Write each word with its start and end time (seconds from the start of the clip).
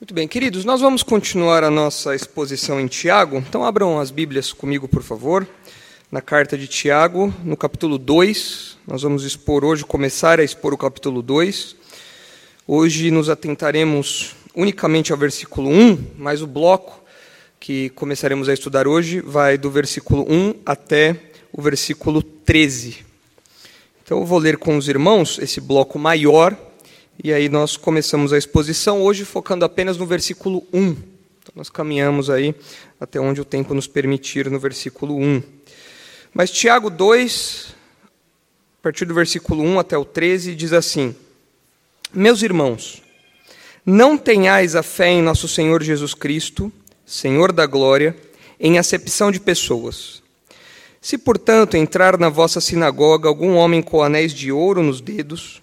Muito 0.00 0.14
bem, 0.14 0.28
queridos, 0.28 0.64
nós 0.64 0.80
vamos 0.80 1.02
continuar 1.02 1.64
a 1.64 1.70
nossa 1.72 2.14
exposição 2.14 2.78
em 2.78 2.86
Tiago. 2.86 3.38
Então, 3.38 3.64
abram 3.64 3.98
as 3.98 4.12
Bíblias 4.12 4.52
comigo, 4.52 4.86
por 4.86 5.02
favor. 5.02 5.44
Na 6.08 6.20
carta 6.20 6.56
de 6.56 6.68
Tiago, 6.68 7.34
no 7.42 7.56
capítulo 7.56 7.98
2. 7.98 8.78
Nós 8.86 9.02
vamos 9.02 9.24
expor 9.24 9.64
hoje, 9.64 9.84
começar 9.84 10.38
a 10.38 10.44
expor 10.44 10.72
o 10.72 10.78
capítulo 10.78 11.20
2. 11.20 11.74
Hoje 12.64 13.10
nos 13.10 13.28
atentaremos 13.28 14.36
unicamente 14.54 15.10
ao 15.10 15.18
versículo 15.18 15.68
1, 15.68 16.12
mas 16.16 16.42
o 16.42 16.46
bloco 16.46 17.02
que 17.58 17.88
começaremos 17.90 18.48
a 18.48 18.54
estudar 18.54 18.86
hoje 18.86 19.20
vai 19.20 19.58
do 19.58 19.68
versículo 19.68 20.24
1 20.32 20.60
até 20.64 21.16
o 21.52 21.60
versículo 21.60 22.22
13. 22.22 23.04
Então, 24.04 24.20
eu 24.20 24.24
vou 24.24 24.38
ler 24.38 24.58
com 24.58 24.76
os 24.76 24.86
irmãos 24.86 25.40
esse 25.40 25.60
bloco 25.60 25.98
maior 25.98 26.56
e 27.22 27.32
aí 27.32 27.48
nós 27.48 27.76
começamos 27.76 28.32
a 28.32 28.38
exposição 28.38 29.02
hoje 29.02 29.24
focando 29.24 29.64
apenas 29.64 29.96
no 29.96 30.06
versículo 30.06 30.64
1. 30.72 30.90
Então 30.90 31.52
nós 31.56 31.68
caminhamos 31.68 32.30
aí 32.30 32.54
até 33.00 33.18
onde 33.18 33.40
o 33.40 33.44
tempo 33.44 33.74
nos 33.74 33.88
permitir 33.88 34.48
no 34.48 34.58
versículo 34.60 35.16
1. 35.16 35.42
Mas 36.32 36.50
Tiago 36.50 36.88
2, 36.88 37.74
a 38.78 38.82
partir 38.82 39.04
do 39.04 39.14
versículo 39.14 39.64
1 39.64 39.80
até 39.80 39.98
o 39.98 40.04
13, 40.04 40.54
diz 40.54 40.72
assim: 40.72 41.14
Meus 42.12 42.42
irmãos, 42.42 43.02
não 43.84 44.16
tenhais 44.16 44.76
a 44.76 44.82
fé 44.84 45.08
em 45.08 45.22
nosso 45.22 45.48
Senhor 45.48 45.82
Jesus 45.82 46.14
Cristo, 46.14 46.72
Senhor 47.04 47.50
da 47.50 47.66
glória, 47.66 48.14
em 48.60 48.78
acepção 48.78 49.32
de 49.32 49.40
pessoas. 49.40 50.22
Se, 51.00 51.18
portanto, 51.18 51.76
entrar 51.76 52.16
na 52.16 52.28
vossa 52.28 52.60
sinagoga 52.60 53.28
algum 53.28 53.56
homem 53.56 53.82
com 53.82 54.02
anéis 54.02 54.32
de 54.32 54.52
ouro 54.52 54.82
nos 54.82 55.00
dedos, 55.00 55.62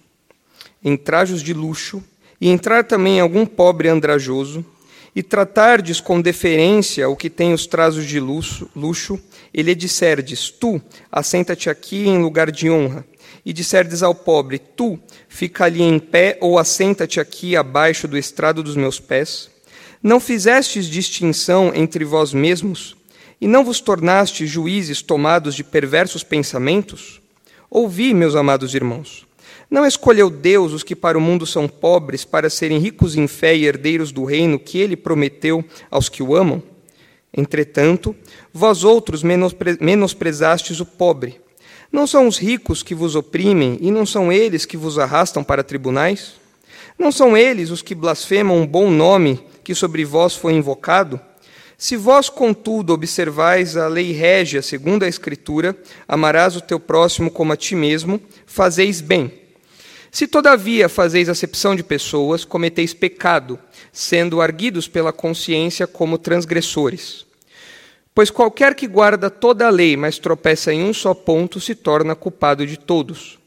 em 0.86 0.96
trajos 0.96 1.42
de 1.42 1.52
luxo, 1.52 2.02
e 2.40 2.48
entrar 2.48 2.84
também 2.84 3.20
algum 3.20 3.44
pobre 3.44 3.90
andrajoso, 3.90 4.64
e 5.16 5.24
tratardes 5.24 6.00
com 6.00 6.22
deferência 6.22 7.10
o 7.10 7.16
que 7.16 7.30
tem 7.30 7.54
os 7.54 7.66
traços 7.66 8.06
de 8.06 8.20
luxo, 8.20 8.70
luxo 8.76 9.20
e 9.52 9.64
lhe 9.64 9.74
disserdes, 9.74 10.52
tu, 10.52 10.80
assenta-te 11.12 11.70
aqui 11.70 12.08
em 12.08 12.20
lugar 12.20 12.52
de 12.52 12.70
honra, 12.70 13.04
e 13.44 13.52
disserdes 13.52 14.04
ao 14.04 14.14
pobre, 14.14 14.60
tu, 14.60 15.00
fica 15.28 15.66
ali 15.66 15.82
em 15.82 15.98
pé, 15.98 16.38
ou 16.40 16.60
assenta-te 16.60 17.20
aqui 17.20 17.56
abaixo 17.56 18.08
do 18.08 18.18
estrado 18.18 18.62
dos 18.62 18.76
meus 18.76 19.00
pés, 19.00 19.50
não 20.04 20.20
fizestes 20.20 20.86
distinção 20.86 21.72
entre 21.74 22.06
vós 22.06 22.32
mesmos, 22.32 22.96
e 23.42 23.48
não 23.48 23.66
vos 23.66 23.80
tornastes 23.80 24.50
juízes 24.50 25.02
tomados 25.02 25.56
de 25.56 25.64
perversos 25.64 26.24
pensamentos? 26.24 27.22
Ouvi, 27.70 28.14
meus 28.14 28.36
amados 28.36 28.76
irmãos. 28.76 29.26
Não 29.70 29.86
escolheu 29.86 30.30
Deus 30.30 30.74
os 30.74 30.84
que 30.84 30.96
para 30.96 31.18
o 31.18 31.22
mundo 31.22 31.46
são 31.46 31.68
pobres, 31.68 32.24
para 32.24 32.50
serem 32.50 32.80
ricos 32.80 33.16
em 33.16 33.28
fé 33.28 33.56
e 33.56 33.66
herdeiros 33.66 34.12
do 34.12 34.24
reino 34.24 34.60
que 34.60 34.78
ele 34.78 34.96
prometeu 34.96 35.64
aos 35.90 36.08
que 36.08 36.22
o 36.22 36.36
amam? 36.36 36.62
Entretanto, 37.36 38.16
vós 38.54 38.84
outros 38.84 39.22
menospre 39.24 39.78
menosprezastes 39.82 40.80
o 40.80 40.86
pobre. 40.86 41.42
Não 41.92 42.08
são 42.08 42.28
os 42.28 42.38
ricos 42.38 42.82
que 42.82 42.96
vos 42.96 43.16
oprimem, 43.16 43.78
e 43.82 43.92
não 43.92 44.06
são 44.06 44.32
eles 44.32 44.66
que 44.66 44.78
vos 44.78 44.98
arrastam 44.98 45.44
para 45.44 45.64
tribunais? 45.64 46.34
Não 46.98 47.12
são 47.12 47.36
eles 47.36 47.72
os 47.72 47.82
que 47.82 47.94
blasfemam 47.94 48.58
um 48.58 48.68
bom 48.68 48.90
nome 48.90 49.44
que 49.64 49.76
sobre 49.76 50.06
vós 50.06 50.36
foi 50.36 50.54
invocado? 50.54 51.20
Se 51.78 51.98
vós, 51.98 52.30
contudo, 52.30 52.94
observais 52.94 53.76
a 53.76 53.88
lei 53.88 54.14
régia 54.14 54.62
segundo 54.62 55.04
a 55.04 55.08
Escritura, 55.08 55.76
amarás 56.08 56.56
o 56.56 56.62
teu 56.62 56.80
próximo 56.80 57.30
como 57.30 57.52
a 57.52 57.58
ti 57.58 57.76
mesmo, 57.76 58.22
fazeis 58.46 59.02
bem. 59.02 59.45
Se 60.16 60.28
todavia 60.28 60.88
fazeis 60.88 61.28
acepção 61.28 61.76
de 61.76 61.84
pessoas, 61.84 62.46
cometeis 62.46 62.94
pecado, 62.94 63.60
sendo 63.92 64.40
arguidos 64.40 64.88
pela 64.88 65.12
consciência 65.12 65.86
como 65.86 66.18
transgressores. 66.18 67.26
Pois 68.14 68.30
qualquer 68.30 68.76
que 68.76 68.88
guarda 68.88 69.30
toda 69.30 69.68
a 69.68 69.70
lei, 69.70 69.98
mas 69.98 70.18
tropeça 70.18 70.72
em 70.72 70.82
um 70.86 70.94
só 70.94 71.14
ponto, 71.14 71.60
se 71.60 71.76
torna 71.76 72.16
culpado 72.16 72.66
de 72.66 72.78
todos. 72.78 73.38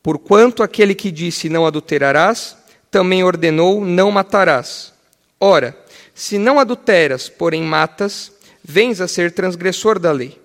Porquanto 0.00 0.62
aquele 0.62 0.94
que 0.94 1.10
disse 1.10 1.48
não 1.48 1.66
adulterarás, 1.66 2.56
também 2.88 3.24
ordenou 3.24 3.84
não 3.84 4.08
matarás. 4.12 4.92
Ora, 5.40 5.76
se 6.14 6.38
não 6.38 6.60
adulteras, 6.60 7.28
porém 7.28 7.64
matas, 7.64 8.30
vens 8.62 9.00
a 9.00 9.08
ser 9.08 9.32
transgressor 9.32 9.98
da 9.98 10.12
lei. 10.12 10.40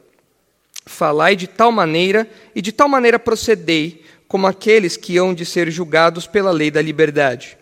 Falai 0.87 1.35
de 1.35 1.45
tal 1.45 1.71
maneira 1.71 2.27
e 2.55 2.63
de 2.63 2.71
tal 2.71 2.89
maneira 2.89 3.19
procedei, 3.19 4.06
como 4.27 4.47
aqueles 4.47 4.97
que 4.97 5.17
hão 5.17 5.33
de 5.33 5.45
ser 5.45 5.71
julgados 5.71 6.27
pela 6.27 6.51
lei 6.51 6.69
da 6.69 6.81
liberdade. 6.81 7.57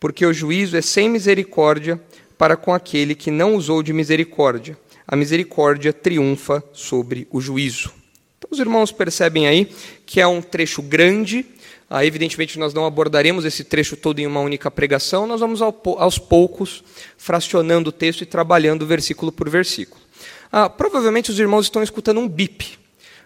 Porque 0.00 0.24
o 0.24 0.32
juízo 0.32 0.76
é 0.76 0.82
sem 0.82 1.08
misericórdia 1.08 2.00
para 2.36 2.56
com 2.56 2.72
aquele 2.72 3.14
que 3.14 3.30
não 3.30 3.54
usou 3.54 3.82
de 3.82 3.92
misericórdia. 3.92 4.78
A 5.06 5.16
misericórdia 5.16 5.92
triunfa 5.92 6.62
sobre 6.72 7.26
o 7.30 7.40
juízo. 7.40 7.92
Então, 8.38 8.50
os 8.50 8.58
irmãos 8.58 8.92
percebem 8.92 9.48
aí 9.48 9.68
que 10.06 10.20
é 10.20 10.26
um 10.26 10.40
trecho 10.40 10.82
grande. 10.82 11.44
Ah, 11.90 12.04
evidentemente, 12.04 12.58
nós 12.58 12.74
não 12.74 12.84
abordaremos 12.84 13.44
esse 13.44 13.64
trecho 13.64 13.96
todo 13.96 14.18
em 14.18 14.26
uma 14.26 14.40
única 14.40 14.70
pregação, 14.70 15.26
nós 15.26 15.40
vamos 15.40 15.60
aos 15.62 16.18
poucos 16.18 16.84
fracionando 17.16 17.88
o 17.88 17.92
texto 17.92 18.22
e 18.22 18.26
trabalhando 18.26 18.86
versículo 18.86 19.32
por 19.32 19.48
versículo. 19.48 20.00
Ah, 20.52 20.68
provavelmente 20.68 21.30
os 21.30 21.38
irmãos 21.38 21.66
estão 21.66 21.82
escutando 21.82 22.20
um 22.20 22.28
bip 22.28 22.78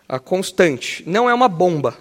ah, 0.09 0.19
constante. 0.19 1.03
Não 1.07 1.29
é 1.29 1.35
uma 1.35 1.49
bomba, 1.49 1.99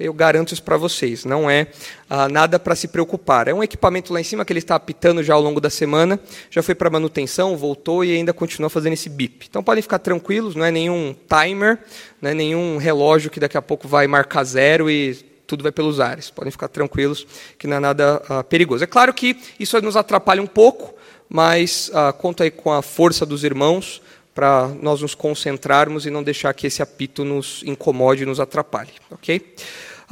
eu 0.00 0.14
garanto 0.14 0.54
isso 0.54 0.62
para 0.62 0.78
vocês. 0.78 1.26
Não 1.26 1.48
é 1.48 1.66
ah, 2.08 2.28
nada 2.28 2.58
para 2.58 2.74
se 2.74 2.88
preocupar. 2.88 3.46
É 3.48 3.54
um 3.54 3.62
equipamento 3.62 4.12
lá 4.12 4.20
em 4.20 4.24
cima 4.24 4.44
que 4.44 4.52
ele 4.52 4.58
está 4.58 4.74
apitando 4.74 5.22
já 5.22 5.34
ao 5.34 5.42
longo 5.42 5.60
da 5.60 5.68
semana, 5.68 6.18
já 6.50 6.62
foi 6.62 6.74
para 6.74 6.88
manutenção, 6.88 7.56
voltou 7.56 8.02
e 8.02 8.12
ainda 8.12 8.32
continua 8.32 8.70
fazendo 8.70 8.94
esse 8.94 9.10
bip. 9.10 9.46
Então 9.48 9.62
podem 9.62 9.82
ficar 9.82 9.98
tranquilos, 9.98 10.54
não 10.54 10.64
é 10.64 10.70
nenhum 10.70 11.14
timer, 11.28 11.78
não 12.20 12.30
é 12.30 12.34
nenhum 12.34 12.78
relógio 12.78 13.30
que 13.30 13.38
daqui 13.38 13.58
a 13.58 13.62
pouco 13.62 13.86
vai 13.86 14.06
marcar 14.06 14.42
zero 14.44 14.90
e 14.90 15.14
tudo 15.46 15.62
vai 15.62 15.70
pelos 15.70 16.00
ares. 16.00 16.30
Podem 16.30 16.50
ficar 16.50 16.68
tranquilos 16.68 17.26
que 17.58 17.66
não 17.66 17.76
é 17.76 17.80
nada 17.80 18.22
ah, 18.28 18.42
perigoso. 18.42 18.82
É 18.82 18.86
claro 18.86 19.12
que 19.12 19.36
isso 19.58 19.78
nos 19.82 19.96
atrapalha 19.96 20.42
um 20.42 20.46
pouco, 20.46 20.94
mas 21.28 21.90
ah, 21.92 22.12
conto 22.12 22.42
aí 22.42 22.50
com 22.50 22.72
a 22.72 22.80
força 22.80 23.26
dos 23.26 23.44
irmãos 23.44 24.00
para 24.34 24.68
nós 24.80 25.02
nos 25.02 25.14
concentrarmos 25.14 26.06
e 26.06 26.10
não 26.10 26.22
deixar 26.22 26.54
que 26.54 26.66
esse 26.66 26.80
apito 26.80 27.24
nos 27.24 27.62
incomode 27.66 28.22
e 28.22 28.26
nos 28.26 28.40
atrapalhe, 28.40 28.92
ok? 29.10 29.54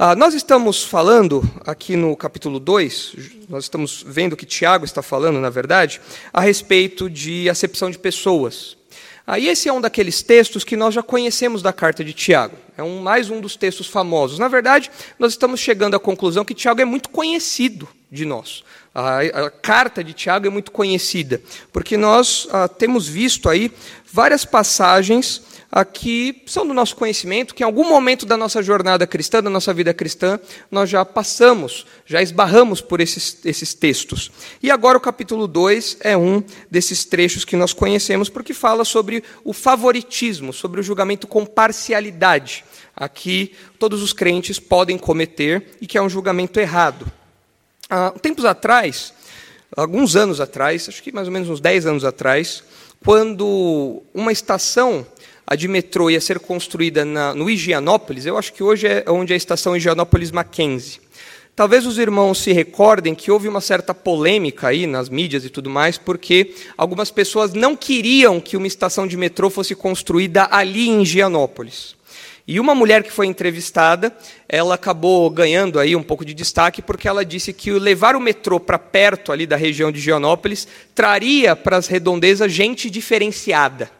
Ah, 0.01 0.15
nós 0.15 0.33
estamos 0.33 0.81
falando 0.81 1.43
aqui 1.65 1.97
no 1.97 2.15
capítulo 2.15 2.57
2, 2.57 3.15
nós 3.49 3.65
estamos 3.65 4.01
vendo 4.07 4.37
que 4.37 4.45
Tiago 4.45 4.85
está 4.85 5.01
falando, 5.01 5.41
na 5.41 5.49
verdade, 5.49 5.99
a 6.31 6.39
respeito 6.39 7.09
de 7.09 7.49
acepção 7.49 7.91
de 7.91 7.99
pessoas. 7.99 8.77
Aí 9.27 9.49
ah, 9.49 9.51
esse 9.51 9.67
é 9.67 9.73
um 9.73 9.81
daqueles 9.81 10.21
textos 10.21 10.63
que 10.63 10.77
nós 10.77 10.93
já 10.93 11.03
conhecemos 11.03 11.61
da 11.61 11.73
carta 11.73 12.01
de 12.01 12.13
Tiago. 12.13 12.55
É 12.77 12.81
um, 12.81 13.01
mais 13.01 13.29
um 13.29 13.41
dos 13.41 13.57
textos 13.57 13.87
famosos. 13.87 14.39
Na 14.39 14.47
verdade, 14.47 14.89
nós 15.19 15.33
estamos 15.33 15.59
chegando 15.59 15.97
à 15.97 15.99
conclusão 15.99 16.45
que 16.45 16.53
Tiago 16.53 16.79
é 16.79 16.85
muito 16.85 17.09
conhecido 17.09 17.85
de 18.09 18.23
nós. 18.23 18.63
A, 18.95 19.19
a 19.19 19.51
carta 19.51 20.01
de 20.01 20.13
Tiago 20.13 20.47
é 20.47 20.49
muito 20.49 20.71
conhecida, 20.71 21.41
porque 21.73 21.97
nós 21.97 22.47
ah, 22.53 22.69
temos 22.69 23.05
visto 23.05 23.49
aí 23.49 23.69
várias 24.09 24.45
passagens 24.45 25.41
aqui 25.71 26.41
são 26.45 26.67
do 26.67 26.73
nosso 26.73 26.95
conhecimento, 26.95 27.53
que 27.53 27.63
em 27.63 27.65
algum 27.65 27.87
momento 27.87 28.25
da 28.25 28.35
nossa 28.35 28.61
jornada 28.61 29.05
cristã, 29.05 29.41
da 29.41 29.49
nossa 29.49 29.73
vida 29.73 29.93
cristã, 29.93 30.39
nós 30.71 30.89
já 30.89 31.05
passamos, 31.05 31.85
já 32.05 32.21
esbarramos 32.21 32.81
por 32.81 32.99
esses, 32.99 33.37
esses 33.45 33.73
textos. 33.73 34.31
E 34.61 34.71
agora 34.71 34.97
o 34.97 35.01
capítulo 35.01 35.47
2 35.47 35.97
é 36.01 36.17
um 36.17 36.43
desses 36.69 37.05
trechos 37.05 37.45
que 37.45 37.55
nós 37.55 37.73
conhecemos, 37.73 38.29
porque 38.29 38.53
fala 38.53 38.83
sobre 38.83 39.23
o 39.43 39.53
favoritismo, 39.53 40.51
sobre 40.51 40.79
o 40.79 40.83
julgamento 40.83 41.27
com 41.27 41.45
parcialidade. 41.45 42.63
Aqui 42.95 43.53
todos 43.77 44.01
os 44.01 44.11
crentes 44.11 44.59
podem 44.59 44.97
cometer 44.97 45.77
e 45.79 45.87
que 45.87 45.97
é 45.97 46.01
um 46.01 46.09
julgamento 46.09 46.59
errado. 46.59 47.09
Há 47.89 48.11
tempos 48.11 48.45
atrás, 48.45 49.13
alguns 49.75 50.15
anos 50.15 50.41
atrás, 50.41 50.89
acho 50.89 51.01
que 51.01 51.11
mais 51.11 51.27
ou 51.27 51.33
menos 51.33 51.49
uns 51.49 51.61
10 51.61 51.85
anos 51.85 52.03
atrás, 52.03 52.63
quando 53.03 54.03
uma 54.13 54.31
estação 54.31 55.05
a 55.49 55.55
de 55.55 55.67
metrô 55.67 56.11
ia 56.11 56.21
ser 56.21 56.37
construída 56.37 57.03
na, 57.03 57.33
no 57.33 57.49
Higienópolis, 57.49 58.27
eu 58.27 58.37
acho 58.37 58.53
que 58.53 58.61
hoje 58.61 58.85
é 58.85 59.03
onde 59.07 59.33
é 59.33 59.35
a 59.35 59.37
estação 59.37 59.75
Higienópolis 59.75 60.29
Mackenzie. 60.29 61.01
Talvez 61.55 61.87
os 61.87 61.97
irmãos 61.97 62.37
se 62.37 62.53
recordem 62.53 63.15
que 63.15 63.31
houve 63.31 63.47
uma 63.47 63.59
certa 63.59 63.91
polêmica 63.91 64.67
aí 64.67 64.85
nas 64.85 65.09
mídias 65.09 65.43
e 65.43 65.49
tudo 65.49 65.67
mais, 65.67 65.97
porque 65.97 66.53
algumas 66.77 67.09
pessoas 67.09 67.51
não 67.51 67.75
queriam 67.75 68.39
que 68.39 68.55
uma 68.55 68.67
estação 68.67 69.07
de 69.07 69.17
metrô 69.17 69.49
fosse 69.49 69.73
construída 69.73 70.47
ali 70.51 70.87
em 70.87 71.01
Higienópolis. 71.01 71.95
E 72.47 72.59
uma 72.59 72.75
mulher 72.75 73.01
que 73.01 73.11
foi 73.11 73.25
entrevistada, 73.25 74.15
ela 74.47 74.75
acabou 74.75 75.27
ganhando 75.31 75.79
aí 75.79 75.95
um 75.95 76.03
pouco 76.03 76.23
de 76.23 76.35
destaque 76.35 76.79
porque 76.79 77.07
ela 77.07 77.25
disse 77.25 77.53
que 77.53 77.71
levar 77.71 78.15
o 78.15 78.21
metrô 78.21 78.59
para 78.59 78.77
perto 78.77 79.31
ali 79.31 79.47
da 79.47 79.55
região 79.55 79.91
de 79.91 79.97
Higienópolis 79.97 80.67
traria 80.93 81.55
para 81.55 81.77
as 81.77 81.87
redondezas 81.87 82.51
gente 82.51 82.87
diferenciada. 82.87 83.97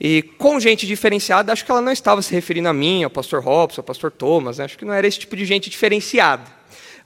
E 0.00 0.22
com 0.22 0.58
gente 0.58 0.86
diferenciada, 0.86 1.52
acho 1.52 1.64
que 1.64 1.70
ela 1.70 1.80
não 1.80 1.92
estava 1.92 2.20
se 2.20 2.34
referindo 2.34 2.68
a 2.68 2.72
mim, 2.72 3.04
ao 3.04 3.10
pastor 3.10 3.42
Robson, 3.42 3.80
ao 3.80 3.84
pastor 3.84 4.10
Thomas, 4.10 4.58
né? 4.58 4.64
acho 4.64 4.76
que 4.76 4.84
não 4.84 4.92
era 4.92 5.06
esse 5.06 5.20
tipo 5.20 5.36
de 5.36 5.44
gente 5.44 5.70
diferenciada. 5.70 6.44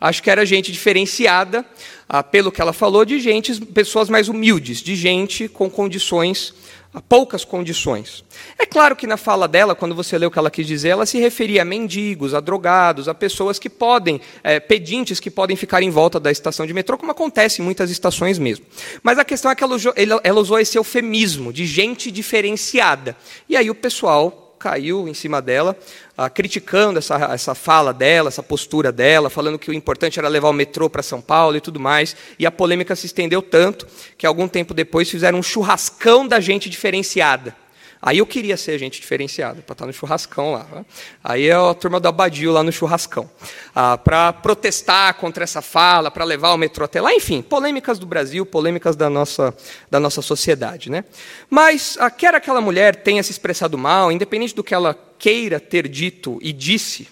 Acho 0.01 0.23
que 0.23 0.31
era 0.31 0.47
gente 0.47 0.71
diferenciada, 0.71 1.67
ah, 2.09 2.23
pelo 2.23 2.53
que 2.53 2.61
ela 2.61 2.73
falou, 2.73 3.05
de 3.05 3.19
gente, 3.19 3.61
pessoas 3.67 4.09
mais 4.09 4.29
humildes, 4.29 4.81
de 4.81 4.95
gente 4.95 5.49
com 5.49 5.69
condições, 5.69 6.55
ah, 6.93 7.03
poucas 7.03 7.45
condições. 7.45 8.25
É 8.59 8.65
claro 8.65 8.97
que 8.97 9.07
na 9.07 9.19
fala 9.19 9.47
dela, 9.47 9.75
quando 9.75 9.95
você 9.95 10.17
lê 10.17 10.25
o 10.25 10.31
que 10.31 10.39
ela 10.39 10.51
quis 10.51 10.67
dizer, 10.67 10.89
ela 10.89 11.05
se 11.05 11.19
referia 11.19 11.61
a 11.61 11.65
mendigos, 11.65 12.33
a 12.33 12.41
drogados, 12.41 13.09
a 13.09 13.15
pessoas 13.15 13.59
que 13.59 13.69
podem, 13.69 14.21
é, 14.43 14.59
pedintes 14.59 15.21
que 15.21 15.31
podem 15.31 15.55
ficar 15.55 15.83
em 15.83 15.91
volta 15.91 16.19
da 16.19 16.31
estação 16.31 16.67
de 16.67 16.73
metrô, 16.73 16.97
como 16.97 17.13
acontece 17.13 17.61
em 17.61 17.65
muitas 17.65 17.91
estações 17.91 18.39
mesmo. 18.39 18.65
Mas 19.03 19.19
a 19.19 19.25
questão 19.25 19.51
é 19.51 19.55
que 19.55 19.63
ela 19.63 19.75
usou, 19.75 19.93
ela 19.97 20.41
usou 20.41 20.59
esse 20.59 20.79
eufemismo 20.79 21.53
de 21.53 21.67
gente 21.67 22.11
diferenciada. 22.11 23.15
E 23.49 23.57
aí 23.57 23.69
o 23.69 23.75
pessoal 23.75 24.48
caiu 24.59 25.09
em 25.09 25.15
cima 25.15 25.41
dela, 25.41 25.77
ah, 26.17 26.29
criticando 26.29 26.99
essa, 26.99 27.17
essa 27.33 27.55
fala 27.55 27.95
dela, 27.95 28.29
essa 28.29 28.43
postura 28.43 28.91
dela, 28.91 29.31
falando 29.31 29.59
que 29.59 29.71
o 29.71 29.75
importante 29.75 30.19
era 30.19 30.29
levar 30.29 30.49
o 30.49 30.53
metrô 30.53 30.91
para 30.91 31.03
São 31.03 31.21
Paulo 31.21 31.57
e 31.57 31.61
tudo 31.61 31.79
mais. 31.79 32.17
E 32.39 32.45
a 32.45 32.51
polêmica 32.51 32.97
se 32.97 33.07
estendeu 33.07 33.41
tanto 33.41 33.87
que 34.17 34.27
algum 34.27 34.49
tempo 34.49 34.75
depois 34.75 35.09
fizeram 35.09 35.39
um 35.39 35.43
churrascão 35.43 36.27
da 36.27 36.41
gente 36.41 36.69
diferenciada. 36.69 37.55
Aí 38.01 38.19
eu 38.19 38.27
queria 38.27 38.57
ser 38.57 38.79
gente 38.79 39.01
diferenciada, 39.01 39.61
para 39.61 39.73
estar 39.73 39.87
no 39.87 39.93
churrascão 39.93 40.53
lá. 40.53 40.67
Né? 40.71 40.87
Aí 41.23 41.49
é 41.49 41.55
a 41.55 41.75
turma 41.75 41.99
do 41.99 42.07
Abadio 42.07 42.53
lá 42.53 42.63
no 42.63 42.71
churrascão. 42.71 43.29
Ah, 43.75 43.99
para 43.99 44.33
protestar 44.33 45.15
contra 45.15 45.43
essa 45.43 45.61
fala, 45.61 46.11
para 46.11 46.25
levar 46.25 46.53
o 46.53 46.57
metrô 46.57 46.85
até 46.85 47.01
lá, 47.01 47.13
enfim, 47.13 47.43
polêmicas 47.43 47.99
do 47.99 48.07
Brasil, 48.07 48.47
polêmicas 48.47 48.95
da 48.95 49.11
nossa, 49.11 49.55
da 49.91 49.99
nossa 49.99 50.23
sociedade. 50.23 50.91
Né? 50.91 51.05
Mas, 51.51 51.97
ah, 52.01 52.11
quer 52.11 52.35
aquela 52.35 52.61
mulher 52.61 53.03
tenha 53.03 53.23
se 53.23 53.33
expressado 53.33 53.77
mal, 53.77 54.13
independente 54.13 54.55
do 54.55 54.63
que 54.63 54.75
ela 54.75 54.97
queira 55.19 55.59
ter 55.59 55.89
dito 55.89 56.39
e 56.41 56.53
disse, 56.53 57.09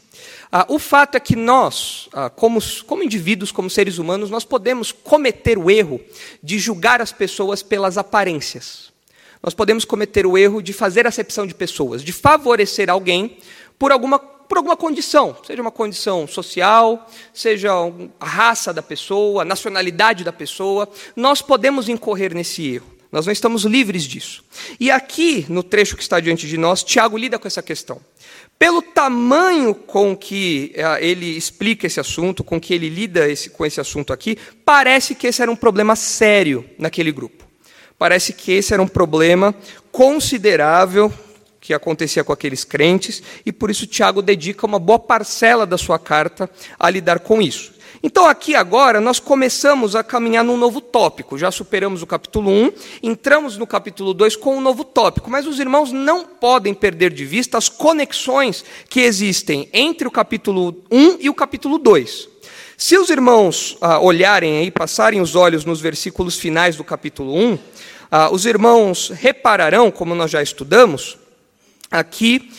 ah, 0.52 0.66
o 0.68 0.78
fato 0.78 1.16
é 1.16 1.20
que 1.20 1.34
nós, 1.34 2.08
ah, 2.12 2.30
como, 2.30 2.60
como 2.86 3.02
indivíduos, 3.02 3.50
como 3.50 3.68
seres 3.68 3.98
humanos, 3.98 4.30
nós 4.30 4.44
podemos 4.44 4.92
cometer 4.92 5.58
o 5.58 5.68
erro 5.68 6.00
de 6.40 6.60
julgar 6.60 7.02
as 7.02 7.10
pessoas 7.10 7.60
pelas 7.60 7.98
aparências 7.98 8.94
nós 9.46 9.54
podemos 9.54 9.84
cometer 9.84 10.26
o 10.26 10.36
erro 10.36 10.60
de 10.60 10.72
fazer 10.72 11.06
acepção 11.06 11.46
de 11.46 11.54
pessoas, 11.54 12.02
de 12.02 12.12
favorecer 12.12 12.90
alguém 12.90 13.36
por 13.78 13.92
alguma, 13.92 14.18
por 14.18 14.58
alguma 14.58 14.76
condição, 14.76 15.36
seja 15.46 15.62
uma 15.62 15.70
condição 15.70 16.26
social, 16.26 17.08
seja 17.32 17.70
a 18.18 18.26
raça 18.26 18.74
da 18.74 18.82
pessoa, 18.82 19.42
a 19.42 19.44
nacionalidade 19.44 20.24
da 20.24 20.32
pessoa. 20.32 20.88
Nós 21.14 21.42
podemos 21.42 21.88
incorrer 21.88 22.34
nesse 22.34 22.74
erro. 22.74 22.92
Nós 23.12 23.24
não 23.24 23.32
estamos 23.32 23.62
livres 23.62 24.02
disso. 24.02 24.42
E 24.80 24.90
aqui, 24.90 25.46
no 25.48 25.62
trecho 25.62 25.96
que 25.96 26.02
está 26.02 26.18
diante 26.18 26.48
de 26.48 26.58
nós, 26.58 26.82
Tiago 26.82 27.16
lida 27.16 27.38
com 27.38 27.46
essa 27.46 27.62
questão. 27.62 28.00
Pelo 28.58 28.82
tamanho 28.82 29.76
com 29.76 30.16
que 30.16 30.72
eh, 30.74 31.06
ele 31.06 31.36
explica 31.36 31.86
esse 31.86 32.00
assunto, 32.00 32.42
com 32.42 32.60
que 32.60 32.74
ele 32.74 32.88
lida 32.88 33.28
esse, 33.30 33.48
com 33.48 33.64
esse 33.64 33.80
assunto 33.80 34.12
aqui, 34.12 34.36
parece 34.64 35.14
que 35.14 35.28
esse 35.28 35.40
era 35.40 35.52
um 35.52 35.56
problema 35.56 35.94
sério 35.94 36.68
naquele 36.76 37.12
grupo. 37.12 37.35
Parece 37.98 38.32
que 38.32 38.52
esse 38.52 38.72
era 38.72 38.82
um 38.82 38.88
problema 38.88 39.54
considerável 39.90 41.12
que 41.60 41.74
acontecia 41.74 42.22
com 42.22 42.32
aqueles 42.32 42.62
crentes, 42.62 43.22
e 43.44 43.52
por 43.52 43.70
isso 43.70 43.88
Tiago 43.88 44.22
dedica 44.22 44.66
uma 44.66 44.78
boa 44.78 45.00
parcela 45.00 45.66
da 45.66 45.76
sua 45.76 45.98
carta 45.98 46.48
a 46.78 46.88
lidar 46.88 47.18
com 47.18 47.42
isso. 47.42 47.74
Então, 48.02 48.26
aqui 48.26 48.54
agora, 48.54 49.00
nós 49.00 49.18
começamos 49.18 49.96
a 49.96 50.04
caminhar 50.04 50.44
num 50.44 50.56
novo 50.56 50.80
tópico. 50.80 51.36
Já 51.36 51.50
superamos 51.50 52.02
o 52.02 52.06
capítulo 52.06 52.50
1, 52.50 52.72
entramos 53.02 53.56
no 53.56 53.66
capítulo 53.66 54.14
2 54.14 54.36
com 54.36 54.56
um 54.56 54.60
novo 54.60 54.84
tópico. 54.84 55.28
Mas 55.28 55.46
os 55.46 55.58
irmãos 55.58 55.90
não 55.90 56.24
podem 56.24 56.72
perder 56.72 57.12
de 57.12 57.24
vista 57.24 57.58
as 57.58 57.68
conexões 57.68 58.64
que 58.88 59.00
existem 59.00 59.68
entre 59.72 60.06
o 60.06 60.10
capítulo 60.10 60.84
1 60.88 61.16
e 61.20 61.28
o 61.28 61.34
capítulo 61.34 61.78
2. 61.78 62.28
Se 62.78 62.98
os 62.98 63.08
irmãos 63.08 63.78
ah, 63.80 63.98
olharem 63.98 64.58
aí, 64.58 64.70
passarem 64.70 65.22
os 65.22 65.34
olhos 65.34 65.64
nos 65.64 65.80
versículos 65.80 66.38
finais 66.38 66.76
do 66.76 66.84
capítulo 66.84 67.34
1, 67.34 67.58
ah, 68.10 68.28
os 68.30 68.44
irmãos 68.44 69.08
repararão, 69.08 69.90
como 69.90 70.14
nós 70.14 70.30
já 70.30 70.42
estudamos, 70.42 71.16
aqui 71.90 72.50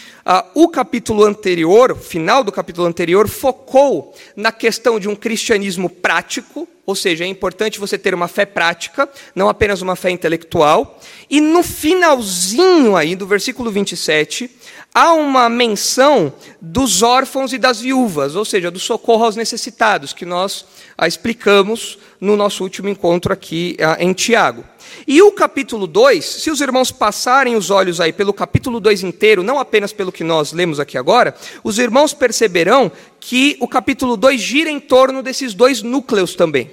o 0.53 0.68
capítulo 0.68 1.24
anterior, 1.24 1.95
final 1.95 2.44
do 2.44 2.51
capítulo 2.51 2.85
anterior, 2.85 3.29
focou 3.29 4.13
na 4.35 4.51
questão 4.51 5.00
de 5.00 5.07
um 5.07 5.15
cristianismo 5.15 5.89
prático, 5.89 6.68
ou 6.85 6.95
seja, 6.95 7.24
é 7.24 7.27
importante 7.27 7.79
você 7.79 7.97
ter 7.97 8.13
uma 8.13 8.27
fé 8.27 8.45
prática, 8.45 9.09
não 9.35 9.47
apenas 9.47 9.81
uma 9.81 9.95
fé 9.95 10.09
intelectual. 10.09 11.00
E 11.29 11.39
no 11.39 11.63
finalzinho 11.63 12.95
aí 12.95 13.15
do 13.15 13.27
versículo 13.27 13.71
27, 13.71 14.50
há 14.94 15.13
uma 15.13 15.50
menção 15.50 16.33
dos 16.62 17.01
órfãos 17.01 17.53
e 17.53 17.57
das 17.57 17.80
viúvas, 17.80 18.35
ou 18.35 18.44
seja, 18.44 18.71
do 18.71 18.80
socorro 18.80 19.25
aos 19.25 19.35
necessitados, 19.35 20.12
que 20.12 20.25
nós 20.25 20.65
ah, 20.97 21.07
explicamos 21.07 22.00
no 22.19 22.35
nosso 22.35 22.63
último 22.63 22.89
encontro 22.89 23.31
aqui 23.31 23.77
ah, 23.80 23.97
em 24.00 24.12
Tiago. 24.13 24.63
E 25.07 25.21
o 25.21 25.31
capítulo 25.31 25.87
2, 25.87 26.23
se 26.25 26.51
os 26.51 26.61
irmãos 26.61 26.91
passarem 26.91 27.55
os 27.55 27.69
olhos 27.69 28.01
aí 28.01 28.11
pelo 28.11 28.33
capítulo 28.33 28.79
2 28.79 29.03
inteiro, 29.03 29.43
não 29.43 29.59
apenas 29.59 29.93
pelo 29.93 30.11
que 30.11 30.23
nós 30.23 30.51
lemos 30.51 30.79
aqui 30.79 30.97
agora, 30.97 31.35
os 31.63 31.79
irmãos 31.79 32.13
perceberão 32.13 32.91
que 33.19 33.57
o 33.59 33.67
capítulo 33.67 34.17
2 34.17 34.39
gira 34.39 34.69
em 34.69 34.79
torno 34.79 35.23
desses 35.23 35.53
dois 35.53 35.81
núcleos 35.81 36.35
também. 36.35 36.69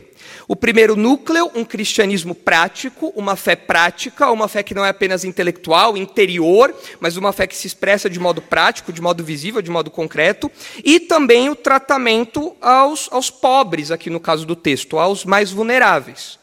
O 0.46 0.55
primeiro 0.55 0.94
núcleo, 0.94 1.50
um 1.55 1.64
cristianismo 1.64 2.34
prático, 2.34 3.12
uma 3.16 3.34
fé 3.34 3.56
prática, 3.56 4.31
uma 4.31 4.46
fé 4.46 4.62
que 4.62 4.75
não 4.75 4.84
é 4.84 4.90
apenas 4.90 5.25
intelectual, 5.25 5.96
interior, 5.96 6.75
mas 7.00 7.16
uma 7.16 7.32
fé 7.32 7.46
que 7.46 7.56
se 7.56 7.66
expressa 7.66 8.11
de 8.11 8.20
modo 8.20 8.43
prático, 8.43 8.93
de 8.93 9.00
modo 9.00 9.25
visível, 9.25 9.62
de 9.62 9.70
modo 9.70 9.90
concreto, 9.90 10.50
e 10.84 11.00
também 11.00 11.49
o 11.49 11.55
tratamento 11.55 12.55
aos, 12.61 13.08
aos 13.11 13.31
pobres, 13.31 13.90
aqui 13.90 14.11
no 14.11 14.20
caso 14.20 14.44
do 14.44 14.55
texto, 14.55 14.99
aos 14.99 15.25
mais 15.25 15.50
vulneráveis. 15.50 16.38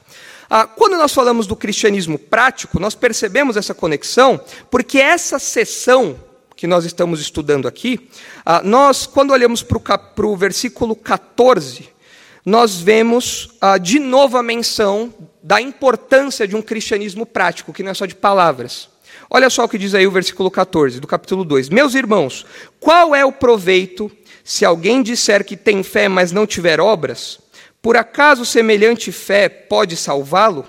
Ah, 0.54 0.68
quando 0.68 0.98
nós 0.98 1.14
falamos 1.14 1.48
do 1.48 1.56
cristianismo 1.56 2.20
prático, 2.20 2.78
nós 2.78 2.94
percebemos 2.94 3.56
essa 3.56 3.74
conexão, 3.74 4.38
porque 4.70 4.98
essa 5.00 5.40
sessão 5.40 6.20
que 6.58 6.68
nós 6.68 6.84
estamos 6.84 7.22
estudando 7.22 7.70
aqui, 7.70 8.10
ah, 8.46 8.62
nós, 8.62 9.08
quando 9.08 9.32
olhamos 9.32 9.64
para 9.64 10.28
o 10.28 10.36
versículo 10.36 10.94
14, 10.94 11.88
nós 12.46 12.82
vemos 12.82 13.52
ah, 13.62 13.78
de 13.78 13.98
novo 13.98 14.36
a 14.36 14.44
menção 14.44 15.14
da 15.42 15.62
importância 15.62 16.46
de 16.46 16.54
um 16.54 16.62
cristianismo 16.62 17.26
prático, 17.26 17.72
que 17.72 17.82
não 17.82 17.92
é 17.92 17.94
só 17.94 18.06
de 18.06 18.16
palavras. 18.16 18.90
Olha 19.30 19.50
só 19.50 19.64
o 19.64 19.70
que 19.70 19.78
diz 19.78 19.96
aí 19.96 20.06
o 20.06 20.12
versículo 20.12 20.52
14 20.52 21.00
do 21.00 21.08
capítulo 21.08 21.46
2: 21.46 21.70
Meus 21.70 21.96
irmãos, 21.96 22.46
qual 22.78 23.16
é 23.16 23.24
o 23.24 23.32
proveito 23.32 24.12
se 24.44 24.66
alguém 24.66 25.02
disser 25.02 25.46
que 25.46 25.56
tem 25.56 25.82
fé, 25.82 26.10
mas 26.10 26.34
não 26.34 26.46
tiver 26.46 26.82
obras? 26.82 27.40
Por 27.82 27.98
acaso 27.98 28.46
semelhante 28.46 29.12
fé 29.12 29.50
pode 29.50 29.98
salvá-lo? 29.98 30.66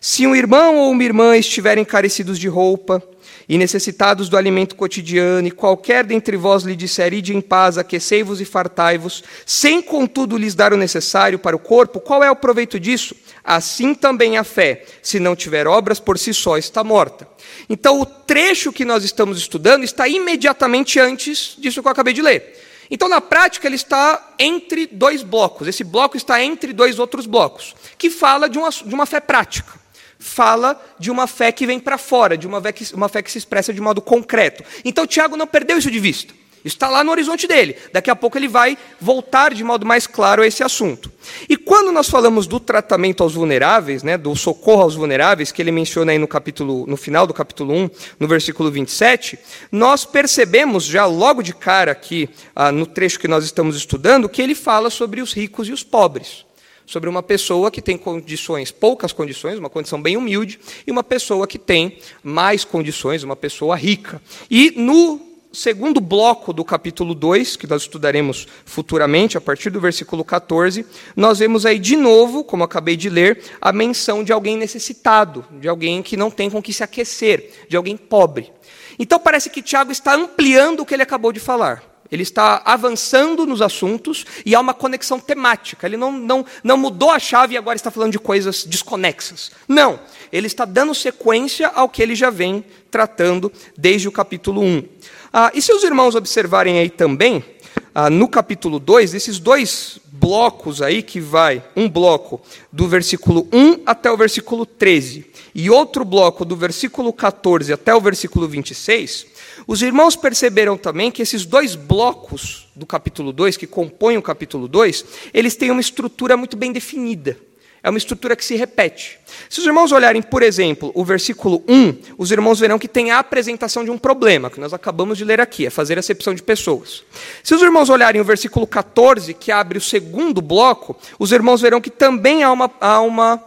Se 0.00 0.26
um 0.26 0.34
irmão 0.34 0.76
ou 0.76 0.90
uma 0.90 1.04
irmã 1.04 1.36
estiverem 1.36 1.84
carecidos 1.84 2.38
de 2.38 2.48
roupa, 2.48 3.02
e 3.48 3.58
necessitados 3.58 4.28
do 4.28 4.36
alimento 4.36 4.74
cotidiano, 4.74 5.46
e 5.46 5.50
qualquer 5.50 6.04
dentre 6.04 6.36
vós 6.36 6.62
lhe 6.62 6.74
disser, 6.74 7.12
ide 7.12 7.36
em 7.36 7.40
paz, 7.40 7.76
aquecei-vos 7.76 8.40
e 8.40 8.44
fartai-vos, 8.44 9.22
sem 9.44 9.82
contudo 9.82 10.36
lhes 10.36 10.54
dar 10.54 10.72
o 10.72 10.76
necessário 10.76 11.38
para 11.38 11.56
o 11.56 11.58
corpo, 11.58 12.00
qual 12.00 12.22
é 12.22 12.30
o 12.30 12.36
proveito 12.36 12.80
disso? 12.80 13.14
Assim 13.42 13.94
também 13.94 14.38
a 14.38 14.44
fé, 14.44 14.84
se 15.02 15.20
não 15.20 15.36
tiver 15.36 15.66
obras, 15.66 16.00
por 16.00 16.18
si 16.18 16.32
só 16.32 16.56
está 16.56 16.82
morta. 16.82 17.28
Então, 17.68 18.00
o 18.00 18.06
trecho 18.06 18.72
que 18.72 18.84
nós 18.84 19.04
estamos 19.04 19.36
estudando 19.38 19.84
está 19.84 20.08
imediatamente 20.08 20.98
antes 20.98 21.54
disso 21.58 21.82
que 21.82 21.88
eu 21.88 21.92
acabei 21.92 22.14
de 22.14 22.22
ler. 22.22 22.63
Então, 22.90 23.08
na 23.08 23.20
prática, 23.20 23.66
ele 23.66 23.76
está 23.76 24.34
entre 24.38 24.86
dois 24.86 25.22
blocos. 25.22 25.66
Esse 25.66 25.84
bloco 25.84 26.16
está 26.16 26.42
entre 26.42 26.72
dois 26.72 26.98
outros 26.98 27.26
blocos, 27.26 27.74
que 27.96 28.10
fala 28.10 28.48
de 28.48 28.58
uma, 28.58 28.70
de 28.70 28.94
uma 28.94 29.06
fé 29.06 29.20
prática 29.20 29.84
fala 30.24 30.82
de 30.98 31.10
uma 31.10 31.26
fé 31.26 31.52
que 31.52 31.66
vem 31.66 31.78
para 31.78 31.98
fora, 31.98 32.36
de 32.36 32.46
uma 32.46 32.60
fé, 32.60 32.72
que, 32.72 32.94
uma 32.94 33.10
fé 33.10 33.22
que 33.22 33.30
se 33.30 33.36
expressa 33.36 33.74
de 33.74 33.80
modo 33.80 34.00
concreto. 34.00 34.64
Então 34.82 35.06
Tiago 35.06 35.36
não 35.36 35.46
perdeu 35.46 35.76
isso 35.76 35.90
de 35.90 36.00
vista. 36.00 36.32
Está 36.64 36.88
lá 36.88 37.04
no 37.04 37.10
horizonte 37.10 37.46
dele. 37.46 37.76
Daqui 37.92 38.10
a 38.10 38.16
pouco 38.16 38.38
ele 38.38 38.48
vai 38.48 38.78
voltar 38.98 39.52
de 39.52 39.62
modo 39.62 39.84
mais 39.84 40.06
claro 40.06 40.42
a 40.42 40.46
esse 40.46 40.62
assunto. 40.62 41.12
E 41.46 41.56
quando 41.56 41.92
nós 41.92 42.08
falamos 42.08 42.46
do 42.46 42.58
tratamento 42.58 43.22
aos 43.22 43.34
vulneráveis, 43.34 44.02
né, 44.02 44.16
do 44.16 44.34
socorro 44.34 44.82
aos 44.82 44.94
vulneráveis, 44.94 45.52
que 45.52 45.60
ele 45.60 45.70
menciona 45.70 46.12
aí 46.12 46.18
no 46.18 46.26
capítulo, 46.26 46.86
no 46.86 46.96
final 46.96 47.26
do 47.26 47.34
capítulo 47.34 47.74
1, 47.74 47.90
no 48.18 48.26
versículo 48.26 48.70
27, 48.70 49.38
nós 49.70 50.06
percebemos 50.06 50.84
já 50.84 51.04
logo 51.04 51.42
de 51.42 51.52
cara 51.52 51.92
aqui, 51.92 52.30
ah, 52.56 52.72
no 52.72 52.86
trecho 52.86 53.20
que 53.20 53.28
nós 53.28 53.44
estamos 53.44 53.76
estudando, 53.76 54.28
que 54.28 54.40
ele 54.40 54.54
fala 54.54 54.88
sobre 54.88 55.20
os 55.20 55.34
ricos 55.34 55.68
e 55.68 55.72
os 55.72 55.82
pobres 55.82 56.46
sobre 56.86 57.08
uma 57.08 57.22
pessoa 57.22 57.70
que 57.70 57.80
tem 57.80 57.96
condições, 57.96 58.70
poucas 58.70 59.10
condições, 59.10 59.58
uma 59.58 59.70
condição 59.70 60.00
bem 60.02 60.18
humilde, 60.18 60.60
e 60.86 60.90
uma 60.90 61.02
pessoa 61.02 61.46
que 61.46 61.58
tem 61.58 61.98
mais 62.22 62.62
condições, 62.62 63.22
uma 63.22 63.34
pessoa 63.34 63.74
rica. 63.74 64.20
E 64.50 64.70
no 64.76 65.33
segundo 65.54 66.00
bloco 66.00 66.52
do 66.52 66.64
capítulo 66.64 67.14
2, 67.14 67.56
que 67.56 67.66
nós 67.66 67.82
estudaremos 67.82 68.46
futuramente, 68.64 69.38
a 69.38 69.40
partir 69.40 69.70
do 69.70 69.80
versículo 69.80 70.24
14, 70.24 70.84
nós 71.14 71.38
vemos 71.38 71.64
aí 71.64 71.78
de 71.78 71.96
novo, 71.96 72.44
como 72.44 72.64
acabei 72.64 72.96
de 72.96 73.08
ler, 73.08 73.42
a 73.60 73.72
menção 73.72 74.24
de 74.24 74.32
alguém 74.32 74.56
necessitado, 74.56 75.44
de 75.52 75.68
alguém 75.68 76.02
que 76.02 76.16
não 76.16 76.30
tem 76.30 76.50
com 76.50 76.60
que 76.60 76.72
se 76.72 76.82
aquecer, 76.82 77.66
de 77.68 77.76
alguém 77.76 77.96
pobre. 77.96 78.52
Então 78.98 79.18
parece 79.18 79.48
que 79.48 79.62
Tiago 79.62 79.92
está 79.92 80.14
ampliando 80.14 80.80
o 80.80 80.86
que 80.86 80.94
ele 80.94 81.02
acabou 81.02 81.32
de 81.32 81.40
falar. 81.40 81.93
Ele 82.14 82.22
está 82.22 82.62
avançando 82.64 83.44
nos 83.44 83.60
assuntos 83.60 84.24
e 84.46 84.54
há 84.54 84.60
uma 84.60 84.72
conexão 84.72 85.18
temática. 85.18 85.86
Ele 85.86 85.96
não, 85.96 86.12
não, 86.12 86.46
não 86.62 86.76
mudou 86.76 87.10
a 87.10 87.18
chave 87.18 87.54
e 87.54 87.58
agora 87.58 87.76
está 87.76 87.90
falando 87.90 88.12
de 88.12 88.18
coisas 88.18 88.64
desconexas. 88.64 89.50
Não. 89.66 89.98
Ele 90.32 90.46
está 90.46 90.64
dando 90.64 90.94
sequência 90.94 91.68
ao 91.68 91.88
que 91.88 92.00
ele 92.00 92.14
já 92.14 92.30
vem 92.30 92.64
tratando 92.90 93.52
desde 93.76 94.06
o 94.06 94.12
capítulo 94.12 94.62
1. 94.62 94.84
Ah, 95.32 95.50
e 95.52 95.60
se 95.60 95.72
os 95.72 95.82
irmãos 95.82 96.14
observarem 96.14 96.78
aí 96.78 96.88
também, 96.88 97.44
ah, 97.92 98.08
no 98.08 98.28
capítulo 98.28 98.78
2, 98.78 99.14
esses 99.14 99.40
dois 99.40 99.98
blocos 100.12 100.80
aí 100.80 101.02
que 101.02 101.20
vai, 101.20 101.62
um 101.76 101.88
bloco 101.88 102.40
do 102.72 102.86
versículo 102.86 103.48
1 103.52 103.82
até 103.84 104.10
o 104.10 104.16
versículo 104.16 104.64
13, 104.64 105.26
e 105.54 105.70
outro 105.70 106.04
bloco 106.04 106.44
do 106.44 106.56
versículo 106.56 107.12
14 107.12 107.72
até 107.72 107.94
o 107.94 108.00
versículo 108.00 108.48
26, 108.48 109.26
os 109.66 109.82
irmãos 109.82 110.16
perceberam 110.16 110.76
também 110.76 111.10
que 111.10 111.22
esses 111.22 111.46
dois 111.46 111.74
blocos 111.74 112.68
do 112.74 112.84
capítulo 112.84 113.32
2, 113.32 113.56
que 113.56 113.66
compõem 113.66 114.16
o 114.16 114.22
capítulo 114.22 114.68
2, 114.68 115.04
eles 115.32 115.56
têm 115.56 115.70
uma 115.70 115.80
estrutura 115.80 116.36
muito 116.36 116.56
bem 116.56 116.72
definida. 116.72 117.36
É 117.84 117.90
uma 117.90 117.98
estrutura 117.98 118.34
que 118.34 118.42
se 118.42 118.56
repete. 118.56 119.18
Se 119.48 119.60
os 119.60 119.66
irmãos 119.66 119.92
olharem, 119.92 120.22
por 120.22 120.42
exemplo, 120.42 120.90
o 120.94 121.04
versículo 121.04 121.62
1, 121.68 122.14
os 122.16 122.32
irmãos 122.32 122.58
verão 122.58 122.78
que 122.78 122.88
tem 122.88 123.10
a 123.10 123.18
apresentação 123.18 123.84
de 123.84 123.90
um 123.90 123.98
problema, 123.98 124.48
que 124.48 124.58
nós 124.58 124.72
acabamos 124.72 125.18
de 125.18 125.24
ler 125.24 125.38
aqui, 125.38 125.66
é 125.66 125.70
fazer 125.70 125.98
acepção 125.98 126.32
de 126.34 126.42
pessoas. 126.42 127.04
Se 127.42 127.54
os 127.54 127.60
irmãos 127.60 127.90
olharem 127.90 128.22
o 128.22 128.24
versículo 128.24 128.66
14, 128.66 129.34
que 129.34 129.52
abre 129.52 129.76
o 129.76 129.82
segundo 129.82 130.40
bloco, 130.40 130.96
os 131.18 131.30
irmãos 131.30 131.60
verão 131.60 131.78
que 131.78 131.90
também 131.90 132.42
há 132.42 132.50
uma, 132.50 132.70
há 132.80 133.00
uma, 133.02 133.44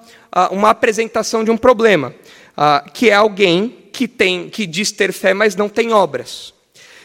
uma 0.51 0.69
apresentação 0.69 1.43
de 1.43 1.49
um 1.49 1.57
problema, 1.57 2.13
que 2.93 3.09
é 3.09 3.15
alguém 3.15 3.76
que, 3.97 4.07
tem, 4.07 4.47
que 4.47 4.67
diz 4.67 4.91
ter 4.91 5.11
fé, 5.11 5.33
mas 5.33 5.55
não 5.55 5.67
tem 5.67 5.91
obras. 5.91 6.53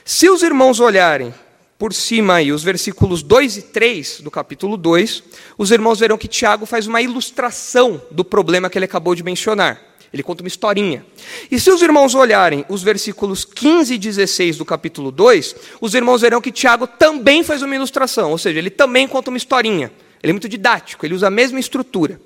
Se 0.05 0.29
os 0.29 0.43
irmãos 0.43 0.79
olharem 0.79 1.33
por 1.79 1.95
cima 1.95 2.35
aí 2.35 2.53
os 2.53 2.63
versículos 2.63 3.23
2 3.23 3.57
e 3.57 3.63
3 3.63 4.21
do 4.21 4.31
capítulo 4.31 4.77
2, 4.77 5.23
os 5.57 5.71
irmãos 5.71 6.01
verão 6.01 6.19
que 6.19 6.29
Tiago 6.29 6.67
faz 6.67 6.87
uma 6.87 7.01
ilustração 7.01 8.03
do 8.11 8.23
problema 8.23 8.69
que 8.69 8.77
ele 8.77 8.85
acabou 8.85 9.15
de 9.15 9.23
mencionar. 9.23 9.81
Ele 10.13 10.23
conta 10.23 10.43
uma 10.43 10.49
historinha. 10.49 11.03
E 11.51 11.59
se 11.59 11.71
os 11.71 11.81
irmãos 11.81 12.15
olharem 12.15 12.63
os 12.69 12.83
versículos 12.83 13.47
15 13.47 13.95
e 13.95 13.99
16 13.99 14.59
do 14.59 14.65
capítulo 14.67 15.11
2, 15.11 15.57
os 15.81 15.95
irmãos 15.95 16.21
verão 16.21 16.43
que 16.43 16.53
Tiago 16.53 16.87
também 16.87 17.43
faz 17.43 17.63
uma 17.63 17.75
ilustração, 17.75 18.33
ou 18.33 18.37
seja, 18.37 18.59
ele 18.59 18.69
também 18.69 19.09
conta 19.09 19.31
uma 19.31 19.39
historinha. 19.39 19.91
Ele 20.23 20.31
é 20.31 20.35
muito 20.35 20.49
didático, 20.49 21.05
ele 21.05 21.15
usa 21.15 21.27
a 21.27 21.31
mesma 21.31 21.59
estrutura. 21.59 22.21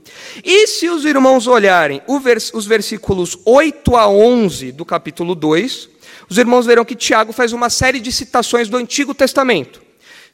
E 0.44 0.66
se 0.66 0.88
os 0.88 1.04
irmãos 1.04 1.46
olharem 1.46 2.02
os 2.06 2.66
versículos 2.66 3.38
8 3.44 3.96
a 3.96 4.06
11 4.08 4.72
do 4.72 4.84
capítulo 4.84 5.34
2, 5.34 5.88
os 6.28 6.36
irmãos 6.36 6.66
verão 6.66 6.84
que 6.84 6.94
Tiago 6.94 7.32
faz 7.32 7.52
uma 7.52 7.70
série 7.70 7.98
de 7.98 8.12
citações 8.12 8.68
do 8.68 8.76
Antigo 8.76 9.14
Testamento. 9.14 9.80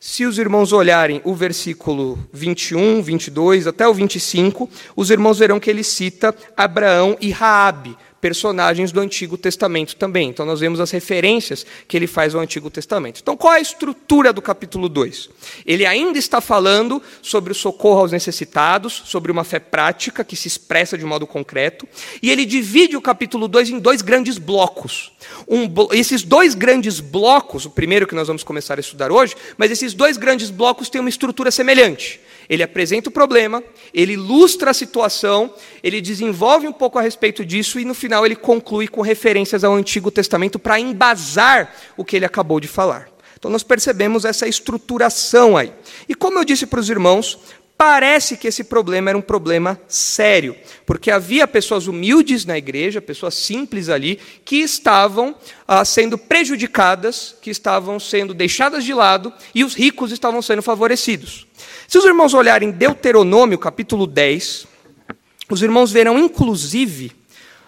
Se 0.00 0.26
os 0.26 0.36
irmãos 0.36 0.72
olharem 0.72 1.20
o 1.22 1.32
versículo 1.32 2.18
21, 2.32 3.00
22 3.00 3.68
até 3.68 3.86
o 3.86 3.94
25, 3.94 4.68
os 4.96 5.10
irmãos 5.10 5.38
verão 5.38 5.60
que 5.60 5.70
ele 5.70 5.84
cita 5.84 6.34
Abraão 6.56 7.16
e 7.20 7.30
Raabe, 7.30 7.96
personagens 8.22 8.92
do 8.92 9.00
Antigo 9.00 9.36
Testamento 9.36 9.96
também. 9.96 10.28
Então 10.28 10.46
nós 10.46 10.60
vemos 10.60 10.78
as 10.78 10.92
referências 10.92 11.66
que 11.88 11.96
ele 11.96 12.06
faz 12.06 12.36
ao 12.36 12.40
Antigo 12.40 12.70
Testamento. 12.70 13.18
Então 13.20 13.36
qual 13.36 13.52
é 13.52 13.56
a 13.56 13.60
estrutura 13.60 14.32
do 14.32 14.40
capítulo 14.40 14.88
2? 14.88 15.28
Ele 15.66 15.84
ainda 15.84 16.16
está 16.16 16.40
falando 16.40 17.02
sobre 17.20 17.50
o 17.50 17.54
socorro 17.54 18.02
aos 18.02 18.12
necessitados, 18.12 19.02
sobre 19.06 19.32
uma 19.32 19.42
fé 19.42 19.58
prática 19.58 20.22
que 20.22 20.36
se 20.36 20.46
expressa 20.46 20.96
de 20.96 21.04
modo 21.04 21.26
concreto, 21.26 21.86
e 22.22 22.30
ele 22.30 22.44
divide 22.44 22.96
o 22.96 23.02
capítulo 23.02 23.48
2 23.48 23.70
em 23.70 23.78
dois 23.80 24.00
grandes 24.00 24.38
blocos. 24.38 25.10
Um, 25.48 25.66
esses 25.90 26.22
dois 26.22 26.54
grandes 26.54 27.00
blocos, 27.00 27.66
o 27.66 27.70
primeiro 27.70 28.06
que 28.06 28.14
nós 28.14 28.28
vamos 28.28 28.44
começar 28.44 28.78
a 28.78 28.80
estudar 28.80 29.10
hoje, 29.10 29.34
mas 29.58 29.72
esses 29.72 29.94
dois 29.94 30.16
grandes 30.16 30.48
blocos 30.48 30.88
têm 30.88 31.00
uma 31.00 31.10
estrutura 31.10 31.50
semelhante. 31.50 32.20
Ele 32.48 32.62
apresenta 32.62 33.08
o 33.08 33.12
problema, 33.12 33.62
ele 33.92 34.14
ilustra 34.14 34.70
a 34.70 34.74
situação, 34.74 35.54
ele 35.82 36.00
desenvolve 36.00 36.66
um 36.66 36.72
pouco 36.72 36.98
a 36.98 37.02
respeito 37.02 37.44
disso 37.44 37.78
e 37.78 37.84
no 37.84 37.94
final 37.94 38.24
ele 38.24 38.36
conclui 38.36 38.88
com 38.88 39.00
referências 39.00 39.64
ao 39.64 39.74
Antigo 39.74 40.10
Testamento 40.10 40.58
para 40.58 40.78
embasar 40.78 41.74
o 41.96 42.04
que 42.04 42.16
ele 42.16 42.24
acabou 42.24 42.60
de 42.60 42.68
falar. 42.68 43.08
Então 43.38 43.50
nós 43.50 43.64
percebemos 43.64 44.24
essa 44.24 44.46
estruturação 44.46 45.56
aí. 45.56 45.72
E 46.08 46.14
como 46.14 46.38
eu 46.38 46.44
disse 46.44 46.64
para 46.64 46.78
os 46.78 46.88
irmãos, 46.88 47.38
parece 47.82 48.36
que 48.36 48.46
esse 48.46 48.62
problema 48.62 49.10
era 49.10 49.18
um 49.18 49.20
problema 49.20 49.76
sério, 49.88 50.54
porque 50.86 51.10
havia 51.10 51.48
pessoas 51.48 51.88
humildes 51.88 52.44
na 52.44 52.56
igreja, 52.56 53.00
pessoas 53.00 53.34
simples 53.34 53.88
ali, 53.88 54.20
que 54.44 54.58
estavam 54.58 55.34
ah, 55.66 55.84
sendo 55.84 56.16
prejudicadas, 56.16 57.34
que 57.42 57.50
estavam 57.50 57.98
sendo 57.98 58.32
deixadas 58.32 58.84
de 58.84 58.94
lado, 58.94 59.32
e 59.52 59.64
os 59.64 59.74
ricos 59.74 60.12
estavam 60.12 60.40
sendo 60.40 60.62
favorecidos. 60.62 61.44
Se 61.88 61.98
os 61.98 62.04
irmãos 62.04 62.34
olharem 62.34 62.70
Deuteronômio, 62.70 63.58
capítulo 63.58 64.06
10, 64.06 64.64
os 65.50 65.60
irmãos 65.60 65.90
verão, 65.90 66.16
inclusive, 66.20 67.10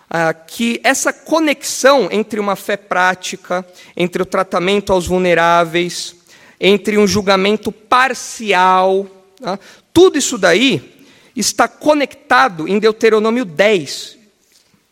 ah, 0.09 0.33
que 0.33 0.81
essa 0.85 1.13
conexão 1.13 2.09
entre 2.09 2.39
uma 2.39 2.55
fé 2.55 2.77
prática, 2.77 3.67
entre 3.97 4.23
o 4.23 4.27
tratamento 4.27 4.93
aos 4.93 5.09
vulneráveis, 5.09 6.15
entre 6.61 6.99
um 6.99 7.05
julgamento 7.05 7.73
parcial, 7.73 9.11
tá? 9.41 9.59
Tudo 9.93 10.19
isso 10.19 10.39
daí 10.39 11.07
está 11.37 11.69
conectado 11.69 12.69
em 12.69 12.79
Deuteronômio 12.79 13.45
10. 13.45 14.19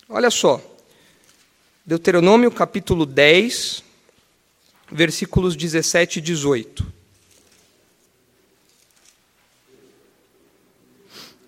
Olha 0.08 0.30
só. 0.30 0.60
Deuteronômio 1.84 2.50
capítulo 2.50 3.04
10, 3.04 3.82
versículos 4.90 5.56
17 5.56 6.18
e 6.18 6.22
18. 6.22 6.92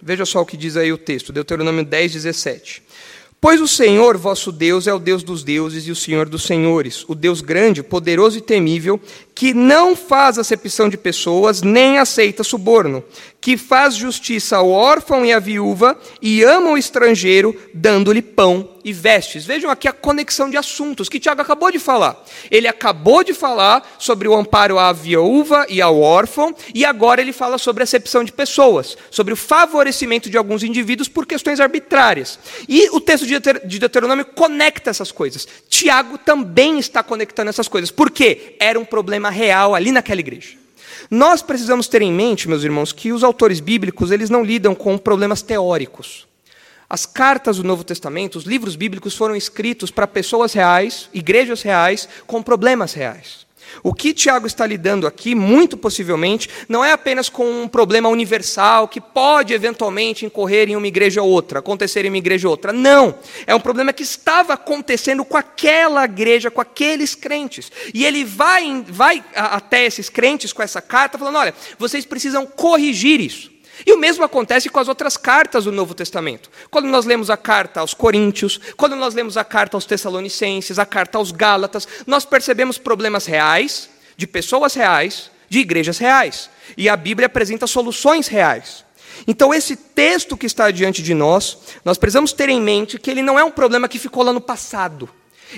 Veja 0.03 0.27
só 0.27 0.43
o 0.43 0.47
que 0.47 0.57
diz 0.57 0.77
aí 0.77 0.93
o 0.93 0.99
texto, 0.99 1.33
Deuteronômio 1.33 1.85
10, 1.85 2.13
17. 2.13 2.83
Pois 3.41 3.61
o 3.61 3.69
Senhor, 3.69 4.17
vosso 4.17 4.51
Deus, 4.51 4.87
é 4.87 4.95
o 4.95 4.99
Deus 4.99 5.23
dos 5.23 5.45
deuses 5.45 5.87
e 5.87 5.91
o 5.91 5.97
Senhor 5.97 6.29
dos 6.29 6.45
senhores, 6.45 7.05
o 7.09 7.15
Deus 7.15 7.41
grande, 7.41 7.83
poderoso 7.83 8.39
e 8.39 8.41
temível, 8.41 9.01
que 9.35 9.53
não 9.53 9.97
faz 9.97 10.39
acepção 10.39 10.89
de 10.89 10.97
pessoas, 10.97 11.61
nem 11.61 11.99
aceita 11.99 12.45
suborno, 12.45 13.05
que 13.41 13.57
faz 13.57 13.95
justiça 13.95 14.57
ao 14.57 14.71
órfão 14.71 15.25
e 15.25 15.33
à 15.33 15.39
viúva 15.39 15.99
e 16.23 16.43
ama 16.43 16.71
o 16.71 16.79
estrangeiro, 16.79 17.55
dando-lhe 17.75 18.23
pão 18.23 18.71
e 18.83 18.93
vestes. 18.93 19.45
Vejam 19.45 19.71
aqui 19.71 19.89
a 19.89 19.93
conexão 19.93 20.49
de 20.49 20.57
assuntos 20.57 21.09
que 21.09 21.21
Tiago 21.21 21.43
acabou 21.43 21.71
de 21.71 21.79
falar. 21.79 22.23
Ele 22.51 22.69
acabou 22.69 23.25
de 23.25 23.35
falar 23.35 23.97
sobre 23.99 24.29
o 24.29 24.35
amparo 24.35 24.79
à 24.79 24.93
viúva 24.93 25.67
e 25.69 25.83
ao 25.83 26.01
órfão, 26.01 26.55
e 26.75 26.85
agora 26.85 27.21
ele 27.21 27.33
fala 27.33 27.59
sobre 27.59 27.83
a 27.83 27.85
acepção 27.85 28.25
de 28.25 28.33
pessoas, 28.33 28.97
sobre 29.11 29.35
o 29.35 29.37
favorecimento 29.37 30.31
de 30.31 30.39
alguns 30.39 30.63
indivíduos 30.63 31.09
por 31.09 31.27
questões 31.27 31.61
arbitrárias. 31.61 32.39
E 32.69 32.89
o 32.91 33.01
texto 33.01 33.27
de 33.27 33.79
Deuteronômio 33.79 34.25
conecta 34.25 34.91
essas 34.91 35.11
coisas. 35.13 35.47
Tiago 35.69 36.17
também 36.19 36.79
está 36.79 37.03
conectando 37.03 37.51
essas 37.51 37.69
coisas. 37.69 37.91
Por 37.91 38.11
quê? 38.11 38.57
Era 38.59 38.79
um 38.79 38.85
problema 38.85 39.24
real 39.31 39.75
ali 39.75 39.93
naquela 39.93 40.21
igreja. 40.21 40.57
Nós 41.11 41.43
precisamos 41.43 41.87
ter 41.87 42.03
em 42.03 42.13
mente, 42.13 42.49
meus 42.49 42.65
irmãos, 42.65 42.93
que 42.93 43.13
os 43.13 43.23
autores 43.23 43.61
bíblicos 43.61 44.11
eles 44.11 44.31
não 44.31 44.43
lidam 44.43 44.75
com 44.75 44.97
problemas 44.97 45.43
teóricos. 45.43 46.27
As 46.89 47.07
cartas 47.07 47.57
do 47.57 47.65
Novo 47.65 47.83
Testamento, 47.83 48.37
os 48.37 48.45
livros 48.45 48.77
bíblicos 48.77 49.17
foram 49.17 49.35
escritos 49.35 49.91
para 49.91 50.07
pessoas 50.07 50.53
reais, 50.53 51.09
igrejas 51.13 51.63
reais, 51.63 52.09
com 52.27 52.43
problemas 52.43 52.95
reais. 52.95 53.44
O 53.83 53.93
que 53.93 54.15
Tiago 54.15 54.47
está 54.47 54.67
lidando 54.67 55.07
aqui, 55.07 55.35
muito 55.35 55.77
possivelmente, 55.77 56.49
não 56.69 56.85
é 56.85 56.93
apenas 56.93 57.29
com 57.29 57.63
um 57.63 57.69
problema 57.69 58.09
universal 58.09 58.89
que 58.89 59.01
pode 59.01 59.53
eventualmente 59.53 60.27
incorrer 60.27 60.69
em 60.69 60.77
uma 60.77 60.87
igreja 60.87 61.23
ou 61.23 61.31
outra, 61.31 61.59
acontecer 61.59 62.05
em 62.05 62.09
uma 62.09 62.19
igreja 62.19 62.47
ou 62.49 62.53
outra. 62.53 62.73
Não. 62.73 63.15
É 63.47 63.55
um 63.55 63.61
problema 63.61 63.93
que 63.93 64.03
estava 64.03 64.55
acontecendo 64.55 65.25
com 65.25 65.37
aquela 65.37 66.05
igreja, 66.05 66.51
com 66.51 66.61
aqueles 66.61 67.15
crentes. 67.15 67.71
E 67.93 68.05
ele 68.05 68.25
vai, 68.25 68.85
vai 68.89 69.25
até 69.35 69.85
esses 69.85 70.09
crentes 70.09 70.53
com 70.53 70.63
essa 70.63 70.81
carta, 70.81 71.19
falando: 71.19 71.39
olha, 71.39 71.55
vocês 71.79 72.05
precisam 72.05 72.47
corrigir 72.47 73.21
isso. 73.21 73.54
E 73.87 73.93
o 73.93 73.99
mesmo 73.99 74.25
acontece 74.25 74.69
com 74.69 74.79
as 74.79 74.89
outras 74.89 75.17
cartas 75.17 75.65
do 75.65 75.73
Novo 75.73 75.95
Testamento. 75.95 76.51
Quando 76.71 76.87
nós 76.87 77.05
lemos 77.05 77.31
a 77.31 77.37
carta 77.37 77.81
aos 77.81 77.95
Coríntios, 77.95 78.61
quando 78.77 78.95
nós 78.95 79.15
lemos 79.15 79.37
a 79.37 79.45
carta 79.45 79.77
aos 79.77 79.85
Tessalonicenses, 79.85 80.79
a 80.79 80.87
carta 80.87 81.19
aos 81.19 81.33
Gálatas, 81.33 81.89
nós 82.07 82.25
percebemos 82.25 82.79
problemas 82.79 83.27
reais, 83.27 83.89
de 84.17 84.27
pessoas 84.27 84.75
reais, 84.75 85.31
de 85.49 85.59
igrejas 85.59 85.99
reais. 85.99 86.49
E 86.77 86.89
a 86.89 86.97
Bíblia 86.97 87.27
apresenta 87.27 87.67
soluções 87.67 88.29
reais. 88.29 88.85
Então, 89.27 89.55
esse 89.55 89.77
texto 89.77 90.37
que 90.37 90.47
está 90.47 90.71
diante 90.71 91.03
de 91.03 91.15
nós, 91.15 91.59
nós 91.85 91.99
precisamos 91.99 92.33
ter 92.33 92.49
em 92.49 92.61
mente 92.61 92.99
que 92.99 93.11
ele 93.11 93.23
não 93.23 93.39
é 93.39 93.45
um 93.45 93.51
problema 93.51 93.89
que 93.89 93.99
ficou 93.99 94.23
lá 94.23 94.33
no 94.33 94.41
passado. 94.41 95.09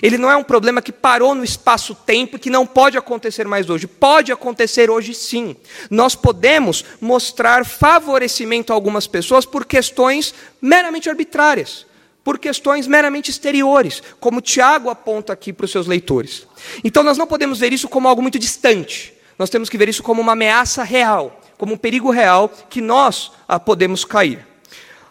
Ele 0.03 0.19
não 0.19 0.31
é 0.31 0.37
um 0.37 0.43
problema 0.43 0.83
que 0.83 0.93
parou 0.93 1.35
no 1.35 1.45
espaço-tempo 1.45 2.37
e 2.37 2.39
que 2.39 2.51
não 2.51 2.67
pode 2.67 2.99
acontecer 2.99 3.47
mais 3.47 3.71
hoje. 3.71 3.87
Pode 3.87 4.33
acontecer 4.33 4.91
hoje 4.91 5.15
sim. 5.15 5.57
Nós 5.91 6.15
podemos 6.15 6.85
mostrar 7.01 7.65
favorecimento 7.65 8.73
a 8.73 8.77
algumas 8.77 9.07
pessoas 9.07 9.45
por 9.45 9.65
questões 9.65 10.35
meramente 10.61 11.09
arbitrárias, 11.09 11.87
por 12.23 12.39
questões 12.39 12.87
meramente 12.87 13.31
exteriores, 13.31 14.03
como 14.19 14.41
Tiago 14.41 14.91
aponta 14.91 15.33
aqui 15.33 15.53
para 15.53 15.65
os 15.65 15.71
seus 15.71 15.87
leitores. 15.87 16.47
Então 16.83 17.03
nós 17.03 17.17
não 17.17 17.27
podemos 17.27 17.61
ver 17.61 17.73
isso 17.73 17.89
como 17.89 18.09
algo 18.09 18.23
muito 18.23 18.39
distante. 18.39 19.15
nós 19.39 19.51
temos 19.51 19.69
que 19.69 19.77
ver 19.77 19.89
isso 19.89 20.03
como 20.03 20.23
uma 20.23 20.33
ameaça 20.33 20.83
real, 20.83 21.41
como 21.59 21.75
um 21.75 21.77
perigo 21.77 22.11
real 22.11 22.49
que 22.71 22.81
nós 22.81 23.31
ah, 23.47 23.61
podemos 23.61 24.05
cair. 24.05 24.47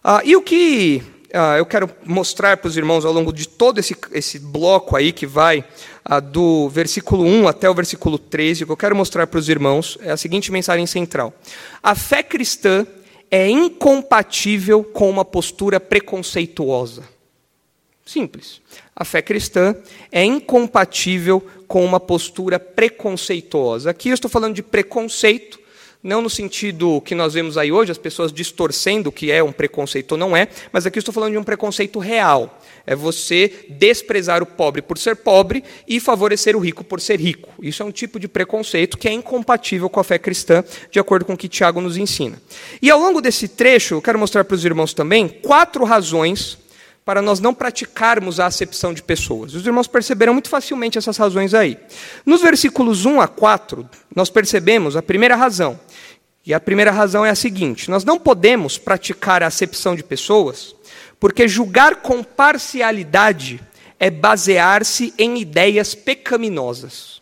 Ah, 0.04 0.22
e 0.24 0.36
o 0.36 0.42
que 0.42 1.14
eu 1.58 1.65
quero 1.65 1.89
mostrar 2.06 2.58
para 2.58 2.68
os 2.68 2.77
irmãos 2.77 3.04
ao 3.04 3.12
longo 3.12 3.34
de 3.34 3.48
todo 3.48 3.80
esse, 3.80 3.96
esse 4.13 4.39
bloco 4.39 4.96
aí 4.96 5.12
que 5.12 5.27
vai 5.27 5.65
ah, 6.04 6.20
do 6.20 6.70
versículo 6.70 7.25
1 7.25 7.48
até 7.48 7.70
o 7.70 7.74
versículo 7.74 8.18
13, 8.18 8.63
o 8.63 8.68
que 8.68 8.72
eu 8.72 8.77
quero 8.77 8.96
mostrar 8.96 9.27
para 9.27 9.39
os 9.39 9.50
irmãos 9.50 9.98
é 10.01 10.12
a 10.12 10.18
seguinte 10.18 10.51
mensagem 10.51 10.86
central: 10.86 11.34
A 11.84 11.94
fé 11.94 12.24
cristã 12.24 12.88
é 13.30 13.50
incompatível 13.50 14.84
com 14.84 15.10
uma 15.10 15.25
postura 15.25 15.80
preconceituosa. 15.80 17.04
Simples. 18.06 18.62
A 18.96 19.04
fé 19.04 19.22
cristã 19.22 19.75
é 20.12 20.24
incompatível 20.24 21.46
com 21.68 21.84
uma 21.84 22.00
postura 22.00 22.60
preconceituosa. 22.60 23.89
Aqui 23.89 24.10
eu 24.10 24.13
estou 24.13 24.30
falando 24.30 24.54
de 24.54 24.63
preconceito, 24.63 25.60
não 26.05 26.21
no 26.21 26.29
sentido 26.29 27.01
que 27.01 27.15
nós 27.15 27.33
vemos 27.33 27.57
aí 27.57 27.71
hoje, 27.71 27.91
as 27.91 27.97
pessoas 27.97 28.31
distorcendo 28.31 29.09
o 29.09 29.12
que 29.12 29.31
é 29.31 29.43
um 29.43 29.51
preconceito 29.51 30.12
ou 30.12 30.17
não 30.19 30.38
é, 30.38 30.47
mas 30.71 30.85
aqui 30.85 31.00
estou 31.00 31.12
falando 31.12 31.31
de 31.31 31.38
um 31.39 31.43
preconceito 31.43 31.97
real. 31.97 32.62
É 32.85 32.95
você 32.95 33.65
desprezar 33.69 34.43
o 34.43 34.45
pobre 34.45 34.83
por 34.83 35.00
ser 35.00 35.15
pobre 35.15 35.63
e 35.88 36.00
favorecer 36.00 36.55
o 36.55 36.59
rico 36.59 36.83
por 36.83 37.01
ser 37.01 37.19
rico. 37.19 37.50
Isso 37.59 37.81
é 37.81 37.85
um 37.88 37.91
tipo 37.91 38.19
de 38.19 38.27
preconceito 38.27 39.00
que 39.00 39.07
é 39.07 39.12
incompatível 39.12 39.89
com 39.89 40.00
a 40.00 40.03
fé 40.03 40.19
cristã, 40.19 40.63
de 40.91 41.00
acordo 41.00 41.25
com 41.25 41.33
o 41.33 41.38
que 41.38 41.50
Tiago 41.50 41.81
nos 41.81 41.97
ensina. 41.97 42.39
E 42.79 42.91
ao 42.91 43.00
longo 43.00 43.19
desse 43.19 43.47
trecho, 43.47 43.95
eu 43.95 44.01
quero 44.01 44.19
mostrar 44.19 44.43
para 44.45 44.53
os 44.53 44.63
irmãos 44.63 44.93
também 44.93 45.27
quatro 45.27 45.83
razões 45.85 46.59
para 47.05 47.21
nós 47.21 47.39
não 47.39 47.53
praticarmos 47.53 48.39
a 48.39 48.47
acepção 48.47 48.91
de 48.91 49.03
pessoas. 49.03 49.53
Os 49.53 49.63
irmãos 49.63 49.88
perceberam 49.88 50.33
muito 50.33 50.50
facilmente 50.50 50.97
essas 50.97 51.15
razões 51.15 51.53
aí. 51.53 51.77
Nos 52.25 52.41
versículos 52.41 53.05
1 53.05 53.21
a 53.21 53.27
4, 53.27 53.88
nós 54.15 54.31
percebemos 54.31 54.97
a 54.97 55.03
primeira 55.03 55.35
razão. 55.35 55.79
E 56.43 56.53
a 56.53 56.59
primeira 56.59 56.91
razão 56.91 57.24
é 57.24 57.29
a 57.29 57.35
seguinte: 57.35 57.91
nós 57.91 58.03
não 58.03 58.19
podemos 58.19 58.79
praticar 58.79 59.43
a 59.43 59.47
acepção 59.47 59.95
de 59.95 60.03
pessoas, 60.03 60.75
porque 61.19 61.47
julgar 61.47 61.97
com 61.97 62.24
parcialidade 62.24 63.62
é 64.00 64.09
basear-se 64.09 65.13
em 65.17 65.39
ideias 65.39 65.93
pecaminosas. 65.93 67.21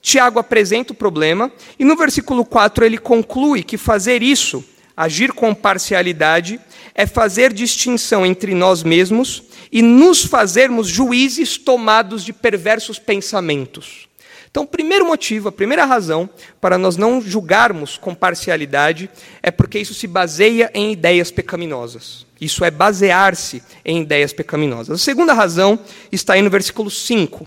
Tiago 0.00 0.40
apresenta 0.40 0.92
o 0.92 0.96
problema 0.96 1.50
e 1.78 1.84
no 1.84 1.94
versículo 1.94 2.44
4 2.44 2.84
ele 2.84 2.98
conclui 2.98 3.62
que 3.62 3.78
fazer 3.78 4.20
isso, 4.20 4.64
agir 4.96 5.32
com 5.32 5.54
parcialidade, 5.54 6.60
é 6.94 7.06
fazer 7.06 7.52
distinção 7.52 8.24
entre 8.24 8.54
nós 8.54 8.82
mesmos 8.82 9.42
e 9.70 9.80
nos 9.82 10.24
fazermos 10.24 10.88
juízes 10.88 11.56
tomados 11.56 12.24
de 12.24 12.32
perversos 12.32 12.98
pensamentos. 12.98 14.08
Então, 14.50 14.64
o 14.64 14.66
primeiro 14.66 15.06
motivo, 15.06 15.48
a 15.48 15.52
primeira 15.52 15.86
razão 15.86 16.28
para 16.60 16.76
nós 16.76 16.98
não 16.98 17.22
julgarmos 17.22 17.96
com 17.96 18.14
parcialidade 18.14 19.08
é 19.42 19.50
porque 19.50 19.78
isso 19.78 19.94
se 19.94 20.06
baseia 20.06 20.70
em 20.74 20.92
ideias 20.92 21.30
pecaminosas. 21.30 22.26
Isso 22.38 22.62
é 22.62 22.70
basear-se 22.70 23.62
em 23.82 24.02
ideias 24.02 24.30
pecaminosas. 24.30 25.00
A 25.00 25.02
segunda 25.02 25.32
razão 25.32 25.78
está 26.10 26.34
aí 26.34 26.42
no 26.42 26.50
versículo 26.50 26.90
5 26.90 27.46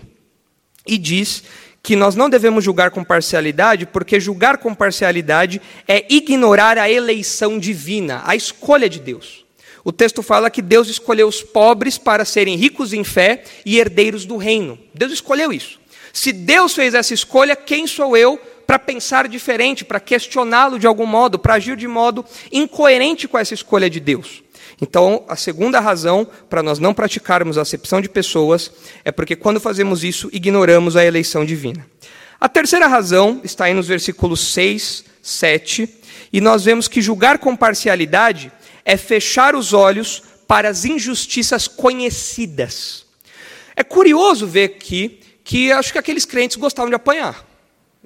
e 0.84 0.98
diz 0.98 1.44
que 1.86 1.94
nós 1.94 2.16
não 2.16 2.28
devemos 2.28 2.64
julgar 2.64 2.90
com 2.90 3.04
parcialidade, 3.04 3.86
porque 3.86 4.18
julgar 4.18 4.58
com 4.58 4.74
parcialidade 4.74 5.62
é 5.86 6.04
ignorar 6.12 6.78
a 6.78 6.90
eleição 6.90 7.60
divina, 7.60 8.22
a 8.26 8.34
escolha 8.34 8.88
de 8.88 8.98
Deus. 8.98 9.44
O 9.84 9.92
texto 9.92 10.20
fala 10.20 10.50
que 10.50 10.60
Deus 10.60 10.88
escolheu 10.88 11.28
os 11.28 11.44
pobres 11.44 11.96
para 11.96 12.24
serem 12.24 12.56
ricos 12.56 12.92
em 12.92 13.04
fé 13.04 13.44
e 13.64 13.78
herdeiros 13.78 14.24
do 14.24 14.36
reino. 14.36 14.76
Deus 14.92 15.12
escolheu 15.12 15.52
isso. 15.52 15.78
Se 16.12 16.32
Deus 16.32 16.74
fez 16.74 16.92
essa 16.92 17.14
escolha, 17.14 17.54
quem 17.54 17.86
sou 17.86 18.16
eu 18.16 18.36
para 18.66 18.80
pensar 18.80 19.28
diferente, 19.28 19.84
para 19.84 20.00
questioná-lo 20.00 20.80
de 20.80 20.88
algum 20.88 21.06
modo, 21.06 21.38
para 21.38 21.54
agir 21.54 21.76
de 21.76 21.86
modo 21.86 22.24
incoerente 22.50 23.28
com 23.28 23.38
essa 23.38 23.54
escolha 23.54 23.88
de 23.88 24.00
Deus? 24.00 24.42
Então, 24.80 25.24
a 25.26 25.36
segunda 25.36 25.80
razão 25.80 26.26
para 26.50 26.62
nós 26.62 26.78
não 26.78 26.92
praticarmos 26.92 27.56
a 27.56 27.62
acepção 27.62 28.00
de 28.00 28.08
pessoas 28.08 28.70
é 29.04 29.10
porque 29.10 29.34
quando 29.34 29.60
fazemos 29.60 30.04
isso, 30.04 30.28
ignoramos 30.32 30.96
a 30.96 31.04
eleição 31.04 31.44
divina. 31.44 31.86
A 32.38 32.48
terceira 32.48 32.86
razão 32.86 33.40
está 33.42 33.64
aí 33.64 33.74
nos 33.74 33.86
versículos 33.86 34.52
6, 34.52 35.04
7, 35.22 35.88
e 36.32 36.40
nós 36.40 36.64
vemos 36.64 36.86
que 36.86 37.00
julgar 37.00 37.38
com 37.38 37.56
parcialidade 37.56 38.52
é 38.84 38.96
fechar 38.96 39.56
os 39.56 39.72
olhos 39.72 40.22
para 40.46 40.68
as 40.68 40.84
injustiças 40.84 41.66
conhecidas. 41.66 43.06
É 43.74 43.82
curioso 43.82 44.46
ver 44.46 44.64
aqui 44.64 45.20
que 45.42 45.72
acho 45.72 45.92
que 45.92 45.98
aqueles 45.98 46.24
crentes 46.24 46.56
gostavam 46.56 46.90
de 46.90 46.96
apanhar. 46.96 47.46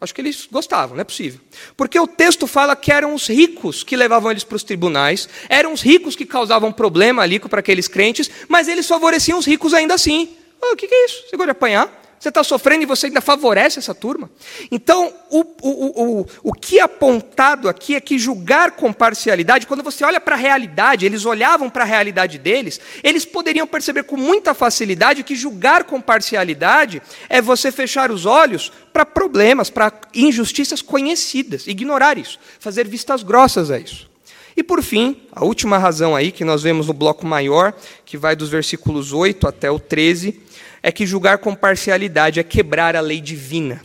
Acho 0.01 0.15
que 0.15 0.21
eles 0.21 0.49
gostavam, 0.51 0.97
não 0.97 1.03
é 1.03 1.05
possível. 1.05 1.41
Porque 1.77 1.99
o 2.01 2.07
texto 2.07 2.47
fala 2.47 2.75
que 2.75 2.91
eram 2.91 3.15
os 3.15 3.29
ricos 3.29 3.83
que 3.83 3.95
levavam 3.95 4.31
eles 4.31 4.45
para 4.45 4.57
os 4.57 4.63
tribunais, 4.63 5.29
eram 5.49 5.75
os 5.75 5.83
ricos 5.83 6.17
que 6.17 6.25
causavam 6.25 6.73
problema 6.73 7.23
ali 7.23 7.39
para 7.39 7.61
aqueles 7.61 7.87
crentes, 7.87 8.31
mas 8.49 8.67
eles 8.67 8.89
favoreciam 8.89 9.39
os 9.39 9.45
ricos 9.45 9.75
ainda 9.75 9.93
assim. 9.93 10.37
Ah, 10.63 10.73
o 10.73 10.77
que 10.77 10.87
é 10.91 11.05
isso? 11.05 11.25
Você 11.29 11.37
gosta 11.37 11.47
de 11.47 11.51
apanhar? 11.51 12.00
Você 12.21 12.29
está 12.29 12.45
sofrendo 12.45 12.83
e 12.83 12.87
você 12.87 13.07
ainda 13.07 13.23
favorece 13.23 13.79
essa 13.79 13.95
turma? 13.95 14.31
Então, 14.71 15.11
o, 15.31 15.41
o, 15.41 16.21
o, 16.21 16.27
o 16.43 16.53
que 16.53 16.79
é 16.79 16.83
apontado 16.83 17.67
aqui 17.67 17.95
é 17.95 18.01
que 18.01 18.19
julgar 18.19 18.73
com 18.73 18.93
parcialidade, 18.93 19.67
quando 19.67 19.83
você 19.83 20.05
olha 20.05 20.21
para 20.21 20.35
a 20.35 20.39
realidade, 20.39 21.07
eles 21.07 21.25
olhavam 21.25 21.71
para 21.71 21.83
a 21.83 21.87
realidade 21.87 22.37
deles, 22.37 22.79
eles 23.03 23.25
poderiam 23.25 23.67
perceber 23.67 24.03
com 24.03 24.19
muita 24.19 24.53
facilidade 24.53 25.25
que 25.25 25.35
julgar 25.35 25.85
com 25.85 25.99
parcialidade 25.99 27.01
é 27.27 27.41
você 27.41 27.73
fechar 27.73 28.11
os 28.11 28.27
olhos 28.27 28.71
para 28.93 29.07
problemas, 29.07 29.71
para 29.71 29.91
injustiças 30.15 30.83
conhecidas, 30.83 31.67
ignorar 31.67 32.19
isso, 32.19 32.39
fazer 32.59 32.87
vistas 32.87 33.23
grossas 33.23 33.71
a 33.71 33.79
isso. 33.79 34.11
E 34.55 34.63
por 34.63 34.83
fim, 34.83 35.23
a 35.33 35.43
última 35.43 35.79
razão 35.79 36.15
aí 36.15 36.31
que 36.31 36.45
nós 36.45 36.63
vemos 36.63 36.89
no 36.89 36.93
bloco 36.93 37.25
maior, 37.25 37.73
que 38.05 38.19
vai 38.19 38.37
dos 38.37 38.51
versículos 38.51 39.11
8 39.11 39.49
até 39.49 39.71
o 39.71 39.79
13, 39.79 40.39
é 40.83 40.91
que 40.91 41.07
julgar 41.07 41.39
com 41.39 41.55
parcialidade 41.55 42.41
é 42.41 42.43
quebrar 42.43 42.97
a 42.97 43.01
lei 43.01 43.21
divina. 43.21 43.83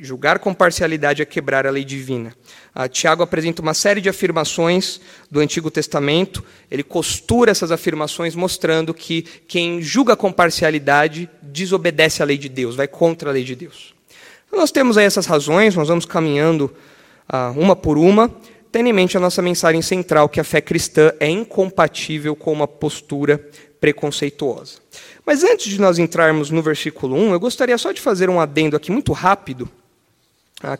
Julgar 0.00 0.38
com 0.38 0.52
parcialidade 0.52 1.22
é 1.22 1.24
quebrar 1.24 1.66
a 1.66 1.70
lei 1.70 1.84
divina. 1.84 2.34
Ah, 2.74 2.88
Tiago 2.88 3.22
apresenta 3.22 3.62
uma 3.62 3.72
série 3.72 4.00
de 4.00 4.08
afirmações 4.08 5.00
do 5.30 5.40
Antigo 5.40 5.70
Testamento, 5.70 6.44
ele 6.70 6.82
costura 6.82 7.50
essas 7.50 7.72
afirmações 7.72 8.34
mostrando 8.34 8.92
que 8.92 9.22
quem 9.48 9.80
julga 9.80 10.14
com 10.14 10.30
parcialidade 10.30 11.28
desobedece 11.40 12.22
à 12.22 12.26
lei 12.26 12.36
de 12.36 12.48
Deus, 12.50 12.76
vai 12.76 12.86
contra 12.86 13.30
a 13.30 13.32
lei 13.32 13.44
de 13.44 13.56
Deus. 13.56 13.94
Então, 14.46 14.60
nós 14.60 14.70
temos 14.70 14.98
aí 14.98 15.06
essas 15.06 15.26
razões, 15.26 15.74
nós 15.74 15.88
vamos 15.88 16.04
caminhando 16.04 16.72
ah, 17.26 17.52
uma 17.56 17.74
por 17.74 17.96
uma, 17.96 18.30
tendo 18.70 18.88
em 18.88 18.92
mente 18.92 19.16
a 19.16 19.20
nossa 19.20 19.40
mensagem 19.40 19.80
central, 19.80 20.28
que 20.28 20.38
a 20.38 20.44
fé 20.44 20.60
cristã 20.60 21.12
é 21.18 21.28
incompatível 21.28 22.36
com 22.36 22.52
uma 22.52 22.68
postura 22.68 23.42
preconceituosa. 23.80 24.78
Mas 25.24 25.44
antes 25.44 25.66
de 25.66 25.80
nós 25.80 25.98
entrarmos 25.98 26.50
no 26.50 26.62
versículo 26.62 27.16
1, 27.16 27.32
eu 27.32 27.40
gostaria 27.40 27.76
só 27.78 27.92
de 27.92 28.00
fazer 28.00 28.30
um 28.30 28.40
adendo 28.40 28.76
aqui 28.76 28.90
muito 28.90 29.12
rápido, 29.12 29.68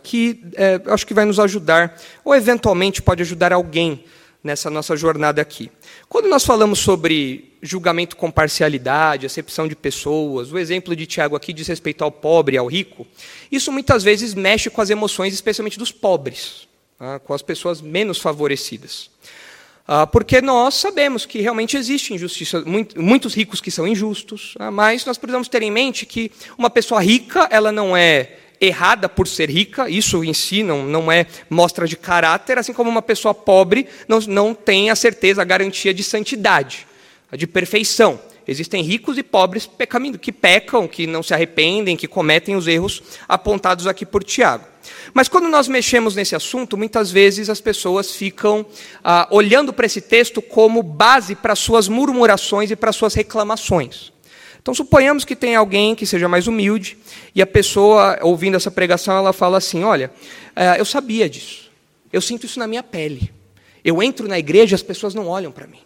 que 0.02 0.42
é, 0.54 0.80
acho 0.86 1.06
que 1.06 1.14
vai 1.14 1.24
nos 1.24 1.38
ajudar, 1.38 2.00
ou 2.24 2.34
eventualmente 2.34 3.00
pode 3.00 3.22
ajudar 3.22 3.52
alguém 3.52 4.04
nessa 4.42 4.70
nossa 4.70 4.96
jornada 4.96 5.42
aqui. 5.42 5.70
Quando 6.08 6.28
nós 6.28 6.44
falamos 6.44 6.78
sobre 6.78 7.52
julgamento 7.60 8.16
com 8.16 8.30
parcialidade, 8.30 9.26
acepção 9.26 9.66
de 9.66 9.74
pessoas, 9.76 10.52
o 10.52 10.58
exemplo 10.58 10.94
de 10.94 11.06
Tiago 11.06 11.36
aqui 11.36 11.52
diz 11.52 11.66
respeito 11.66 12.02
ao 12.02 12.10
pobre 12.10 12.54
e 12.54 12.58
ao 12.58 12.66
rico, 12.66 13.06
isso 13.50 13.72
muitas 13.72 14.02
vezes 14.02 14.34
mexe 14.34 14.70
com 14.70 14.80
as 14.80 14.90
emoções, 14.90 15.34
especialmente 15.34 15.78
dos 15.78 15.92
pobres, 15.92 16.68
tá? 16.98 17.18
com 17.18 17.34
as 17.34 17.42
pessoas 17.42 17.80
menos 17.80 18.18
favorecidas. 18.18 19.10
Ah, 19.90 20.06
porque 20.06 20.42
nós 20.42 20.74
sabemos 20.74 21.24
que 21.24 21.40
realmente 21.40 21.74
existe 21.74 22.12
injustiça, 22.12 22.62
muitos 22.94 23.32
ricos 23.32 23.58
que 23.58 23.70
são 23.70 23.88
injustos, 23.88 24.54
ah, 24.58 24.70
mas 24.70 25.06
nós 25.06 25.16
precisamos 25.16 25.48
ter 25.48 25.62
em 25.62 25.70
mente 25.70 26.04
que 26.04 26.30
uma 26.58 26.68
pessoa 26.68 27.00
rica, 27.00 27.48
ela 27.50 27.72
não 27.72 27.96
é 27.96 28.36
errada 28.60 29.08
por 29.08 29.26
ser 29.26 29.48
rica, 29.48 29.88
isso 29.88 30.22
em 30.22 30.34
si 30.34 30.62
não, 30.62 30.84
não 30.84 31.10
é 31.10 31.26
mostra 31.48 31.88
de 31.88 31.96
caráter, 31.96 32.58
assim 32.58 32.74
como 32.74 32.90
uma 32.90 33.00
pessoa 33.00 33.32
pobre 33.32 33.86
não, 34.06 34.20
não 34.20 34.52
tem 34.52 34.90
a 34.90 34.94
certeza, 34.94 35.40
a 35.40 35.44
garantia 35.46 35.94
de 35.94 36.02
santidade, 36.02 36.86
de 37.32 37.46
perfeição. 37.46 38.20
Existem 38.46 38.82
ricos 38.82 39.16
e 39.16 39.22
pobres 39.22 39.70
que 40.20 40.32
pecam, 40.32 40.86
que 40.86 41.06
não 41.06 41.22
se 41.22 41.32
arrependem, 41.32 41.96
que 41.96 42.08
cometem 42.08 42.56
os 42.56 42.66
erros 42.66 43.02
apontados 43.26 43.86
aqui 43.86 44.04
por 44.04 44.22
Tiago. 44.22 44.64
Mas 45.12 45.28
quando 45.28 45.48
nós 45.48 45.68
mexemos 45.68 46.14
nesse 46.14 46.34
assunto, 46.34 46.76
muitas 46.76 47.10
vezes 47.10 47.48
as 47.48 47.60
pessoas 47.60 48.12
ficam 48.12 48.66
ah, 49.02 49.26
olhando 49.30 49.72
para 49.72 49.86
esse 49.86 50.00
texto 50.00 50.40
como 50.40 50.82
base 50.82 51.34
para 51.34 51.54
suas 51.54 51.88
murmurações 51.88 52.70
e 52.70 52.76
para 52.76 52.92
suas 52.92 53.14
reclamações. 53.14 54.12
Então 54.60 54.74
suponhamos 54.74 55.24
que 55.24 55.34
tem 55.34 55.56
alguém 55.56 55.94
que 55.94 56.04
seja 56.04 56.28
mais 56.28 56.46
humilde 56.46 56.98
e 57.34 57.40
a 57.40 57.46
pessoa 57.46 58.18
ouvindo 58.22 58.56
essa 58.56 58.70
pregação 58.70 59.16
ela 59.16 59.32
fala 59.32 59.58
assim: 59.58 59.82
olha, 59.84 60.10
eh, 60.54 60.78
eu 60.78 60.84
sabia 60.84 61.28
disso, 61.28 61.70
eu 62.12 62.20
sinto 62.20 62.44
isso 62.44 62.58
na 62.58 62.66
minha 62.66 62.82
pele. 62.82 63.32
Eu 63.84 64.02
entro 64.02 64.28
na 64.28 64.38
igreja 64.38 64.74
e 64.74 64.76
as 64.76 64.82
pessoas 64.82 65.14
não 65.14 65.28
olham 65.28 65.50
para 65.50 65.66
mim. 65.66 65.80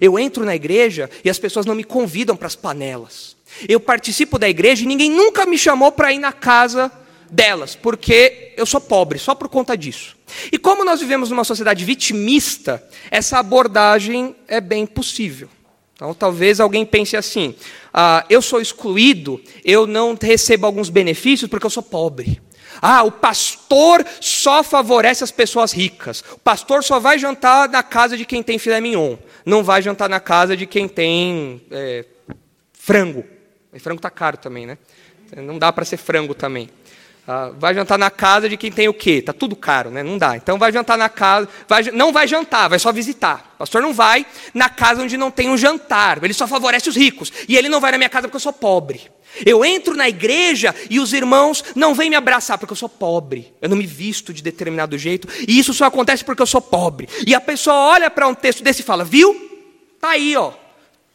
Eu 0.00 0.18
entro 0.18 0.44
na 0.44 0.54
igreja 0.54 1.08
e 1.24 1.30
as 1.30 1.38
pessoas 1.38 1.64
não 1.64 1.74
me 1.74 1.84
convidam 1.84 2.36
para 2.36 2.46
as 2.46 2.56
panelas. 2.56 3.36
Eu 3.66 3.80
participo 3.80 4.38
da 4.38 4.48
igreja 4.48 4.84
e 4.84 4.86
ninguém 4.86 5.10
nunca 5.10 5.46
me 5.46 5.56
chamou 5.56 5.90
para 5.90 6.12
ir 6.12 6.18
na 6.18 6.32
casa 6.32 6.92
delas, 7.30 7.74
porque 7.74 8.52
eu 8.56 8.66
sou 8.66 8.80
pobre, 8.80 9.18
só 9.18 9.34
por 9.34 9.48
conta 9.48 9.76
disso. 9.76 10.16
E 10.52 10.58
como 10.58 10.84
nós 10.84 11.00
vivemos 11.00 11.30
numa 11.30 11.44
sociedade 11.44 11.84
vitimista, 11.84 12.82
essa 13.10 13.38
abordagem 13.38 14.36
é 14.46 14.60
bem 14.60 14.86
possível. 14.86 15.48
Então, 15.94 16.14
talvez 16.14 16.60
alguém 16.60 16.86
pense 16.86 17.16
assim: 17.16 17.54
ah, 17.92 18.24
eu 18.30 18.40
sou 18.40 18.60
excluído, 18.60 19.40
eu 19.64 19.86
não 19.86 20.16
recebo 20.20 20.66
alguns 20.66 20.88
benefícios 20.88 21.50
porque 21.50 21.66
eu 21.66 21.70
sou 21.70 21.82
pobre. 21.82 22.40
Ah, 22.80 23.02
o 23.02 23.10
pastor 23.10 24.06
só 24.20 24.62
favorece 24.62 25.24
as 25.24 25.32
pessoas 25.32 25.72
ricas. 25.72 26.22
O 26.32 26.38
pastor 26.38 26.84
só 26.84 27.00
vai 27.00 27.18
jantar 27.18 27.68
na 27.68 27.82
casa 27.82 28.16
de 28.16 28.24
quem 28.24 28.42
tem 28.42 28.58
filé 28.58 28.80
mignon. 28.80 29.16
Não 29.44 29.64
vai 29.64 29.82
jantar 29.82 30.08
na 30.08 30.20
casa 30.20 30.56
de 30.56 30.66
quem 30.66 30.86
tem 30.86 31.60
é, 31.72 32.04
frango. 32.72 33.24
E 33.72 33.80
frango 33.80 33.98
está 33.98 34.10
caro 34.10 34.36
também, 34.36 34.66
né? 34.66 34.78
Não 35.36 35.58
dá 35.58 35.72
para 35.72 35.84
ser 35.84 35.96
frango 35.96 36.34
também. 36.34 36.70
Ah, 37.30 37.52
vai 37.58 37.74
jantar 37.74 37.98
na 37.98 38.10
casa 38.10 38.48
de 38.48 38.56
quem 38.56 38.72
tem 38.72 38.88
o 38.88 38.94
quê? 38.94 39.20
Tá 39.20 39.34
tudo 39.34 39.54
caro, 39.54 39.90
né? 39.90 40.02
Não 40.02 40.16
dá. 40.16 40.34
Então 40.34 40.58
vai 40.58 40.72
jantar 40.72 40.96
na 40.96 41.10
casa, 41.10 41.46
vai, 41.68 41.82
não 41.92 42.10
vai 42.10 42.26
jantar, 42.26 42.70
vai 42.70 42.78
só 42.78 42.90
visitar. 42.90 43.52
O 43.56 43.58
pastor 43.58 43.82
não 43.82 43.92
vai 43.92 44.24
na 44.54 44.70
casa 44.70 45.02
onde 45.02 45.18
não 45.18 45.30
tem 45.30 45.50
um 45.50 45.56
jantar. 45.58 46.24
Ele 46.24 46.32
só 46.32 46.48
favorece 46.48 46.88
os 46.88 46.96
ricos. 46.96 47.30
E 47.46 47.54
ele 47.54 47.68
não 47.68 47.82
vai 47.82 47.92
na 47.92 47.98
minha 47.98 48.08
casa 48.08 48.28
porque 48.28 48.36
eu 48.36 48.40
sou 48.40 48.52
pobre. 48.54 49.10
Eu 49.44 49.62
entro 49.62 49.94
na 49.94 50.08
igreja 50.08 50.74
e 50.88 50.98
os 50.98 51.12
irmãos 51.12 51.62
não 51.74 51.94
vêm 51.94 52.08
me 52.08 52.16
abraçar 52.16 52.56
porque 52.56 52.72
eu 52.72 52.76
sou 52.76 52.88
pobre. 52.88 53.52
Eu 53.60 53.68
não 53.68 53.76
me 53.76 53.86
visto 53.86 54.32
de 54.32 54.42
determinado 54.42 54.96
jeito. 54.96 55.28
E 55.46 55.58
isso 55.58 55.74
só 55.74 55.84
acontece 55.84 56.24
porque 56.24 56.40
eu 56.40 56.46
sou 56.46 56.62
pobre. 56.62 57.10
E 57.26 57.34
a 57.34 57.40
pessoa 57.42 57.76
olha 57.76 58.10
para 58.10 58.26
um 58.26 58.34
texto 58.34 58.62
desse 58.62 58.80
e 58.80 58.84
fala: 58.84 59.04
Viu? 59.04 59.34
Tá 60.00 60.12
aí, 60.12 60.34
ó. 60.34 60.52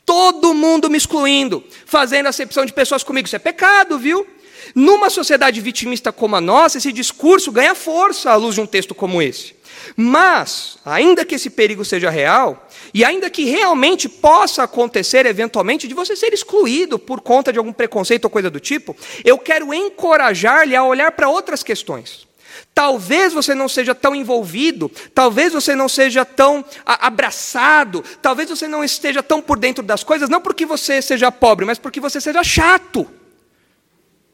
Todo 0.05 0.53
mundo 0.53 0.91
me 0.91 0.97
excluindo, 0.97 1.63
fazendo 1.87 2.27
acepção 2.27 2.67
de 2.67 2.73
pessoas 2.73 3.03
comigo. 3.03 3.25
Isso 3.25 3.35
é 3.35 3.39
pecado, 3.39 3.97
viu? 3.97 4.27
Numa 4.75 5.09
sociedade 5.09 5.61
vitimista 5.61 6.11
como 6.11 6.35
a 6.35 6.41
nossa, 6.41 6.79
esse 6.79 6.91
discurso 6.91 7.51
ganha 7.51 7.75
força 7.75 8.31
à 8.31 8.35
luz 8.35 8.55
de 8.55 8.61
um 8.61 8.65
texto 8.65 8.95
como 8.95 9.21
esse. 9.21 9.55
Mas, 9.95 10.77
ainda 10.83 11.25
que 11.25 11.35
esse 11.35 11.49
perigo 11.49 11.85
seja 11.85 12.09
real, 12.09 12.67
e 12.93 13.03
ainda 13.03 13.29
que 13.29 13.45
realmente 13.45 14.09
possa 14.09 14.63
acontecer 14.63 15.25
eventualmente 15.25 15.87
de 15.87 15.93
você 15.93 16.15
ser 16.15 16.33
excluído 16.33 16.97
por 16.97 17.21
conta 17.21 17.51
de 17.51 17.59
algum 17.59 17.73
preconceito 17.73 18.25
ou 18.25 18.31
coisa 18.31 18.49
do 18.49 18.59
tipo, 18.59 18.95
eu 19.23 19.37
quero 19.37 19.73
encorajar-lhe 19.73 20.75
a 20.75 20.83
olhar 20.83 21.11
para 21.11 21.29
outras 21.29 21.61
questões. 21.61 22.27
Talvez 22.73 23.33
você 23.33 23.53
não 23.53 23.67
seja 23.67 23.93
tão 23.93 24.15
envolvido, 24.15 24.91
talvez 25.13 25.53
você 25.53 25.75
não 25.75 25.87
seja 25.87 26.25
tão 26.25 26.65
abraçado, 26.85 28.03
talvez 28.21 28.49
você 28.49 28.67
não 28.67 28.83
esteja 28.83 29.21
tão 29.21 29.41
por 29.41 29.59
dentro 29.59 29.83
das 29.83 30.03
coisas, 30.03 30.29
não 30.29 30.41
porque 30.41 30.65
você 30.65 31.01
seja 31.01 31.31
pobre, 31.31 31.65
mas 31.65 31.77
porque 31.77 31.99
você 31.99 32.19
seja 32.19 32.43
chato. 32.43 33.07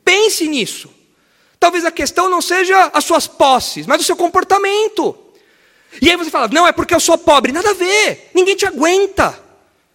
Pense 0.09 0.47
nisso. 0.47 0.89
Talvez 1.59 1.85
a 1.85 1.91
questão 1.91 2.27
não 2.27 2.41
seja 2.41 2.89
as 2.95 3.05
suas 3.05 3.27
posses, 3.27 3.85
mas 3.85 4.01
o 4.01 4.03
seu 4.03 4.15
comportamento. 4.15 5.15
E 6.01 6.09
aí 6.09 6.15
você 6.15 6.31
fala: 6.31 6.47
não, 6.47 6.67
é 6.67 6.71
porque 6.71 6.95
eu 6.95 6.99
sou 6.99 7.15
pobre. 7.15 7.51
Nada 7.51 7.69
a 7.69 7.73
ver, 7.75 8.31
ninguém 8.33 8.55
te 8.55 8.65
aguenta. 8.65 9.39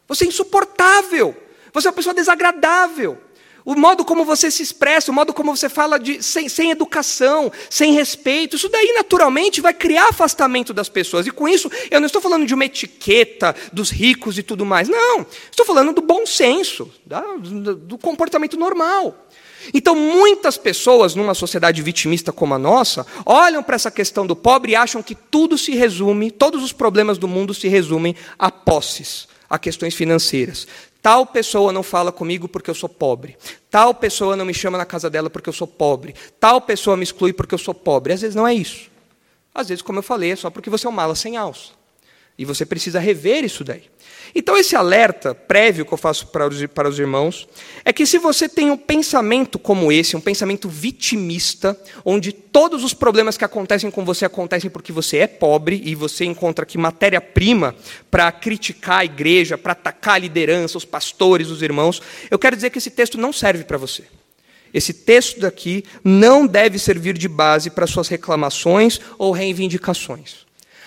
Você 0.06 0.24
é 0.24 0.28
insuportável, 0.28 1.34
você 1.72 1.88
é 1.88 1.90
uma 1.90 1.96
pessoa 1.96 2.14
desagradável. 2.14 3.18
O 3.64 3.74
modo 3.74 4.04
como 4.04 4.24
você 4.24 4.52
se 4.52 4.62
expressa, 4.62 5.10
o 5.10 5.14
modo 5.14 5.34
como 5.34 5.56
você 5.56 5.68
fala 5.68 5.98
de, 5.98 6.22
sem, 6.22 6.48
sem 6.48 6.70
educação, 6.70 7.50
sem 7.68 7.92
respeito, 7.94 8.54
isso 8.54 8.68
daí 8.68 8.92
naturalmente 8.94 9.60
vai 9.60 9.74
criar 9.74 10.10
afastamento 10.10 10.72
das 10.72 10.88
pessoas. 10.88 11.26
E 11.26 11.32
com 11.32 11.48
isso, 11.48 11.68
eu 11.90 11.98
não 11.98 12.06
estou 12.06 12.22
falando 12.22 12.46
de 12.46 12.54
uma 12.54 12.66
etiqueta 12.66 13.56
dos 13.72 13.90
ricos 13.90 14.38
e 14.38 14.44
tudo 14.44 14.64
mais. 14.64 14.88
Não, 14.88 15.26
estou 15.50 15.66
falando 15.66 15.92
do 15.92 16.02
bom 16.02 16.24
senso, 16.24 16.92
do, 17.40 17.74
do 17.74 17.98
comportamento 17.98 18.56
normal. 18.56 19.24
Então, 19.72 19.94
muitas 19.94 20.56
pessoas 20.58 21.14
numa 21.14 21.34
sociedade 21.34 21.80
vitimista 21.82 22.32
como 22.32 22.54
a 22.54 22.58
nossa, 22.58 23.06
olham 23.24 23.62
para 23.62 23.76
essa 23.76 23.90
questão 23.90 24.26
do 24.26 24.36
pobre 24.36 24.72
e 24.72 24.76
acham 24.76 25.02
que 25.02 25.14
tudo 25.14 25.56
se 25.56 25.74
resume, 25.74 26.30
todos 26.30 26.62
os 26.62 26.72
problemas 26.72 27.18
do 27.18 27.28
mundo 27.28 27.54
se 27.54 27.68
resumem 27.68 28.14
a 28.38 28.50
posses, 28.50 29.28
a 29.48 29.58
questões 29.58 29.94
financeiras. 29.94 30.66
Tal 31.00 31.26
pessoa 31.26 31.70
não 31.70 31.82
fala 31.82 32.10
comigo 32.10 32.48
porque 32.48 32.70
eu 32.70 32.74
sou 32.74 32.88
pobre. 32.88 33.36
Tal 33.70 33.94
pessoa 33.94 34.36
não 34.36 34.44
me 34.46 34.54
chama 34.54 34.78
na 34.78 34.86
casa 34.86 35.10
dela 35.10 35.28
porque 35.28 35.50
eu 35.50 35.52
sou 35.52 35.66
pobre. 35.66 36.14
Tal 36.40 36.60
pessoa 36.62 36.96
me 36.96 37.02
exclui 37.02 37.32
porque 37.32 37.54
eu 37.54 37.58
sou 37.58 37.74
pobre. 37.74 38.14
Às 38.14 38.22
vezes 38.22 38.34
não 38.34 38.48
é 38.48 38.54
isso. 38.54 38.90
Às 39.54 39.68
vezes, 39.68 39.82
como 39.82 39.98
eu 39.98 40.02
falei, 40.02 40.32
é 40.32 40.36
só 40.36 40.48
porque 40.48 40.70
você 40.70 40.86
é 40.86 40.90
um 40.90 40.92
mala 40.94 41.14
sem 41.14 41.36
alça. 41.36 41.72
E 42.36 42.44
você 42.44 42.66
precisa 42.66 42.98
rever 42.98 43.44
isso 43.44 43.62
daí. 43.62 43.84
Então, 44.34 44.56
esse 44.56 44.74
alerta 44.74 45.32
prévio 45.32 45.86
que 45.86 45.94
eu 45.94 45.98
faço 45.98 46.26
para 46.28 46.48
os, 46.48 46.66
para 46.66 46.88
os 46.88 46.98
irmãos 46.98 47.46
é 47.84 47.92
que 47.92 48.04
se 48.04 48.18
você 48.18 48.48
tem 48.48 48.70
um 48.70 48.76
pensamento 48.76 49.58
como 49.58 49.92
esse, 49.92 50.16
um 50.16 50.20
pensamento 50.20 50.68
vitimista, 50.68 51.80
onde 52.04 52.32
todos 52.32 52.82
os 52.82 52.92
problemas 52.92 53.36
que 53.36 53.44
acontecem 53.44 53.92
com 53.92 54.04
você 54.04 54.24
acontecem 54.24 54.68
porque 54.68 54.90
você 54.90 55.18
é 55.18 55.26
pobre 55.28 55.80
e 55.84 55.94
você 55.94 56.24
encontra 56.24 56.64
aqui 56.64 56.76
matéria-prima 56.76 57.76
para 58.10 58.32
criticar 58.32 59.00
a 59.00 59.04
igreja, 59.04 59.56
para 59.56 59.72
atacar 59.72 60.16
a 60.16 60.18
liderança, 60.18 60.76
os 60.76 60.84
pastores, 60.84 61.50
os 61.50 61.62
irmãos, 61.62 62.02
eu 62.28 62.38
quero 62.38 62.56
dizer 62.56 62.70
que 62.70 62.78
esse 62.78 62.90
texto 62.90 63.16
não 63.16 63.32
serve 63.32 63.62
para 63.62 63.78
você. 63.78 64.02
Esse 64.72 64.92
texto 64.92 65.38
daqui 65.38 65.84
não 66.02 66.44
deve 66.44 66.80
servir 66.80 67.16
de 67.16 67.28
base 67.28 67.70
para 67.70 67.86
suas 67.86 68.08
reclamações 68.08 69.00
ou 69.16 69.30
reivindicações. 69.30 70.43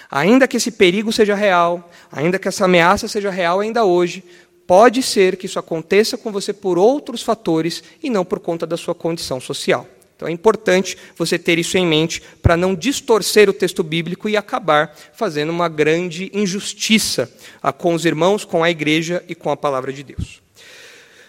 Ainda 0.09 0.47
que 0.47 0.57
esse 0.57 0.71
perigo 0.71 1.11
seja 1.11 1.35
real, 1.35 1.89
ainda 2.11 2.39
que 2.39 2.47
essa 2.47 2.65
ameaça 2.65 3.07
seja 3.07 3.29
real 3.29 3.59
ainda 3.59 3.83
hoje, 3.83 4.23
pode 4.65 5.01
ser 5.01 5.37
que 5.37 5.45
isso 5.45 5.59
aconteça 5.59 6.17
com 6.17 6.31
você 6.31 6.53
por 6.53 6.77
outros 6.77 7.21
fatores 7.21 7.83
e 8.01 8.09
não 8.09 8.25
por 8.25 8.39
conta 8.39 8.65
da 8.65 8.77
sua 8.77 8.95
condição 8.95 9.39
social. 9.39 9.87
Então 10.17 10.27
é 10.27 10.31
importante 10.31 10.97
você 11.15 11.37
ter 11.37 11.59
isso 11.59 11.77
em 11.77 11.85
mente 11.85 12.21
para 12.41 12.57
não 12.57 12.73
distorcer 12.73 13.47
o 13.49 13.53
texto 13.53 13.83
bíblico 13.83 14.27
e 14.27 14.35
acabar 14.35 14.95
fazendo 15.13 15.51
uma 15.51 15.69
grande 15.69 16.31
injustiça 16.33 17.31
ah, 17.61 17.71
com 17.71 17.93
os 17.93 18.03
irmãos, 18.03 18.43
com 18.43 18.63
a 18.63 18.69
igreja 18.69 19.23
e 19.27 19.35
com 19.35 19.51
a 19.51 19.55
palavra 19.55 19.93
de 19.93 20.03
Deus. 20.03 20.41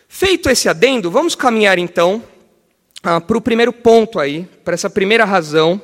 Feito 0.08 0.48
esse 0.48 0.70
adendo, 0.70 1.10
vamos 1.10 1.34
caminhar 1.34 1.78
então 1.78 2.24
ah, 3.02 3.20
para 3.20 3.36
o 3.36 3.42
primeiro 3.42 3.74
ponto 3.74 4.18
aí, 4.18 4.48
para 4.64 4.72
essa 4.72 4.88
primeira 4.88 5.26
razão 5.26 5.80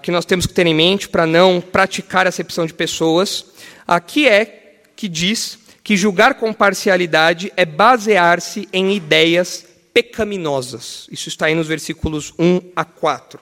que 0.00 0.10
nós 0.10 0.24
temos 0.24 0.46
que 0.46 0.54
ter 0.54 0.66
em 0.66 0.74
mente 0.74 1.08
para 1.08 1.26
não 1.26 1.60
praticar 1.60 2.26
acepção 2.26 2.66
de 2.66 2.72
pessoas, 2.72 3.44
aqui 3.86 4.26
é 4.26 4.80
que 4.96 5.08
diz 5.08 5.58
que 5.82 5.96
julgar 5.96 6.34
com 6.34 6.52
parcialidade 6.52 7.52
é 7.56 7.64
basear-se 7.66 8.68
em 8.72 8.94
ideias 8.94 9.66
pecaminosas. 9.92 11.06
Isso 11.10 11.28
está 11.28 11.46
aí 11.46 11.54
nos 11.54 11.68
versículos 11.68 12.32
1 12.38 12.60
a 12.74 12.84
4. 12.84 13.38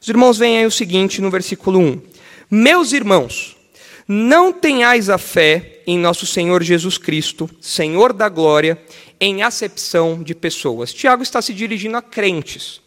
Os 0.00 0.08
irmãos 0.08 0.36
veem 0.36 0.58
aí 0.58 0.66
o 0.66 0.70
seguinte 0.70 1.22
no 1.22 1.30
versículo 1.30 1.78
1: 1.78 2.02
Meus 2.50 2.92
irmãos, 2.92 3.56
não 4.06 4.52
tenhais 4.52 5.08
a 5.08 5.16
fé 5.16 5.80
em 5.86 5.98
nosso 5.98 6.26
Senhor 6.26 6.62
Jesus 6.62 6.98
Cristo, 6.98 7.48
Senhor 7.60 8.12
da 8.12 8.28
glória, 8.28 8.78
em 9.18 9.42
acepção 9.42 10.22
de 10.22 10.34
pessoas. 10.34 10.92
Tiago 10.92 11.22
está 11.22 11.40
se 11.40 11.54
dirigindo 11.54 11.96
a 11.96 12.02
crentes. 12.02 12.83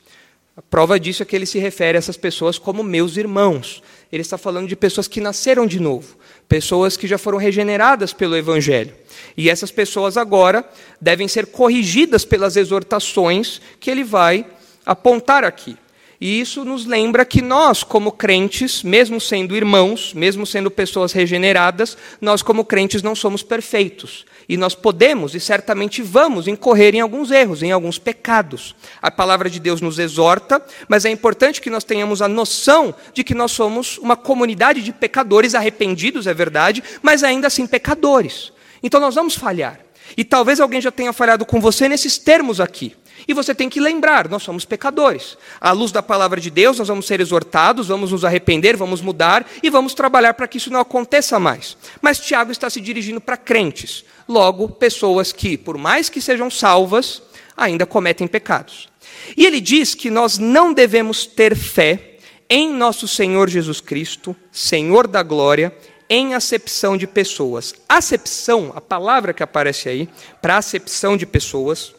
A 0.57 0.61
prova 0.63 0.99
disso 0.99 1.21
é 1.21 1.25
que 1.25 1.35
ele 1.35 1.45
se 1.45 1.59
refere 1.59 1.95
a 1.95 1.99
essas 1.99 2.17
pessoas 2.17 2.57
como 2.57 2.83
meus 2.83 3.15
irmãos. 3.15 3.83
Ele 4.11 4.23
está 4.23 4.39
falando 4.39 4.67
de 4.67 4.75
pessoas 4.75 5.07
que 5.07 5.21
nasceram 5.21 5.67
de 5.67 5.79
novo, 5.79 6.17
pessoas 6.49 6.97
que 6.97 7.05
já 7.05 7.19
foram 7.19 7.37
regeneradas 7.37 8.11
pelo 8.11 8.35
Evangelho. 8.35 8.91
E 9.37 9.51
essas 9.51 9.69
pessoas 9.69 10.17
agora 10.17 10.67
devem 10.99 11.27
ser 11.27 11.45
corrigidas 11.45 12.25
pelas 12.25 12.55
exortações 12.55 13.61
que 13.79 13.91
ele 13.91 14.03
vai 14.03 14.47
apontar 14.83 15.43
aqui. 15.43 15.77
E 16.19 16.39
isso 16.39 16.65
nos 16.65 16.85
lembra 16.85 17.23
que 17.23 17.43
nós, 17.43 17.83
como 17.83 18.11
crentes, 18.11 18.81
mesmo 18.81 19.21
sendo 19.21 19.55
irmãos, 19.55 20.13
mesmo 20.15 20.47
sendo 20.47 20.71
pessoas 20.71 21.11
regeneradas, 21.11 21.95
nós, 22.19 22.41
como 22.41 22.65
crentes, 22.65 23.03
não 23.03 23.13
somos 23.13 23.43
perfeitos. 23.43 24.25
E 24.49 24.57
nós 24.57 24.73
podemos 24.73 25.35
e 25.35 25.39
certamente 25.39 26.01
vamos 26.01 26.47
incorrer 26.47 26.95
em 26.95 27.01
alguns 27.01 27.29
erros, 27.29 27.61
em 27.61 27.71
alguns 27.71 27.99
pecados. 27.99 28.75
A 28.99 29.11
palavra 29.11 29.49
de 29.49 29.59
Deus 29.59 29.79
nos 29.79 29.99
exorta, 29.99 30.63
mas 30.87 31.05
é 31.05 31.09
importante 31.09 31.61
que 31.61 31.69
nós 31.69 31.83
tenhamos 31.83 32.21
a 32.21 32.27
noção 32.27 32.95
de 33.13 33.23
que 33.23 33.35
nós 33.35 33.51
somos 33.51 33.97
uma 33.99 34.15
comunidade 34.15 34.81
de 34.81 34.93
pecadores 34.93 35.53
arrependidos, 35.53 36.25
é 36.25 36.33
verdade, 36.33 36.83
mas 37.01 37.23
ainda 37.23 37.47
assim 37.47 37.67
pecadores. 37.67 38.51
Então 38.81 38.99
nós 38.99 39.15
vamos 39.15 39.35
falhar. 39.35 39.81
E 40.15 40.23
talvez 40.23 40.59
alguém 40.59 40.79
já 40.79 40.91
tenha 40.91 41.11
falhado 41.11 41.45
com 41.45 41.59
você 41.59 41.89
nesses 41.89 42.17
termos 42.17 42.61
aqui. 42.61 42.95
E 43.27 43.33
você 43.33 43.53
tem 43.53 43.69
que 43.69 43.79
lembrar, 43.79 44.29
nós 44.29 44.43
somos 44.43 44.63
pecadores. 44.63 45.37
À 45.59 45.71
luz 45.71 45.91
da 45.91 46.01
palavra 46.01 46.39
de 46.39 46.49
Deus, 46.49 46.79
nós 46.79 46.87
vamos 46.87 47.05
ser 47.05 47.19
exortados, 47.19 47.87
vamos 47.87 48.11
nos 48.11 48.23
arrepender, 48.23 48.77
vamos 48.77 49.01
mudar 49.01 49.45
e 49.61 49.69
vamos 49.69 49.93
trabalhar 49.93 50.33
para 50.33 50.47
que 50.47 50.57
isso 50.57 50.71
não 50.71 50.79
aconteça 50.79 51.37
mais. 51.37 51.75
Mas 52.01 52.19
Tiago 52.19 52.51
está 52.51 52.69
se 52.69 52.79
dirigindo 52.79 53.19
para 53.19 53.35
crentes, 53.35 54.05
logo, 54.27 54.69
pessoas 54.69 55.33
que, 55.33 55.57
por 55.57 55.77
mais 55.77 56.09
que 56.09 56.21
sejam 56.21 56.49
salvas, 56.49 57.21
ainda 57.55 57.85
cometem 57.85 58.27
pecados. 58.27 58.87
E 59.35 59.45
ele 59.45 59.59
diz 59.59 59.93
que 59.93 60.09
nós 60.09 60.37
não 60.37 60.73
devemos 60.73 61.25
ter 61.25 61.55
fé 61.55 62.17
em 62.49 62.71
nosso 62.71 63.07
Senhor 63.07 63.49
Jesus 63.49 63.81
Cristo, 63.81 64.35
Senhor 64.51 65.05
da 65.05 65.21
glória, 65.21 65.75
em 66.09 66.33
acepção 66.33 66.95
de 66.95 67.05
pessoas. 67.05 67.73
Acepção, 67.89 68.71
a 68.73 68.79
palavra 68.79 69.33
que 69.33 69.43
aparece 69.43 69.89
aí, 69.89 70.07
para 70.41 70.57
acepção 70.57 71.17
de 71.17 71.25
pessoas, 71.25 71.93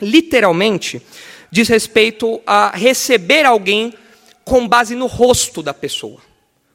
literalmente, 0.00 1.02
diz 1.50 1.68
respeito 1.68 2.40
a 2.46 2.70
receber 2.70 3.44
alguém 3.44 3.94
com 4.44 4.66
base 4.66 4.94
no 4.94 5.06
rosto 5.06 5.62
da 5.62 5.74
pessoa. 5.74 6.20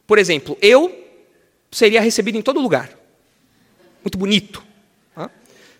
Por 0.08 0.18
exemplo, 0.18 0.58
eu 0.62 1.04
seria 1.72 2.02
recebido 2.02 2.38
em 2.38 2.42
todo 2.42 2.60
lugar. 2.60 2.90
Muito 4.04 4.18
bonito. 4.18 4.64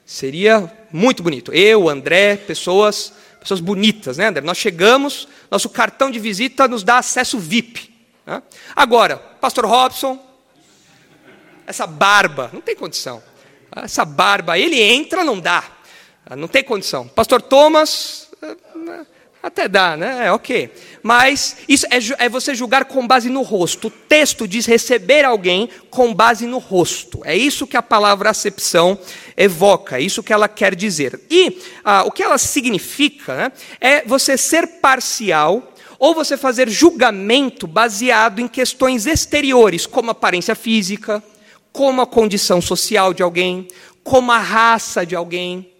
Seria 0.06 0.72
muito 0.92 1.24
bonito. 1.24 1.52
Eu, 1.52 1.90
André, 1.90 2.38
pessoas, 2.38 3.12
pessoas 3.40 3.60
bonitas, 3.60 4.18
né, 4.18 4.28
André? 4.28 4.42
Nós 4.42 4.58
chegamos, 4.58 5.28
nosso 5.50 5.68
cartão 5.68 6.12
de 6.12 6.20
visita 6.20 6.68
nos 6.68 6.84
dá 6.84 7.00
acesso 7.00 7.40
VIP. 7.40 7.92
Agora, 8.76 9.18
Pastor 9.18 9.66
Robson, 9.66 10.24
essa 11.66 11.88
barba, 11.88 12.52
não 12.54 12.62
tem 12.62 12.76
condição. 12.76 13.22
Essa 13.76 14.06
barba, 14.06 14.60
ele 14.60 14.80
entra, 14.80 15.24
não 15.24 15.40
dá. 15.40 15.75
Não 16.38 16.48
tem 16.48 16.64
condição. 16.64 17.08
Pastor 17.08 17.42
Thomas, 17.42 18.30
até 19.46 19.68
dá, 19.68 19.96
né? 19.96 20.26
É 20.26 20.32
ok. 20.32 20.74
Mas 21.04 21.58
isso 21.70 21.86
é, 21.92 22.26
é, 22.26 22.28
você 22.28 22.56
julgar 22.56 22.86
com 22.86 23.06
base 23.06 23.30
no 23.30 23.44
rosto. 23.44 23.90
O 23.90 23.92
texto 23.92 24.48
diz 24.48 24.66
receber 24.66 25.24
alguém 25.24 25.70
com 25.92 26.12
base 26.12 26.48
no 26.48 26.58
rosto. 26.58 27.22
É 27.24 27.38
isso 27.38 27.68
que 27.68 27.78
a 27.78 27.84
palavra 27.84 28.32
acepção 28.32 28.98
evoca, 29.38 30.00
é 30.00 30.02
isso 30.02 30.24
que 30.24 30.34
ela 30.34 30.48
quer 30.48 30.74
dizer. 30.74 31.22
E 31.30 31.62
ah, 31.84 32.04
o 32.08 32.12
que 32.12 32.24
ela 32.24 32.40
significa 32.40 33.36
né, 33.36 33.52
é 33.80 34.04
você 34.04 34.36
ser 34.36 34.66
parcial 34.82 35.72
ou 36.00 36.16
você 36.16 36.36
fazer 36.38 36.68
julgamento 36.68 37.68
baseado 37.68 38.40
em 38.40 38.48
questões 38.48 39.06
exteriores, 39.06 39.86
como 39.86 40.10
aparência 40.10 40.56
física, 40.56 41.24
como 41.72 42.02
a 42.02 42.08
condição 42.08 42.60
social 42.60 43.14
de 43.14 43.22
alguém, 43.22 43.68
como 44.04 44.32
a 44.32 44.40
raça 44.40 45.06
de 45.06 45.16
alguém. 45.16 45.75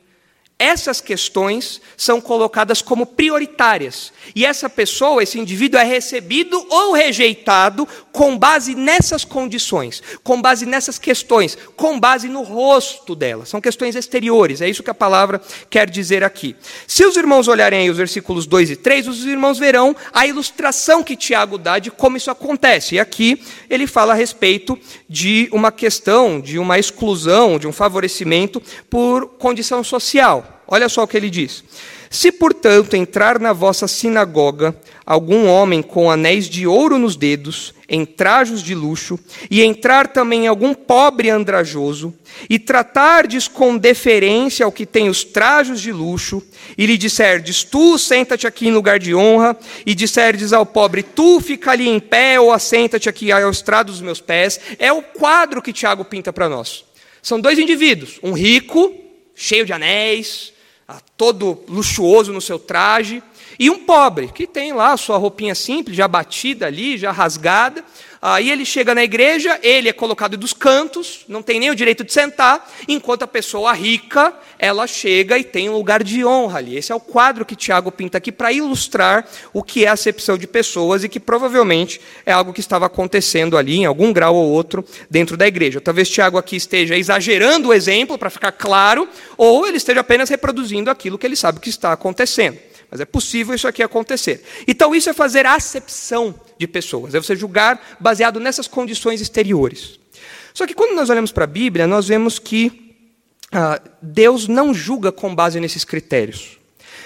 Essas 0.58 1.02
questões 1.02 1.82
são 1.98 2.22
colocadas 2.22 2.82
como 2.82 3.06
prioritárias. 3.06 4.14
E 4.34 4.46
essa 4.46 4.70
pessoa, 4.70 5.22
esse 5.22 5.38
indivíduo, 5.38 5.78
é 5.78 5.84
recebido 5.84 6.66
ou 6.70 6.94
rejeitado 6.94 7.86
com 8.14 8.38
base 8.38 8.74
nessas 8.74 9.26
condições, 9.26 10.02
com 10.24 10.42
base 10.42 10.66
nessas 10.66 10.98
questões, 10.98 11.58
com 11.76 12.00
base 12.00 12.30
no 12.30 12.42
rosto 12.42 13.14
dela. 13.14 13.46
São 13.46 13.60
questões 13.60 13.98
exteriores, 13.98 14.62
é 14.62 14.70
isso 14.70 14.82
que 14.82 14.90
a 14.90 14.94
palavra 14.94 15.42
quer 15.70 15.90
dizer 15.90 16.24
aqui. 16.24 16.56
Se 16.88 17.06
os 17.06 17.18
irmãos 17.18 17.50
olharem 17.50 17.90
os 17.90 17.98
versículos 17.98 18.48
2 18.48 18.72
e 18.72 18.76
3, 18.78 19.10
os 19.10 19.26
irmãos 19.26 19.60
verão 19.60 19.94
a 20.14 20.26
ilustração 20.26 21.04
que 21.04 21.18
Tiago 21.18 21.58
dá 21.58 21.80
de 21.80 21.92
como 21.92 22.16
isso 22.16 22.32
acontece. 22.32 22.96
E 22.96 23.00
aqui 23.00 23.44
ele 23.70 23.88
fala 23.88 24.14
a 24.14 24.16
respeito 24.16 24.80
de 25.10 25.50
uma 25.52 25.70
questão, 25.70 26.40
de 26.40 26.58
uma 26.58 26.80
exclusão, 26.80 27.60
de 27.60 27.68
um 27.68 27.74
favorecimento 27.74 28.64
por 28.90 29.28
condição 29.38 29.84
social. 29.84 30.45
Olha 30.68 30.90
só 30.90 31.04
o 31.04 31.08
que 31.08 31.18
ele 31.18 31.30
diz. 31.30 31.64
Se, 32.10 32.32
portanto, 32.32 32.96
entrar 32.96 33.40
na 33.40 33.52
vossa 33.52 33.88
sinagoga 33.88 34.76
algum 35.06 35.48
homem 35.48 35.82
com 35.82 36.10
anéis 36.10 36.48
de 36.48 36.66
ouro 36.66 36.98
nos 36.98 37.16
dedos, 37.16 37.74
em 37.88 38.06
trajos 38.06 38.64
de 38.64 38.74
luxo, 38.74 39.20
e 39.52 39.62
entrar 39.62 40.08
também 40.08 40.48
algum 40.48 40.74
pobre 40.74 41.30
andrajoso, 41.30 42.14
e 42.50 42.58
tratardes 42.58 43.48
com 43.48 43.78
deferência 43.78 44.66
ao 44.66 44.72
que 44.72 44.86
tem 44.86 45.10
os 45.10 45.24
trajos 45.24 45.82
de 45.82 45.92
luxo, 45.92 46.42
e 46.78 46.86
lhe 46.86 46.98
disserdes, 46.98 47.64
tu 47.64 47.98
senta-te 48.00 48.48
aqui 48.48 48.68
em 48.68 48.74
lugar 48.74 48.98
de 48.98 49.14
honra, 49.14 49.58
e 49.86 49.94
disserdes 49.94 50.54
ao 50.54 50.66
pobre, 50.66 51.04
tu 51.04 51.40
fica 51.40 51.72
ali 51.72 51.88
em 51.88 52.00
pé, 52.00 52.40
ou 52.40 52.52
assenta-te 52.52 53.10
aqui 53.10 53.32
ao 53.32 53.52
estrado 53.52 53.92
dos 53.92 54.02
meus 54.02 54.22
pés, 54.22 54.60
é 54.80 54.92
o 54.92 55.02
quadro 55.02 55.62
que 55.62 55.74
Tiago 55.74 56.06
pinta 56.06 56.34
para 56.34 56.50
nós. 56.50 56.86
São 57.22 57.40
dois 57.40 57.60
indivíduos, 57.60 58.20
um 58.24 58.32
rico, 58.32 58.94
cheio 59.36 59.66
de 59.66 59.74
anéis, 59.74 60.55
todo 61.18 61.64
luxuoso 61.68 62.32
no 62.32 62.42
seu 62.42 62.60
traje, 62.60 63.22
e 63.58 63.70
um 63.70 63.80
pobre, 63.86 64.28
que 64.28 64.46
tem 64.46 64.74
lá 64.74 64.92
a 64.92 64.98
sua 64.98 65.18
roupinha 65.18 65.56
simples, 65.56 65.96
já 65.96 66.08
batida 66.08 66.68
ali, 66.68 66.98
já 66.98 67.12
rasgada. 67.12 67.84
Aí 68.28 68.50
ele 68.50 68.66
chega 68.66 68.96
na 68.96 69.04
igreja, 69.04 69.60
ele 69.62 69.88
é 69.88 69.94
colocado 69.94 70.36
dos 70.36 70.52
cantos, 70.52 71.24
não 71.28 71.44
tem 71.44 71.60
nem 71.60 71.70
o 71.70 71.76
direito 71.76 72.04
de 72.04 72.12
sentar, 72.12 72.68
enquanto 72.88 73.22
a 73.22 73.28
pessoa 73.28 73.72
rica, 73.72 74.34
ela 74.58 74.88
chega 74.88 75.38
e 75.38 75.44
tem 75.44 75.70
um 75.70 75.74
lugar 75.74 76.04
de 76.04 76.26
honra 76.26 76.58
ali. 76.58 76.76
Esse 76.76 76.92
é 76.92 76.96
o 76.96 77.00
quadro 77.00 77.46
que 77.46 77.56
Tiago 77.56 77.92
pinta 77.92 78.18
aqui 78.18 78.32
para 78.32 78.52
ilustrar 78.52 79.28
o 79.54 79.62
que 79.62 79.86
é 79.86 79.90
a 79.90 79.94
acepção 79.94 80.40
de 80.40 80.48
pessoas 80.48 81.04
e 81.04 81.08
que 81.08 81.20
provavelmente 81.20 82.02
é 82.26 82.32
algo 82.32 82.52
que 82.52 82.62
estava 82.62 82.88
acontecendo 82.88 83.60
ali, 83.60 83.76
em 83.76 83.86
algum 83.86 84.12
grau 84.12 84.34
ou 84.34 84.50
outro, 84.50 84.84
dentro 85.08 85.38
da 85.38 85.46
igreja. 85.46 85.80
Talvez 85.80 86.10
Tiago 86.10 86.40
aqui 86.40 86.56
esteja 86.56 86.98
exagerando 86.98 87.70
o 87.70 87.74
exemplo 87.76 88.18
para 88.18 88.32
ficar 88.32 88.54
claro, 88.54 89.08
ou 89.38 89.68
ele 89.68 89.78
esteja 89.78 90.00
apenas 90.00 90.30
reproduzindo 90.30 90.90
aquilo 90.90 91.20
que 91.20 91.28
ele 91.28 91.36
sabe 91.36 91.60
que 91.60 91.70
está 91.70 91.92
acontecendo. 91.92 92.58
Mas 92.90 93.00
é 93.00 93.06
possível 93.06 93.56
isso 93.56 93.68
aqui 93.68 93.84
acontecer. 93.84 94.44
Então, 94.68 94.96
isso 94.96 95.10
é 95.10 95.14
fazer 95.14 95.46
acepção 95.46 96.34
de 96.58 96.68
pessoas, 96.68 97.16
é 97.16 97.20
você 97.20 97.36
julgar 97.36 97.98
baseado 98.00 98.40
nessas 98.40 98.68
condições 98.68 99.22
exteriores. 99.22 100.00
Só 100.54 100.66
que 100.66 100.74
quando 100.74 100.96
nós 100.96 101.10
olhamos 101.10 101.32
para 101.32 101.44
a 101.44 101.48
Bíblia, 101.48 101.86
nós 101.86 102.08
vemos 102.08 102.40
que 102.40 102.96
ah, 103.52 103.82
Deus 104.02 104.48
não 104.48 104.74
julga 104.74 105.12
com 105.12 105.34
base 105.36 105.60
nesses 105.60 105.84
critérios. 105.84 106.58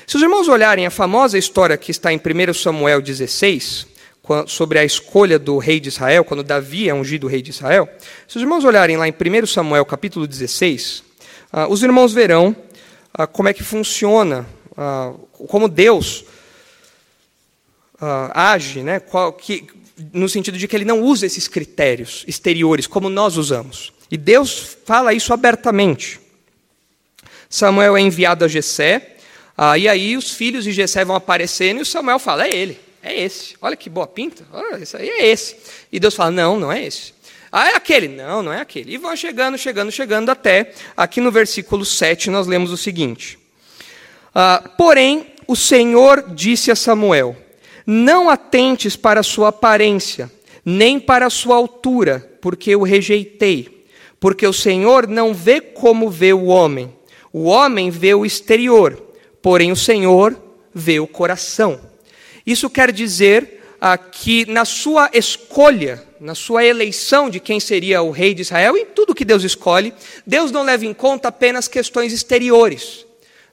Se 0.06 0.16
os 0.16 0.22
irmãos 0.22 0.48
olharem 0.48 0.86
a 0.86 0.92
famosa 0.92 1.38
história 1.38 1.78
que 1.78 1.92
está 1.92 2.12
em 2.12 2.18
1 2.18 2.54
Samuel 2.54 3.02
16, 3.02 3.88
sobre 4.48 4.78
a 4.78 4.86
escolha 4.86 5.40
do 5.40 5.58
rei 5.58 5.80
de 5.80 5.90
Israel, 5.90 6.24
quando 6.24 6.44
Davi 6.44 6.88
é 6.88 6.94
ungido 6.94 7.28
rei 7.28 7.42
de 7.42 7.50
Israel, 7.50 7.90
se 8.28 8.38
os 8.38 8.42
irmãos 8.42 8.64
olharem 8.64 8.96
lá 8.96 9.08
em 9.08 9.14
1 9.14 9.48
Samuel 9.48 9.86
capítulo 9.86 10.28
16, 10.28 11.04
ah, 11.52 11.68
os 11.68 11.82
irmãos 11.82 12.14
verão 12.14 12.56
ah, 13.14 13.26
como 13.26 13.50
é 13.50 13.54
que 13.54 13.64
funciona 13.64 14.46
ah, 14.78 15.14
como 15.48 15.68
Deus 15.68 16.26
ah, 18.00 18.52
age, 18.54 18.82
né, 18.82 19.00
qual, 19.00 19.34
que, 19.34 19.68
no 20.14 20.30
sentido 20.30 20.58
de 20.58 20.68
que 20.68 20.76
ele 20.76 20.86
não 20.86 21.02
usa 21.02 21.26
esses 21.26 21.48
critérios 21.48 22.24
exteriores 22.28 22.88
como 22.88 23.10
nós 23.10 23.38
usamos. 23.38 23.94
E 24.12 24.18
Deus 24.18 24.78
fala 24.86 25.14
isso 25.14 25.34
abertamente. 25.34 26.20
Samuel 27.50 27.98
é 27.98 28.02
enviado 28.02 28.46
a 28.46 28.48
Jessé, 28.48 29.18
ah, 29.58 29.78
e 29.78 29.88
aí 29.88 30.16
os 30.16 30.32
filhos 30.32 30.64
de 30.64 30.72
Jessé 30.72 31.04
vão 31.04 31.16
aparecendo 31.16 31.80
e 31.80 31.82
o 31.82 31.86
Samuel 31.86 32.20
fala: 32.20 32.48
é 32.48 32.56
ele, 32.56 32.80
é 33.02 33.22
esse. 33.22 33.56
Olha 33.62 33.76
que 33.76 33.90
boa 33.90 34.08
pinta, 34.08 34.46
olha, 34.52 34.82
isso 34.82 34.96
aí 34.96 35.10
é 35.10 35.28
esse. 35.28 35.58
E 35.92 36.00
Deus 36.00 36.14
fala: 36.14 36.32
não, 36.32 36.60
não 36.60 36.72
é 36.72 36.86
esse. 36.86 37.14
Ah, 37.52 37.70
é 37.70 37.76
aquele? 37.76 38.08
Não, 38.08 38.44
não 38.44 38.54
é 38.54 38.62
aquele. 38.62 38.94
E 38.94 38.98
vão 38.98 39.16
chegando, 39.16 39.58
chegando, 39.58 39.92
chegando 39.92 40.30
até 40.30 40.72
aqui 40.96 41.20
no 41.20 41.32
versículo 41.32 41.84
7 41.84 42.30
nós 42.30 42.46
lemos 42.46 42.72
o 42.72 42.78
seguinte: 42.78 43.39
ah, 44.34 44.64
porém, 44.78 45.28
o 45.48 45.56
Senhor 45.56 46.26
disse 46.34 46.72
a 46.72 46.76
Samuel: 46.76 47.36
Não 47.86 48.30
atentes 48.30 48.96
para 48.96 49.22
a 49.22 49.24
sua 49.24 49.50
aparência, 49.50 50.32
nem 50.64 51.00
para 51.00 51.26
a 51.26 51.30
sua 51.30 51.56
altura, 51.56 52.38
porque 52.42 52.72
eu 52.72 52.84
rejeitei. 52.84 53.86
Porque 54.20 54.46
o 54.46 54.54
Senhor 54.54 55.08
não 55.08 55.34
vê 55.34 55.62
como 55.62 56.10
vê 56.10 56.34
o 56.34 56.46
homem. 56.46 56.94
O 57.32 57.46
homem 57.46 57.90
vê 57.90 58.14
o 58.14 58.26
exterior, 58.26 59.02
porém 59.42 59.72
o 59.72 59.76
Senhor 59.76 60.38
vê 60.74 61.00
o 61.00 61.08
coração. 61.08 61.80
Isso 62.46 62.70
quer 62.70 62.92
dizer 62.92 63.64
ah, 63.80 63.98
que 63.98 64.46
na 64.46 64.66
sua 64.66 65.10
escolha, 65.14 66.04
na 66.20 66.36
sua 66.36 66.66
eleição 66.66 67.30
de 67.30 67.40
quem 67.40 67.60
seria 67.60 68.02
o 68.02 68.12
rei 68.12 68.34
de 68.34 68.42
Israel, 68.42 68.76
em 68.76 68.86
tudo 68.86 69.16
que 69.16 69.24
Deus 69.24 69.44
escolhe, 69.44 69.94
Deus 70.26 70.52
não 70.52 70.64
leva 70.64 70.86
em 70.86 70.94
conta 70.94 71.30
apenas 71.30 71.68
questões 71.68 72.12
exteriores. 72.12 73.06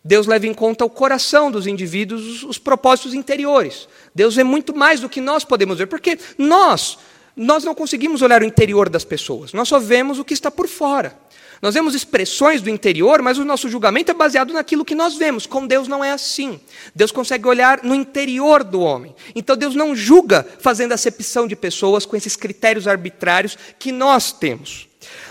Deus 0.06 0.28
leva 0.28 0.46
em 0.46 0.54
conta 0.54 0.84
o 0.84 0.90
coração 0.90 1.50
dos 1.50 1.66
indivíduos, 1.66 2.44
os, 2.44 2.58
propósitos 2.58 3.12
interiores. 3.12 3.88
Deus 4.14 4.36
vê 4.36 4.44
muito 4.44 4.74
mais 4.74 5.00
do 5.00 5.08
que 5.08 5.20
nós 5.20 5.44
podemos 5.44 5.78
ver, 5.78 5.86
porque 5.86 6.16
nós, 6.38 6.96
nós 7.34 7.64
não 7.64 7.74
conseguimos 7.74 8.22
olhar 8.22 8.40
o 8.40 8.44
interior 8.44 8.88
das 8.88 9.04
pessoas, 9.04 9.52
nós 9.52 9.68
só 9.68 9.80
vemos 9.80 10.20
o 10.20 10.24
que 10.24 10.32
está 10.32 10.48
por 10.48 10.68
fora. 10.68 11.18
Nós 11.60 11.74
vemos 11.74 11.94
expressões 11.94 12.60
do 12.60 12.68
interior, 12.68 13.22
mas 13.22 13.38
o 13.38 13.44
nosso 13.44 13.68
julgamento 13.68 14.10
é 14.10 14.14
baseado 14.14 14.52
naquilo 14.52 14.84
que 14.84 14.94
nós 14.94 15.16
vemos. 15.16 15.46
Com 15.46 15.66
Deus 15.66 15.88
não 15.88 16.04
é 16.04 16.12
assim. 16.12 16.60
Deus 16.94 17.10
consegue 17.10 17.48
olhar 17.48 17.82
no 17.82 17.94
interior 17.94 18.62
do 18.62 18.80
homem. 18.82 19.14
Então 19.34 19.56
Deus 19.56 19.74
não 19.74 19.96
julga 19.96 20.46
fazendo 20.60 20.92
acepção 20.92 21.48
de 21.48 21.56
pessoas 21.56 22.04
com 22.04 22.14
esses 22.14 22.36
critérios 22.36 22.86
arbitrários 22.86 23.56
que 23.78 23.90
nós 23.90 24.32
temos. 24.32 24.85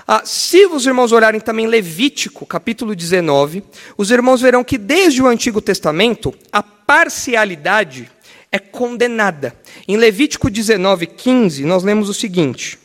Ah, 0.07 0.21
se 0.23 0.65
os 0.67 0.85
irmãos 0.85 1.11
olharem 1.11 1.39
também 1.39 1.67
Levítico, 1.67 2.45
capítulo 2.45 2.95
19, 2.95 3.63
os 3.97 4.11
irmãos 4.11 4.41
verão 4.41 4.63
que 4.63 4.77
desde 4.77 5.21
o 5.21 5.27
Antigo 5.27 5.61
Testamento 5.61 6.33
a 6.51 6.61
parcialidade 6.61 8.11
é 8.51 8.59
condenada. 8.59 9.55
Em 9.87 9.97
Levítico 9.97 10.49
19, 10.49 11.07
15, 11.07 11.65
nós 11.65 11.83
lemos 11.83 12.07
o 12.07 12.13
seguinte. 12.13 12.77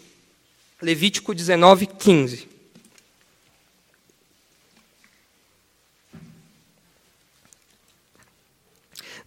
Levítico 0.80 1.34
19, 1.34 1.86
15. 1.86 2.48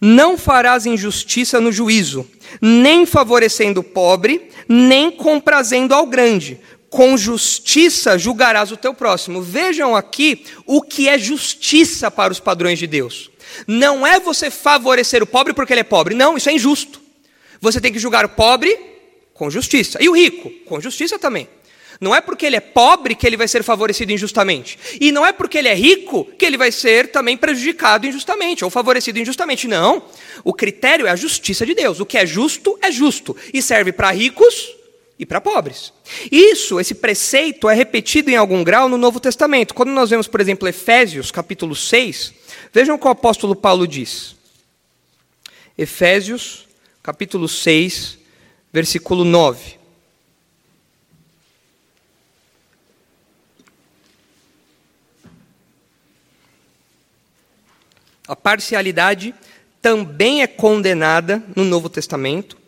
Não 0.00 0.36
farás 0.36 0.84
injustiça 0.84 1.60
no 1.60 1.72
juízo, 1.72 2.28
nem 2.60 3.06
favorecendo 3.06 3.80
o 3.80 3.84
pobre, 3.84 4.50
nem 4.68 5.10
comprazendo 5.10 5.94
ao 5.94 6.06
grande, 6.06 6.60
com 6.94 7.16
justiça 7.16 8.16
julgarás 8.16 8.70
o 8.70 8.76
teu 8.76 8.94
próximo. 8.94 9.42
Vejam 9.42 9.96
aqui 9.96 10.44
o 10.64 10.80
que 10.80 11.08
é 11.08 11.18
justiça 11.18 12.08
para 12.08 12.32
os 12.32 12.38
padrões 12.38 12.78
de 12.78 12.86
Deus. 12.86 13.32
Não 13.66 14.06
é 14.06 14.20
você 14.20 14.48
favorecer 14.48 15.20
o 15.20 15.26
pobre 15.26 15.52
porque 15.52 15.72
ele 15.72 15.80
é 15.80 15.84
pobre. 15.84 16.14
Não, 16.14 16.36
isso 16.36 16.48
é 16.48 16.52
injusto. 16.52 17.00
Você 17.60 17.80
tem 17.80 17.92
que 17.92 17.98
julgar 17.98 18.24
o 18.24 18.28
pobre 18.28 18.78
com 19.34 19.50
justiça. 19.50 20.00
E 20.00 20.08
o 20.08 20.12
rico? 20.12 20.48
Com 20.66 20.80
justiça 20.80 21.18
também. 21.18 21.48
Não 22.00 22.14
é 22.14 22.20
porque 22.20 22.46
ele 22.46 22.54
é 22.54 22.60
pobre 22.60 23.16
que 23.16 23.26
ele 23.26 23.36
vai 23.36 23.48
ser 23.48 23.64
favorecido 23.64 24.12
injustamente. 24.12 24.78
E 25.00 25.10
não 25.10 25.26
é 25.26 25.32
porque 25.32 25.58
ele 25.58 25.68
é 25.68 25.74
rico 25.74 26.24
que 26.38 26.46
ele 26.46 26.56
vai 26.56 26.70
ser 26.70 27.10
também 27.10 27.36
prejudicado 27.36 28.06
injustamente 28.06 28.64
ou 28.64 28.70
favorecido 28.70 29.18
injustamente. 29.18 29.66
Não. 29.66 30.04
O 30.44 30.54
critério 30.54 31.08
é 31.08 31.10
a 31.10 31.16
justiça 31.16 31.66
de 31.66 31.74
Deus. 31.74 31.98
O 31.98 32.06
que 32.06 32.16
é 32.16 32.24
justo 32.24 32.78
é 32.80 32.92
justo 32.92 33.36
e 33.52 33.60
serve 33.60 33.90
para 33.90 34.12
ricos 34.12 34.83
e 35.18 35.24
para 35.24 35.40
pobres. 35.40 35.92
Isso, 36.30 36.80
esse 36.80 36.94
preceito 36.94 37.68
é 37.68 37.74
repetido 37.74 38.30
em 38.30 38.36
algum 38.36 38.64
grau 38.64 38.88
no 38.88 38.98
Novo 38.98 39.20
Testamento. 39.20 39.74
Quando 39.74 39.90
nós 39.90 40.10
vemos, 40.10 40.26
por 40.26 40.40
exemplo, 40.40 40.68
Efésios, 40.68 41.30
capítulo 41.30 41.74
6, 41.74 42.34
vejam 42.72 42.96
o 42.96 42.98
que 42.98 43.06
o 43.06 43.10
apóstolo 43.10 43.54
Paulo 43.54 43.86
diz. 43.86 44.34
Efésios, 45.78 46.66
capítulo 47.02 47.48
6, 47.48 48.18
versículo 48.72 49.24
9. 49.24 49.78
A 58.26 58.34
parcialidade 58.34 59.34
também 59.82 60.42
é 60.42 60.46
condenada 60.46 61.44
no 61.54 61.62
Novo 61.62 61.90
Testamento. 61.90 62.63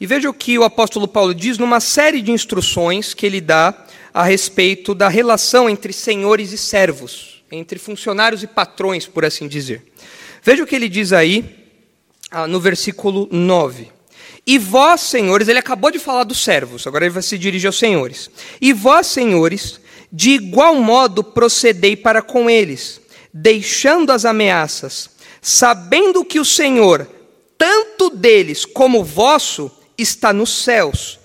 E 0.00 0.06
veja 0.06 0.30
o 0.30 0.34
que 0.34 0.58
o 0.58 0.64
apóstolo 0.64 1.08
Paulo 1.08 1.34
diz 1.34 1.58
numa 1.58 1.80
série 1.80 2.22
de 2.22 2.30
instruções 2.30 3.14
que 3.14 3.26
ele 3.26 3.40
dá 3.40 3.74
a 4.14 4.22
respeito 4.22 4.94
da 4.94 5.08
relação 5.08 5.68
entre 5.68 5.92
senhores 5.92 6.52
e 6.52 6.58
servos, 6.58 7.42
entre 7.50 7.78
funcionários 7.78 8.42
e 8.42 8.46
patrões, 8.46 9.06
por 9.06 9.24
assim 9.24 9.48
dizer. 9.48 9.82
Veja 10.42 10.62
o 10.62 10.66
que 10.66 10.76
ele 10.76 10.88
diz 10.88 11.12
aí 11.12 11.66
ah, 12.30 12.46
no 12.46 12.60
versículo 12.60 13.28
9. 13.30 13.88
E 14.46 14.58
vós, 14.58 15.00
senhores, 15.02 15.48
ele 15.48 15.58
acabou 15.58 15.90
de 15.90 15.98
falar 15.98 16.24
dos 16.24 16.42
servos, 16.42 16.86
agora 16.86 17.04
ele 17.04 17.12
vai 17.12 17.22
se 17.22 17.36
dirigir 17.36 17.66
aos 17.66 17.78
senhores. 17.78 18.30
E 18.60 18.72
vós, 18.72 19.06
senhores, 19.08 19.80
de 20.10 20.30
igual 20.30 20.74
modo 20.76 21.22
procedei 21.22 21.96
para 21.96 22.22
com 22.22 22.48
eles 22.48 23.00
deixando 23.32 24.10
as 24.10 24.24
ameaças, 24.24 25.10
sabendo 25.40 26.24
que 26.24 26.40
o 26.40 26.44
Senhor, 26.44 27.08
tanto 27.56 28.10
deles 28.10 28.64
como 28.64 29.04
vosso, 29.04 29.70
está 29.98 30.32
nos 30.32 30.62
céus, 30.62 31.18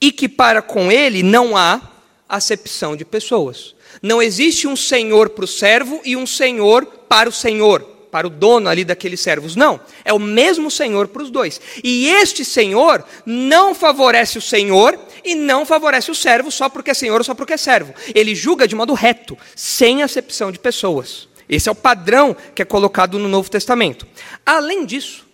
e 0.00 0.10
que 0.10 0.28
para 0.28 0.62
com 0.62 0.90
ele 0.90 1.22
não 1.22 1.56
há 1.56 1.80
acepção 2.28 2.96
de 2.96 3.04
pessoas. 3.04 3.74
Não 4.02 4.20
existe 4.20 4.66
um 4.66 4.74
senhor 4.74 5.30
para 5.30 5.44
o 5.44 5.48
servo 5.48 6.00
e 6.04 6.16
um 6.16 6.26
senhor 6.26 6.84
para 7.08 7.28
o 7.28 7.32
senhor, 7.32 7.82
para 8.10 8.26
o 8.26 8.30
dono 8.30 8.68
ali 8.68 8.84
daqueles 8.84 9.20
servos. 9.20 9.54
Não, 9.54 9.80
é 10.04 10.12
o 10.12 10.18
mesmo 10.18 10.70
senhor 10.70 11.08
para 11.08 11.22
os 11.22 11.30
dois. 11.30 11.60
E 11.82 12.08
este 12.08 12.44
senhor 12.44 13.04
não 13.24 13.74
favorece 13.74 14.38
o 14.38 14.42
senhor 14.42 14.98
e 15.24 15.34
não 15.34 15.64
favorece 15.64 16.10
o 16.10 16.14
servo 16.14 16.50
só 16.50 16.68
porque 16.68 16.90
é 16.90 16.94
senhor 16.94 17.18
ou 17.18 17.24
só 17.24 17.34
porque 17.34 17.54
é 17.54 17.56
servo. 17.56 17.94
Ele 18.14 18.34
julga 18.34 18.68
de 18.68 18.74
modo 18.74 18.94
reto, 18.94 19.38
sem 19.54 20.02
acepção 20.02 20.50
de 20.50 20.58
pessoas. 20.58 21.28
Esse 21.48 21.68
é 21.68 21.72
o 21.72 21.74
padrão 21.74 22.36
que 22.54 22.62
é 22.62 22.64
colocado 22.64 23.18
no 23.18 23.28
Novo 23.28 23.50
Testamento. 23.50 24.06
Além 24.44 24.84
disso, 24.84 25.26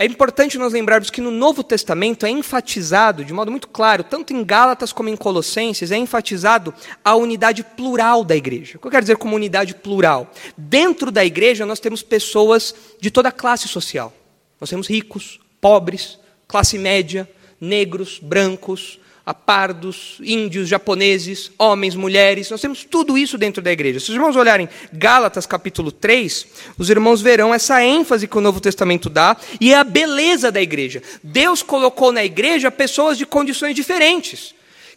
é 0.00 0.06
importante 0.06 0.56
nós 0.56 0.72
lembrarmos 0.72 1.10
que 1.10 1.20
no 1.20 1.30
Novo 1.30 1.62
Testamento 1.62 2.24
é 2.24 2.30
enfatizado, 2.30 3.22
de 3.22 3.34
modo 3.34 3.50
muito 3.50 3.68
claro, 3.68 4.02
tanto 4.02 4.32
em 4.32 4.42
Gálatas 4.42 4.94
como 4.94 5.10
em 5.10 5.16
Colossenses, 5.16 5.90
é 5.90 5.96
enfatizado 5.98 6.72
a 7.04 7.14
unidade 7.14 7.62
plural 7.62 8.24
da 8.24 8.34
igreja. 8.34 8.78
O 8.78 8.80
que 8.80 8.86
eu 8.86 8.90
quero 8.90 9.02
dizer 9.02 9.18
como 9.18 9.36
unidade 9.36 9.74
plural? 9.74 10.32
Dentro 10.56 11.10
da 11.10 11.22
igreja 11.22 11.66
nós 11.66 11.80
temos 11.80 12.02
pessoas 12.02 12.74
de 12.98 13.10
toda 13.10 13.30
classe 13.30 13.68
social. 13.68 14.10
Nós 14.58 14.70
temos 14.70 14.88
ricos, 14.88 15.38
pobres, 15.60 16.18
classe 16.48 16.78
média, 16.78 17.28
negros, 17.60 18.18
brancos, 18.22 18.98
a 19.30 19.34
pardos, 19.34 20.16
índios, 20.20 20.68
japoneses, 20.68 21.52
homens, 21.56 21.94
mulheres, 21.94 22.50
nós 22.50 22.60
temos 22.60 22.82
tudo 22.82 23.16
isso 23.16 23.38
dentro 23.38 23.62
da 23.62 23.70
igreja. 23.70 24.00
Se 24.00 24.08
os 24.10 24.16
irmãos 24.16 24.34
olharem 24.34 24.68
Gálatas 24.92 25.46
capítulo 25.46 25.92
3, 25.92 26.48
os 26.76 26.90
irmãos 26.90 27.22
verão 27.22 27.54
essa 27.54 27.80
ênfase 27.80 28.26
que 28.26 28.36
o 28.36 28.40
Novo 28.40 28.60
Testamento 28.60 29.08
dá 29.08 29.36
e 29.60 29.72
a 29.72 29.84
beleza 29.84 30.50
da 30.50 30.60
igreja. 30.60 31.00
Deus 31.22 31.62
colocou 31.62 32.10
na 32.10 32.24
igreja 32.24 32.72
pessoas 32.72 33.16
de 33.16 33.24
condições 33.24 33.76
diferentes 33.76 34.52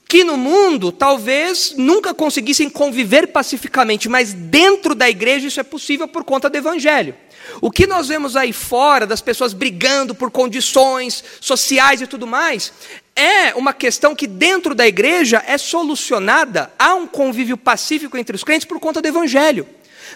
que 0.07 0.23
no 0.23 0.37
mundo 0.37 0.91
talvez 0.91 1.73
nunca 1.77 2.13
conseguissem 2.13 2.69
conviver 2.69 3.27
pacificamente, 3.27 4.09
mas 4.09 4.33
dentro 4.33 4.93
da 4.93 5.09
igreja 5.09 5.47
isso 5.47 5.59
é 5.59 5.63
possível 5.63 6.07
por 6.07 6.23
conta 6.23 6.49
do 6.49 6.57
evangelho. 6.57 7.15
O 7.61 7.71
que 7.71 7.87
nós 7.87 8.07
vemos 8.07 8.35
aí 8.35 8.53
fora 8.53 9.05
das 9.05 9.21
pessoas 9.21 9.53
brigando 9.53 10.15
por 10.15 10.31
condições 10.31 11.23
sociais 11.41 12.01
e 12.01 12.07
tudo 12.07 12.27
mais, 12.27 12.71
é 13.15 13.53
uma 13.55 13.73
questão 13.73 14.15
que 14.15 14.27
dentro 14.27 14.73
da 14.73 14.87
igreja 14.87 15.43
é 15.45 15.57
solucionada, 15.57 16.71
há 16.77 16.95
um 16.95 17.07
convívio 17.07 17.57
pacífico 17.57 18.17
entre 18.17 18.35
os 18.35 18.43
crentes 18.43 18.65
por 18.65 18.79
conta 18.79 19.01
do 19.01 19.07
evangelho. 19.07 19.67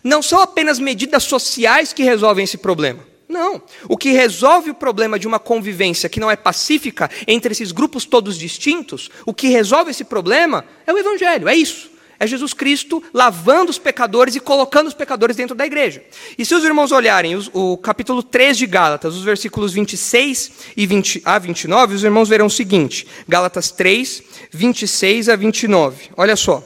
Não 0.03 0.21
são 0.21 0.41
apenas 0.41 0.79
medidas 0.79 1.23
sociais 1.23 1.93
que 1.93 2.03
resolvem 2.03 2.43
esse 2.43 2.57
problema. 2.57 3.05
Não. 3.27 3.61
O 3.89 3.97
que 3.97 4.11
resolve 4.11 4.71
o 4.71 4.75
problema 4.75 5.19
de 5.19 5.27
uma 5.27 5.39
convivência 5.39 6.07
que 6.07 6.19
não 6.19 6.31
é 6.31 6.35
pacífica 6.35 7.09
entre 7.27 7.51
esses 7.51 7.71
grupos 7.71 8.05
todos 8.05 8.37
distintos, 8.37 9.11
o 9.25 9.33
que 9.33 9.49
resolve 9.49 9.91
esse 9.91 10.05
problema 10.05 10.65
é 10.85 10.93
o 10.93 10.97
evangelho, 10.97 11.49
é 11.49 11.55
isso. 11.55 11.96
É 12.19 12.25
Jesus 12.25 12.53
Cristo 12.53 13.03
lavando 13.13 13.69
os 13.69 13.77
pecadores 13.77 14.35
e 14.35 14.39
colocando 14.39 14.87
os 14.87 14.93
pecadores 14.93 15.35
dentro 15.35 15.55
da 15.55 15.65
igreja. 15.65 16.03
E 16.37 16.43
se 16.43 16.55
os 16.55 16.63
irmãos 16.63 16.91
olharem 16.91 17.33
o, 17.53 17.77
capítulo 17.77 18.23
3 18.23 18.57
de 18.57 18.65
Gálatas, 18.65 19.15
os 19.15 19.23
versículos 19.23 19.73
26 19.73 20.51
e 20.75 20.87
20 20.87 21.21
a 21.23 21.37
29, 21.37 21.95
os 21.95 22.03
irmãos 22.03 22.27
verão 22.27 22.47
o 22.47 22.51
seguinte: 22.51 23.07
Gálatas 23.27 23.71
3, 23.71 24.23
26 24.51 25.29
a 25.29 25.35
29. 25.35 26.09
Olha 26.17 26.35
só. 26.35 26.63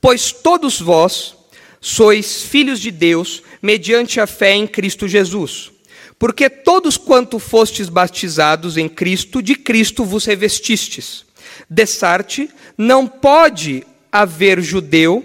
Pois 0.00 0.30
todos 0.30 0.80
vós 0.80 1.34
sois 1.80 2.42
filhos 2.42 2.80
de 2.80 2.90
Deus 2.90 3.42
mediante 3.60 4.20
a 4.20 4.26
fé 4.26 4.54
em 4.54 4.66
Cristo 4.66 5.08
Jesus. 5.08 5.72
Porque 6.18 6.50
todos 6.50 6.96
quanto 6.96 7.38
fostes 7.38 7.88
batizados 7.88 8.76
em 8.76 8.88
Cristo, 8.88 9.40
de 9.40 9.54
Cristo 9.54 10.04
vos 10.04 10.24
revestistes. 10.24 11.24
Dessarte 11.70 12.50
não 12.76 13.06
pode 13.06 13.84
haver 14.12 14.60
judeu, 14.60 15.24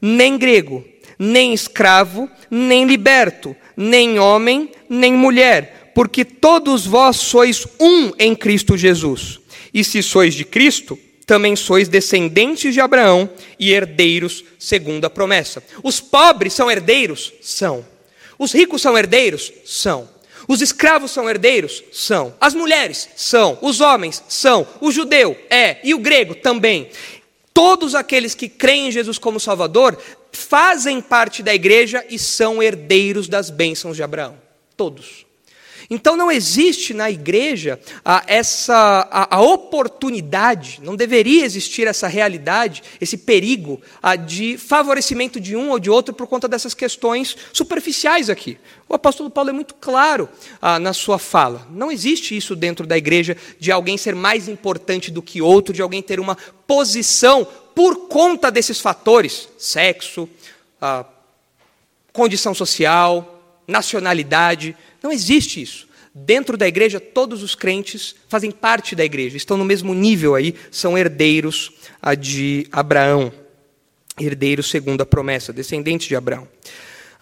nem 0.00 0.38
grego, 0.38 0.84
nem 1.18 1.52
escravo, 1.52 2.28
nem 2.50 2.84
liberto, 2.84 3.54
nem 3.76 4.18
homem, 4.18 4.70
nem 4.88 5.12
mulher, 5.12 5.92
porque 5.94 6.24
todos 6.24 6.86
vós 6.86 7.16
sois 7.16 7.66
um 7.78 8.12
em 8.18 8.34
Cristo 8.34 8.76
Jesus. 8.76 9.40
E 9.72 9.84
se 9.84 10.02
sois 10.02 10.34
de 10.34 10.44
Cristo, 10.44 10.98
também 11.26 11.54
sois 11.54 11.88
descendentes 11.88 12.74
de 12.74 12.80
Abraão 12.80 13.30
e 13.58 13.70
herdeiros 13.70 14.44
segundo 14.58 15.04
a 15.04 15.10
promessa. 15.10 15.62
Os 15.82 16.00
pobres 16.00 16.54
são 16.54 16.70
herdeiros? 16.70 17.32
São. 17.40 17.86
Os 18.36 18.52
ricos 18.52 18.82
são 18.82 18.98
herdeiros? 18.98 19.52
São. 19.64 20.08
Os 20.48 20.60
escravos 20.60 21.12
são 21.12 21.30
herdeiros? 21.30 21.84
São. 21.92 22.34
As 22.40 22.54
mulheres? 22.54 23.08
São. 23.14 23.56
Os 23.62 23.80
homens? 23.80 24.24
São. 24.28 24.66
O 24.80 24.90
judeu? 24.90 25.36
É. 25.48 25.76
E 25.84 25.94
o 25.94 25.98
grego? 25.98 26.34
Também. 26.34 26.88
Todos 27.52 27.94
aqueles 27.94 28.34
que 28.34 28.48
creem 28.48 28.88
em 28.88 28.92
Jesus 28.92 29.18
como 29.18 29.40
Salvador 29.40 29.98
fazem 30.32 31.00
parte 31.00 31.42
da 31.42 31.54
igreja 31.54 32.04
e 32.08 32.18
são 32.18 32.62
herdeiros 32.62 33.28
das 33.28 33.50
bênçãos 33.50 33.96
de 33.96 34.02
Abraão. 34.02 34.38
Todos. 34.76 35.29
Então 35.90 36.16
não 36.16 36.30
existe 36.30 36.94
na 36.94 37.10
igreja 37.10 37.80
a, 38.04 38.22
essa 38.28 39.08
a, 39.10 39.36
a, 39.36 39.40
oportunidade, 39.40 40.78
não 40.84 40.94
deveria 40.94 41.44
existir 41.44 41.88
essa 41.88 42.06
realidade, 42.06 42.80
esse 43.00 43.18
perigo 43.18 43.82
a, 44.00 44.14
de 44.14 44.56
favorecimento 44.56 45.40
de 45.40 45.56
um 45.56 45.70
ou 45.70 45.80
de 45.80 45.90
outro 45.90 46.14
por 46.14 46.28
conta 46.28 46.46
dessas 46.46 46.74
questões 46.74 47.36
superficiais 47.52 48.30
aqui. 48.30 48.56
O 48.88 48.94
apóstolo 48.94 49.28
Paulo 49.30 49.50
é 49.50 49.52
muito 49.52 49.74
claro 49.74 50.28
na 50.80 50.92
sua 50.92 51.16
fala. 51.16 51.66
Não 51.70 51.92
existe 51.92 52.36
isso 52.36 52.56
dentro 52.56 52.86
da 52.86 52.98
igreja 52.98 53.36
de 53.58 53.70
alguém 53.70 53.96
ser 53.96 54.16
mais 54.16 54.48
importante 54.48 55.12
do 55.12 55.22
que 55.22 55.40
outro, 55.40 55.72
de 55.72 55.80
alguém 55.80 56.02
ter 56.02 56.18
uma 56.18 56.36
posição 56.66 57.46
por 57.74 58.08
conta 58.08 58.50
desses 58.50 58.80
fatores: 58.80 59.48
sexo, 59.56 60.28
condição 62.12 62.52
social, 62.52 63.62
nacionalidade. 63.66 64.76
Não 65.02 65.12
existe 65.12 65.60
isso. 65.60 65.88
Dentro 66.12 66.56
da 66.56 66.66
igreja, 66.66 66.98
todos 66.98 67.42
os 67.42 67.54
crentes 67.54 68.16
fazem 68.28 68.50
parte 68.50 68.96
da 68.96 69.04
igreja, 69.04 69.36
estão 69.36 69.56
no 69.56 69.64
mesmo 69.64 69.94
nível 69.94 70.34
aí, 70.34 70.56
são 70.70 70.98
herdeiros 70.98 71.70
de 72.18 72.66
Abraão, 72.72 73.32
herdeiros 74.18 74.68
segundo 74.68 75.02
a 75.02 75.06
promessa, 75.06 75.52
descendentes 75.52 76.08
de 76.08 76.16
Abraão. 76.16 76.48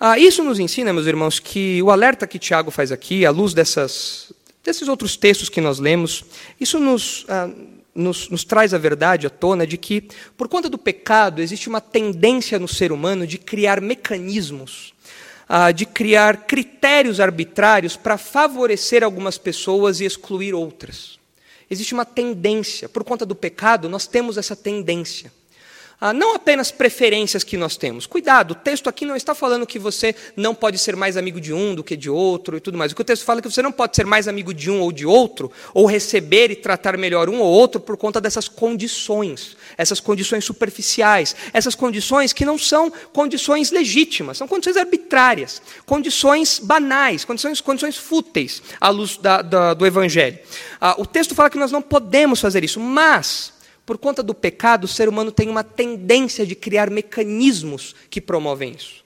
Ah, 0.01 0.19
isso 0.19 0.43
nos 0.43 0.59
ensina, 0.59 0.93
meus 0.93 1.07
irmãos, 1.07 1.39
que 1.39 1.83
o 1.83 1.91
alerta 1.91 2.27
que 2.27 2.39
Tiago 2.39 2.71
faz 2.71 2.91
aqui, 2.91 3.27
à 3.27 3.31
luz 3.31 3.53
dessas, 3.53 4.33
desses 4.65 4.89
outros 4.89 5.17
textos 5.17 5.51
que 5.51 5.61
nós 5.61 5.79
lemos, 5.79 6.25
isso 6.59 6.79
nos, 6.79 7.27
ah, 7.29 7.51
nos, 7.95 8.31
nos, 8.31 8.43
traz 8.43 8.73
a 8.73 8.79
verdade 8.79 9.27
à 9.27 9.31
tona 9.31 9.67
de 9.67 9.77
que, 9.77 10.05
por 10.35 10.49
conta 10.49 10.71
do 10.71 10.79
pecado, 10.79 11.43
existe 11.43 11.69
uma 11.69 11.81
tendência 11.81 12.59
no 12.59 12.69
ser 12.69 12.91
humano 12.91 13.27
de 13.27 13.37
criar 13.37 13.83
mecanismos 13.83 14.95
ah, 15.49 15.73
de 15.73 15.87
criar 15.87 16.47
critérios 16.47 17.21
arbitrários 17.21 17.97
para 17.97 18.19
favorecer 18.19 19.03
algumas 19.03 19.39
pessoas 19.39 20.01
e 20.01 20.05
excluir 20.05 20.55
outras. 20.55 21.19
Existe 21.71 21.95
uma 21.95 22.05
tendência, 22.05 22.89
por 22.89 23.05
conta 23.05 23.25
do 23.25 23.35
pecado, 23.35 23.89
nós 23.89 24.07
temos 24.07 24.37
essa 24.37 24.57
tendência 24.57 25.33
ah, 26.01 26.13
não 26.13 26.37
apenas 26.37 26.71
preferências 26.71 27.43
que 27.43 27.57
nós 27.57 27.77
temos. 27.77 28.07
Cuidado, 28.07 28.53
o 28.53 28.55
texto 28.55 28.89
aqui 28.89 29.05
não 29.05 29.17
está 29.17 29.35
falando 29.35 29.67
que 29.67 29.81
você 29.81 30.15
não 30.37 30.55
pode 30.55 30.79
ser 30.79 30.95
mais 30.95 31.17
amigo 31.17 31.41
de 31.41 31.53
um 31.53 31.75
do 31.75 31.83
que 31.83 31.97
de 31.97 32.09
outro 32.09 32.57
e 32.57 32.61
tudo 32.61 32.79
mais. 32.79 32.93
O 32.93 32.95
que 32.95 33.03
o 33.03 33.05
texto 33.05 33.25
fala 33.25 33.41
é 33.41 33.43
que 33.43 33.51
você 33.51 33.63
não 33.63 33.73
pode 33.73 33.97
ser 33.97 34.07
mais 34.07 34.29
amigo 34.29 34.55
de 34.55 34.71
um 34.71 34.81
ou 34.81 34.93
de 34.93 35.05
outro, 35.05 35.51
ou 35.75 35.87
receber 35.87 36.53
e 36.53 36.57
tratar 36.57 36.97
melhor 36.97 37.29
um 37.29 37.41
ou 37.41 37.51
outro 37.51 37.81
por 37.81 37.97
conta 37.97 38.21
dessas 38.21 38.49
condições, 38.49 39.57
essas 39.79 40.01
condições 40.01 40.45
superficiais, 40.45 41.37
essas 41.53 41.77
condições 41.77 42.33
que 42.33 42.45
não 42.45 42.59
são 42.59 42.91
condições 43.13 43.71
legítimas, 43.71 44.37
são 44.37 44.49
condições 44.49 44.77
arbitrárias, 44.77 45.63
condições 45.87 46.59
banais, 46.59 47.25
condições, 47.25 47.61
condições 47.61 47.97
fúteis 47.97 48.61
à 48.81 48.91
luz 48.91 49.17
da, 49.17 49.41
da, 49.41 49.75
do 49.75 49.87
Evangelho. 49.87 50.39
Ah, 50.81 50.97
o 50.99 51.07
texto 51.07 51.35
fala 51.35 51.49
que 51.49 51.59
nós 51.59 51.71
não 51.71 51.81
podemos 51.81 52.41
fazer 52.41 52.65
isso, 52.65 52.81
mas 52.81 53.57
por 53.87 53.97
conta 53.97 54.23
do 54.23 54.35
pecado, 54.35 54.85
o 54.85 54.89
ser 54.89 55.09
humano 55.09 55.33
tem 55.33 55.49
uma 55.49 55.65
tendência 55.65 56.45
de 56.45 56.55
criar 56.55 56.91
mecanismos 56.91 57.95
que 58.11 58.21
promovem 58.21 58.75
isso. 58.77 59.03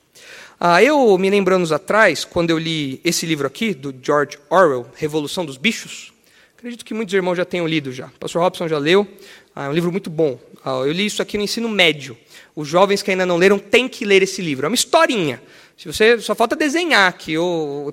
Ah, 0.59 0.83
eu 0.83 1.17
me 1.19 1.29
lembro 1.29 1.55
anos 1.55 1.71
atrás, 1.71 2.25
quando 2.25 2.51
eu 2.51 2.59
li 2.59 3.01
esse 3.05 3.27
livro 3.27 3.47
aqui, 3.47 3.75
do 3.75 3.95
George 4.03 4.39
Orwell, 4.49 4.87
Revolução 4.97 5.45
dos 5.45 5.57
Bichos, 5.57 6.13
acredito 6.57 6.85
que 6.85 6.95
muitos 6.95 7.13
irmãos 7.15 7.37
já 7.37 7.45
tenham 7.45 7.67
lido 7.67 7.93
já. 7.93 8.07
O 8.07 8.19
pastor 8.19 8.43
Robson 8.43 8.67
já 8.67 8.79
leu, 8.79 9.07
ah, 9.55 9.67
é 9.67 9.69
um 9.69 9.73
livro 9.73 9.93
muito 9.93 10.09
bom. 10.09 10.39
Ah, 10.65 10.83
eu 10.87 10.93
li 10.93 11.07
isso 11.07 11.21
aqui 11.21 11.37
no 11.37 11.45
ensino 11.45 11.69
médio. 11.69 12.17
Os 12.55 12.69
jovens 12.69 13.03
que 13.03 13.11
ainda 13.11 13.27
não 13.27 13.37
leram 13.37 13.59
têm 13.59 13.89
que 13.89 14.05
ler 14.05 14.23
esse 14.23 14.41
livro. 14.41 14.67
É 14.67 14.69
uma 14.69 14.75
historinha. 14.75 15.43
Se 15.77 15.87
você 15.87 16.19
só 16.21 16.35
falta 16.35 16.55
desenhar 16.55 17.09
aqui, 17.09 17.35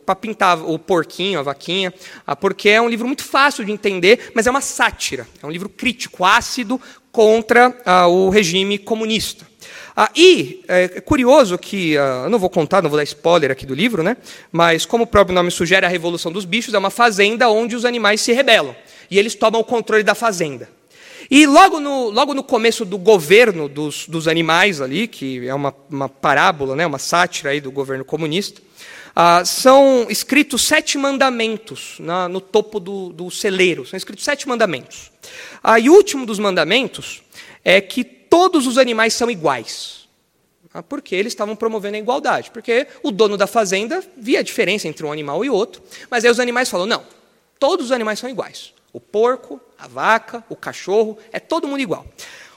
para 0.05 0.15
pintar 0.15 0.59
o 0.59 0.77
porquinho, 0.77 1.39
a 1.39 1.41
vaquinha, 1.41 1.91
ah, 2.27 2.35
porque 2.35 2.69
é 2.69 2.79
um 2.79 2.87
livro 2.87 3.07
muito 3.07 3.23
fácil 3.23 3.65
de 3.65 3.71
entender, 3.71 4.31
mas 4.35 4.45
é 4.45 4.51
uma 4.51 4.61
sátira, 4.61 5.27
é 5.41 5.45
um 5.45 5.49
livro 5.49 5.67
crítico, 5.67 6.23
ácido 6.23 6.79
contra 7.11 7.75
ah, 7.83 8.07
o 8.07 8.29
regime 8.29 8.77
comunista. 8.77 9.47
Ah, 9.95 10.11
e 10.15 10.63
é 10.67 11.01
curioso 11.01 11.57
que, 11.57 11.97
ah, 11.97 12.21
eu 12.25 12.29
não 12.29 12.37
vou 12.37 12.49
contar, 12.49 12.83
não 12.83 12.91
vou 12.91 12.97
dar 12.97 13.03
spoiler 13.03 13.49
aqui 13.49 13.65
do 13.65 13.73
livro, 13.73 14.03
né? 14.03 14.17
mas 14.51 14.85
como 14.85 15.05
o 15.05 15.07
próprio 15.07 15.33
nome 15.33 15.49
sugere, 15.49 15.85
a 15.85 15.89
Revolução 15.89 16.31
dos 16.31 16.45
Bichos 16.45 16.73
é 16.73 16.77
uma 16.77 16.91
fazenda 16.91 17.49
onde 17.49 17.75
os 17.75 17.85
animais 17.85 18.21
se 18.21 18.31
rebelam 18.33 18.75
e 19.09 19.17
eles 19.17 19.33
tomam 19.33 19.61
o 19.61 19.63
controle 19.63 20.03
da 20.03 20.13
fazenda. 20.13 20.69
E 21.29 21.45
logo 21.45 21.79
no, 21.79 22.09
logo 22.09 22.33
no 22.33 22.43
começo 22.43 22.83
do 22.83 22.97
governo 22.97 23.69
dos, 23.69 24.07
dos 24.07 24.27
animais 24.27 24.81
ali, 24.81 25.07
que 25.07 25.47
é 25.47 25.53
uma, 25.53 25.75
uma 25.89 26.09
parábola, 26.09 26.75
né, 26.75 26.87
uma 26.87 26.97
sátira 26.97 27.51
aí 27.51 27.61
do 27.61 27.71
governo 27.71 28.03
comunista, 28.03 28.61
ah, 29.15 29.43
são 29.45 30.07
escritos 30.09 30.63
sete 30.63 30.97
mandamentos 30.97 31.97
na, 31.99 32.27
no 32.27 32.41
topo 32.41 32.79
do, 32.79 33.09
do, 33.09 33.29
celeiro. 33.29 33.85
São 33.85 33.97
escritos 33.97 34.23
sete 34.23 34.47
mandamentos. 34.47 35.11
Ah, 35.63 35.79
e 35.79 35.89
o 35.89 35.93
último 35.93 36.25
dos 36.25 36.39
mandamentos 36.39 37.21
é 37.63 37.81
que 37.81 38.03
todos 38.03 38.65
os 38.65 38.77
animais 38.77 39.13
são 39.13 39.29
iguais. 39.29 40.07
Ah, 40.73 40.81
porque 40.81 41.15
eles 41.15 41.33
estavam 41.33 41.55
promovendo 41.55 41.95
a 41.97 41.99
igualdade. 41.99 42.49
Porque 42.51 42.87
o 43.03 43.11
dono 43.11 43.35
da 43.35 43.45
fazenda 43.45 44.03
via 44.15 44.39
a 44.39 44.43
diferença 44.43 44.87
entre 44.87 45.05
um 45.05 45.11
animal 45.11 45.43
e 45.43 45.49
outro. 45.49 45.81
Mas 46.09 46.23
aí 46.23 46.31
os 46.31 46.39
animais 46.39 46.69
falam: 46.69 46.85
não, 46.85 47.03
todos 47.59 47.87
os 47.87 47.91
animais 47.91 48.19
são 48.19 48.29
iguais. 48.29 48.73
O 48.91 48.99
porco, 48.99 49.61
a 49.77 49.87
vaca, 49.87 50.43
o 50.49 50.55
cachorro, 50.55 51.17
é 51.31 51.39
todo 51.39 51.67
mundo 51.67 51.79
igual. 51.79 52.05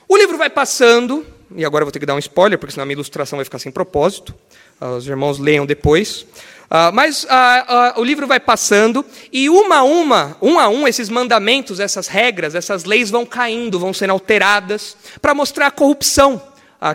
O 0.07 0.17
livro 0.17 0.37
vai 0.37 0.49
passando, 0.49 1.25
e 1.55 1.63
agora 1.63 1.83
eu 1.83 1.85
vou 1.85 1.91
ter 1.91 1.99
que 1.99 2.05
dar 2.05 2.15
um 2.15 2.19
spoiler, 2.19 2.57
porque 2.57 2.71
senão 2.71 2.83
a 2.83 2.85
minha 2.85 2.95
ilustração 2.95 3.37
vai 3.37 3.45
ficar 3.45 3.59
sem 3.59 3.71
propósito. 3.71 4.33
Uh, 4.81 4.97
os 4.97 5.07
irmãos 5.07 5.37
leiam 5.37 5.65
depois. 5.65 6.21
Uh, 6.63 6.91
mas 6.91 7.23
uh, 7.25 7.99
o 7.99 8.03
livro 8.03 8.25
vai 8.25 8.39
passando, 8.39 9.05
e 9.31 9.47
uma 9.47 9.77
a 9.77 9.83
uma, 9.83 10.35
um 10.41 10.59
a 10.59 10.67
um, 10.69 10.87
esses 10.87 11.07
mandamentos, 11.07 11.79
essas 11.79 12.07
regras, 12.07 12.55
essas 12.55 12.83
leis 12.83 13.11
vão 13.11 13.25
caindo, 13.25 13.79
vão 13.79 13.93
sendo 13.93 14.11
alteradas, 14.11 14.97
para 15.21 15.35
mostrar 15.35 15.67
a 15.67 15.71
corrupção 15.71 16.41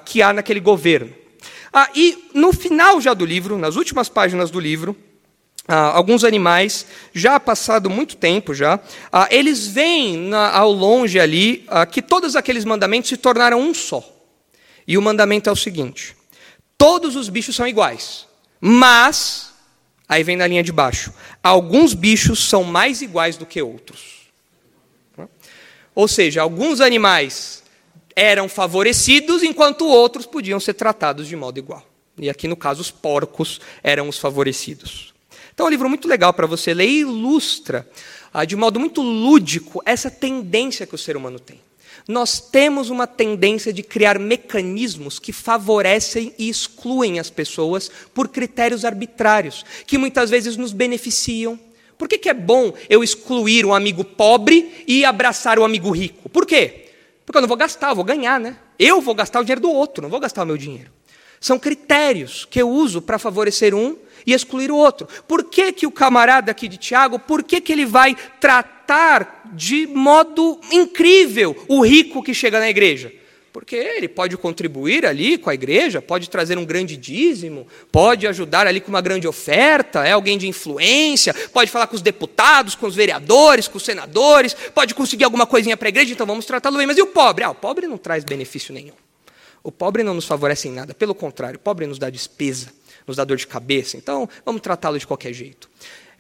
que 0.05 0.21
há 0.21 0.35
naquele 0.35 0.61
governo. 0.61 1.15
e 1.95 2.29
no 2.35 2.53
final 2.53 3.01
já 3.01 3.15
do 3.15 3.25
livro, 3.25 3.57
nas 3.57 3.75
últimas 3.75 4.07
páginas 4.07 4.51
do 4.51 4.61
livro, 4.61 4.95
ah, 5.69 5.91
alguns 5.95 6.25
animais, 6.25 6.87
já 7.13 7.39
passado 7.39 7.91
muito 7.91 8.17
tempo 8.17 8.55
já, 8.55 8.81
ah, 9.13 9.29
eles 9.31 9.67
veem 9.67 10.17
na, 10.17 10.51
ao 10.51 10.73
longe 10.73 11.21
ali 11.21 11.67
ah, 11.69 11.85
que 11.85 12.01
todos 12.01 12.35
aqueles 12.35 12.65
mandamentos 12.65 13.11
se 13.11 13.19
tornaram 13.19 13.61
um 13.61 13.75
só. 13.75 14.03
E 14.87 14.97
o 14.97 15.03
mandamento 15.03 15.51
é 15.51 15.53
o 15.53 15.57
seguinte: 15.57 16.17
todos 16.79 17.15
os 17.17 17.29
bichos 17.29 17.55
são 17.55 17.69
iguais, 17.69 18.27
mas, 18.59 19.53
aí 20.09 20.25
vem 20.25 20.37
na 20.37 20.47
linha 20.47 20.63
de 20.63 20.73
baixo, 20.73 21.13
alguns 21.43 21.93
bichos 21.93 22.49
são 22.49 22.65
mais 22.65 23.03
iguais 23.03 23.37
do 23.37 23.45
que 23.45 23.61
outros. 23.61 24.19
Ou 25.95 26.09
seja, 26.09 26.41
alguns 26.41 26.81
animais 26.81 27.63
eram 28.17 28.49
favorecidos, 28.49 29.43
enquanto 29.43 29.87
outros 29.87 30.25
podiam 30.25 30.59
ser 30.59 30.75
tratados 30.75 31.29
de 31.29 31.37
modo 31.37 31.59
igual. 31.59 31.85
E 32.17 32.31
aqui, 32.31 32.49
no 32.49 32.57
caso, 32.57 32.81
os 32.81 32.91
porcos 32.91 33.61
eram 33.83 34.09
os 34.09 34.17
favorecidos. 34.17 35.13
Então 35.59 35.67
é 35.67 35.71
um 35.71 35.73
livro 35.73 35.89
muito 35.89 36.07
legal 36.07 36.33
para 36.33 36.47
você 36.47 36.73
ler 36.73 36.87
e 36.87 37.01
ilustra 37.01 37.85
ah, 38.33 38.45
de 38.45 38.55
modo 38.55 38.79
muito 38.79 39.03
lúdico 39.03 39.83
essa 39.85 40.09
tendência 40.09 40.87
que 40.87 40.95
o 40.95 40.99
ser 40.99 41.17
humano 41.17 41.41
tem. 41.41 41.59
Nós 42.07 42.39
temos 42.39 42.91
uma 42.91 43.09
tendência 43.09 43.73
de 43.73 43.83
criar 43.83 44.21
mecanismos 44.21 45.19
que 45.19 45.33
favorecem 45.33 46.33
e 46.39 46.49
excluem 46.49 47.19
as 47.19 47.29
pessoas 47.29 47.91
por 48.15 48.29
critérios 48.29 48.85
arbitrários, 48.85 49.65
que 49.85 49.99
muitas 49.99 50.31
vezes 50.31 50.57
nos 50.57 50.73
beneficiam. 50.73 51.59
Por 51.99 52.07
que, 52.07 52.19
que 52.19 52.29
é 52.29 52.35
bom 52.35 52.73
eu 52.89 53.03
excluir 53.03 53.67
um 53.67 53.75
amigo 53.75 54.05
pobre 54.05 54.85
e 54.87 55.05
abraçar 55.05 55.59
o 55.59 55.63
um 55.63 55.65
amigo 55.65 55.91
rico? 55.91 56.29
Por 56.29 56.47
quê? 56.47 56.87
Porque 57.27 57.37
eu 57.37 57.43
não 57.43 57.49
vou 57.49 57.57
gastar, 57.57 57.89
eu 57.89 57.97
vou 57.97 58.05
ganhar, 58.05 58.39
né? 58.39 58.57
Eu 58.79 59.01
vou 59.01 59.13
gastar 59.13 59.41
o 59.41 59.43
dinheiro 59.43 59.63
do 59.63 59.73
outro, 59.73 60.05
não 60.05 60.09
vou 60.09 60.21
gastar 60.21 60.45
o 60.45 60.47
meu 60.47 60.57
dinheiro. 60.57 60.98
São 61.41 61.59
critérios 61.59 62.47
que 62.49 62.61
eu 62.61 62.69
uso 62.69 63.01
para 63.01 63.19
favorecer 63.19 63.75
um 63.75 63.97
e 64.27 64.33
excluir 64.33 64.71
o 64.71 64.77
outro. 64.77 65.09
Por 65.27 65.45
que, 65.45 65.73
que 65.73 65.87
o 65.87 65.91
camarada 65.91 66.51
aqui 66.51 66.69
de 66.69 66.77
Tiago, 66.77 67.19
por 67.19 67.43
que, 67.43 67.61
que 67.61 67.73
ele 67.73 67.87
vai 67.87 68.17
tratar 68.41 69.51
de 69.53 69.87
modo 69.87 70.61
incrível 70.71 71.57
o 71.69 71.81
rico 71.81 72.23
que 72.23 72.35
chega 72.35 72.61
na 72.61 72.69
igreja? 72.69 73.13
Porque 73.53 73.75
ele 73.75 74.07
pode 74.07 74.37
contribuir 74.37 75.07
ali 75.07 75.39
com 75.39 75.51
a 75.51 75.55
igreja, 75.55 76.03
pode 76.03 76.29
trazer 76.29 76.59
um 76.59 76.65
grande 76.65 76.97
dízimo, 76.97 77.67
pode 77.91 78.27
ajudar 78.27 78.67
ali 78.67 78.81
com 78.81 78.91
uma 78.91 79.01
grande 79.01 79.27
oferta, 79.27 80.07
é 80.07 80.13
alguém 80.13 80.37
de 80.37 80.47
influência, 80.47 81.35
pode 81.53 81.71
falar 81.71 81.87
com 81.87 81.97
os 81.97 82.03
deputados, 82.03 82.75
com 82.75 82.87
os 82.87 82.95
vereadores, 82.95 83.67
com 83.67 83.79
os 83.79 83.85
senadores, 83.85 84.55
pode 84.75 84.95
conseguir 84.95 85.25
alguma 85.25 85.47
coisinha 85.47 85.77
para 85.77 85.89
a 85.89 85.91
igreja, 85.91 86.13
então 86.13 86.27
vamos 86.27 86.45
tratá-lo 86.45 86.77
bem. 86.77 86.87
Mas 86.87 86.99
e 86.99 87.03
o 87.03 87.07
pobre? 87.07 87.45
Ah, 87.45 87.51
o 87.51 87.55
pobre 87.55 87.87
não 87.87 87.97
traz 87.97 88.23
benefício 88.23 88.73
nenhum. 88.73 89.08
O 89.63 89.73
pobre 89.73 90.03
não 90.03 90.15
nos 90.15 90.25
favorece 90.25 90.69
em 90.69 90.73
nada, 90.73 90.95
pelo 90.95 91.15
contrário, 91.15 91.57
o 91.57 91.61
pobre 91.61 91.87
nos 91.87 91.99
dá 91.99 92.09
despesa 92.11 92.69
nos 93.09 93.17
dá 93.17 93.25
dor 93.25 93.39
de 93.39 93.47
cabeça, 93.47 93.97
então 93.97 94.29
vamos 94.45 94.61
tratá-lo 94.61 94.99
de 94.99 95.07
qualquer 95.07 95.33
jeito. 95.33 95.69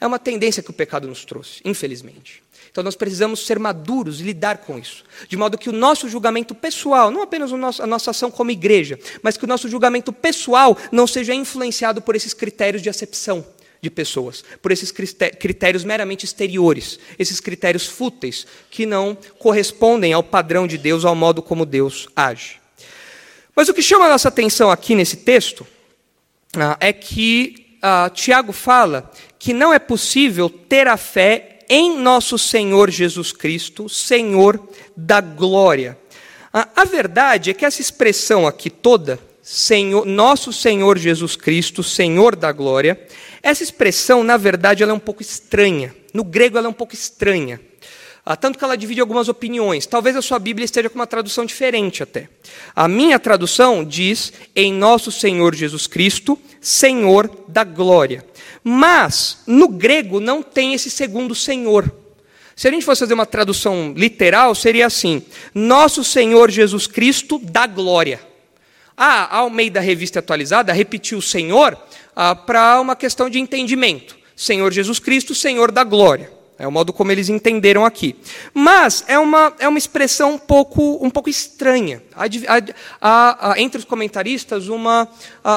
É 0.00 0.06
uma 0.06 0.18
tendência 0.18 0.62
que 0.62 0.70
o 0.70 0.72
pecado 0.72 1.06
nos 1.06 1.24
trouxe, 1.24 1.60
infelizmente. 1.64 2.42
Então 2.70 2.84
nós 2.84 2.96
precisamos 2.96 3.44
ser 3.44 3.58
maduros 3.58 4.20
e 4.20 4.24
lidar 4.24 4.58
com 4.58 4.78
isso, 4.78 5.04
de 5.28 5.36
modo 5.36 5.58
que 5.58 5.68
o 5.68 5.72
nosso 5.72 6.08
julgamento 6.08 6.54
pessoal, 6.54 7.10
não 7.10 7.22
apenas 7.22 7.52
a 7.52 7.86
nossa 7.86 8.10
ação 8.10 8.30
como 8.30 8.50
igreja, 8.50 8.98
mas 9.22 9.36
que 9.36 9.44
o 9.44 9.48
nosso 9.48 9.68
julgamento 9.68 10.12
pessoal 10.12 10.76
não 10.90 11.06
seja 11.06 11.34
influenciado 11.34 12.00
por 12.00 12.14
esses 12.14 12.32
critérios 12.32 12.82
de 12.82 12.88
acepção 12.88 13.44
de 13.80 13.90
pessoas, 13.90 14.44
por 14.60 14.72
esses 14.72 14.90
critérios 14.92 15.84
meramente 15.84 16.24
exteriores, 16.24 16.98
esses 17.18 17.40
critérios 17.40 17.86
fúteis 17.86 18.46
que 18.70 18.84
não 18.84 19.16
correspondem 19.38 20.12
ao 20.12 20.22
padrão 20.22 20.66
de 20.66 20.76
Deus, 20.76 21.04
ao 21.04 21.14
modo 21.14 21.42
como 21.42 21.64
Deus 21.64 22.08
age. 22.14 22.57
Mas 23.58 23.68
o 23.68 23.74
que 23.74 23.82
chama 23.82 24.06
a 24.06 24.10
nossa 24.10 24.28
atenção 24.28 24.70
aqui 24.70 24.94
nesse 24.94 25.16
texto 25.16 25.66
ah, 26.56 26.76
é 26.78 26.92
que 26.92 27.76
ah, 27.82 28.08
Tiago 28.08 28.52
fala 28.52 29.10
que 29.36 29.52
não 29.52 29.74
é 29.74 29.80
possível 29.80 30.48
ter 30.48 30.86
a 30.86 30.96
fé 30.96 31.58
em 31.68 31.98
nosso 31.98 32.38
Senhor 32.38 32.88
Jesus 32.88 33.32
Cristo, 33.32 33.88
Senhor 33.88 34.62
da 34.96 35.20
glória. 35.20 35.98
Ah, 36.52 36.68
a 36.76 36.84
verdade 36.84 37.50
é 37.50 37.52
que 37.52 37.66
essa 37.66 37.80
expressão 37.80 38.46
aqui 38.46 38.70
toda, 38.70 39.18
Senhor, 39.42 40.06
nosso 40.06 40.52
Senhor 40.52 40.96
Jesus 40.96 41.34
Cristo, 41.34 41.82
Senhor 41.82 42.36
da 42.36 42.52
glória, 42.52 43.08
essa 43.42 43.64
expressão, 43.64 44.22
na 44.22 44.36
verdade, 44.36 44.84
ela 44.84 44.92
é 44.92 44.94
um 44.94 45.00
pouco 45.00 45.20
estranha. 45.20 45.92
No 46.14 46.22
grego, 46.22 46.58
ela 46.58 46.68
é 46.68 46.70
um 46.70 46.72
pouco 46.72 46.94
estranha. 46.94 47.60
Ah, 48.30 48.36
tanto 48.36 48.58
que 48.58 48.64
ela 48.64 48.76
divide 48.76 49.00
algumas 49.00 49.26
opiniões. 49.26 49.86
Talvez 49.86 50.14
a 50.14 50.20
sua 50.20 50.38
Bíblia 50.38 50.66
esteja 50.66 50.90
com 50.90 50.96
uma 50.96 51.06
tradução 51.06 51.46
diferente 51.46 52.02
até. 52.02 52.28
A 52.76 52.86
minha 52.86 53.18
tradução 53.18 53.82
diz: 53.82 54.34
em 54.54 54.70
nosso 54.70 55.10
Senhor 55.10 55.54
Jesus 55.54 55.86
Cristo, 55.86 56.38
Senhor 56.60 57.30
da 57.48 57.64
glória. 57.64 58.22
Mas, 58.62 59.38
no 59.46 59.66
grego, 59.66 60.20
não 60.20 60.42
tem 60.42 60.74
esse 60.74 60.90
segundo 60.90 61.34
Senhor. 61.34 61.90
Se 62.54 62.68
a 62.68 62.70
gente 62.70 62.84
fosse 62.84 63.00
fazer 63.00 63.14
uma 63.14 63.24
tradução 63.24 63.94
literal, 63.96 64.54
seria 64.54 64.84
assim: 64.84 65.22
Nosso 65.54 66.04
Senhor 66.04 66.50
Jesus 66.50 66.86
Cristo 66.86 67.38
da 67.38 67.66
glória. 67.66 68.20
Ah, 68.94 69.38
ao 69.38 69.48
meio 69.48 69.70
da 69.70 69.80
revista 69.80 70.18
atualizada, 70.18 70.70
repetiu 70.74 71.16
o 71.16 71.22
Senhor, 71.22 71.78
ah, 72.14 72.34
para 72.34 72.78
uma 72.78 72.94
questão 72.94 73.30
de 73.30 73.40
entendimento. 73.40 74.18
Senhor 74.36 74.70
Jesus 74.70 74.98
Cristo, 74.98 75.34
Senhor 75.34 75.72
da 75.72 75.82
glória. 75.82 76.36
É 76.58 76.66
o 76.66 76.72
modo 76.72 76.92
como 76.92 77.12
eles 77.12 77.28
entenderam 77.28 77.84
aqui. 77.84 78.16
Mas 78.52 79.04
é 79.06 79.16
uma, 79.16 79.54
é 79.60 79.68
uma 79.68 79.78
expressão 79.78 80.32
um 80.32 80.38
pouco, 80.38 80.98
um 81.00 81.08
pouco 81.08 81.30
estranha. 81.30 82.02
Há, 82.16 82.24
há, 83.00 83.52
há 83.52 83.60
entre 83.60 83.78
os 83.78 83.84
comentaristas 83.84 84.66
uma, 84.66 85.08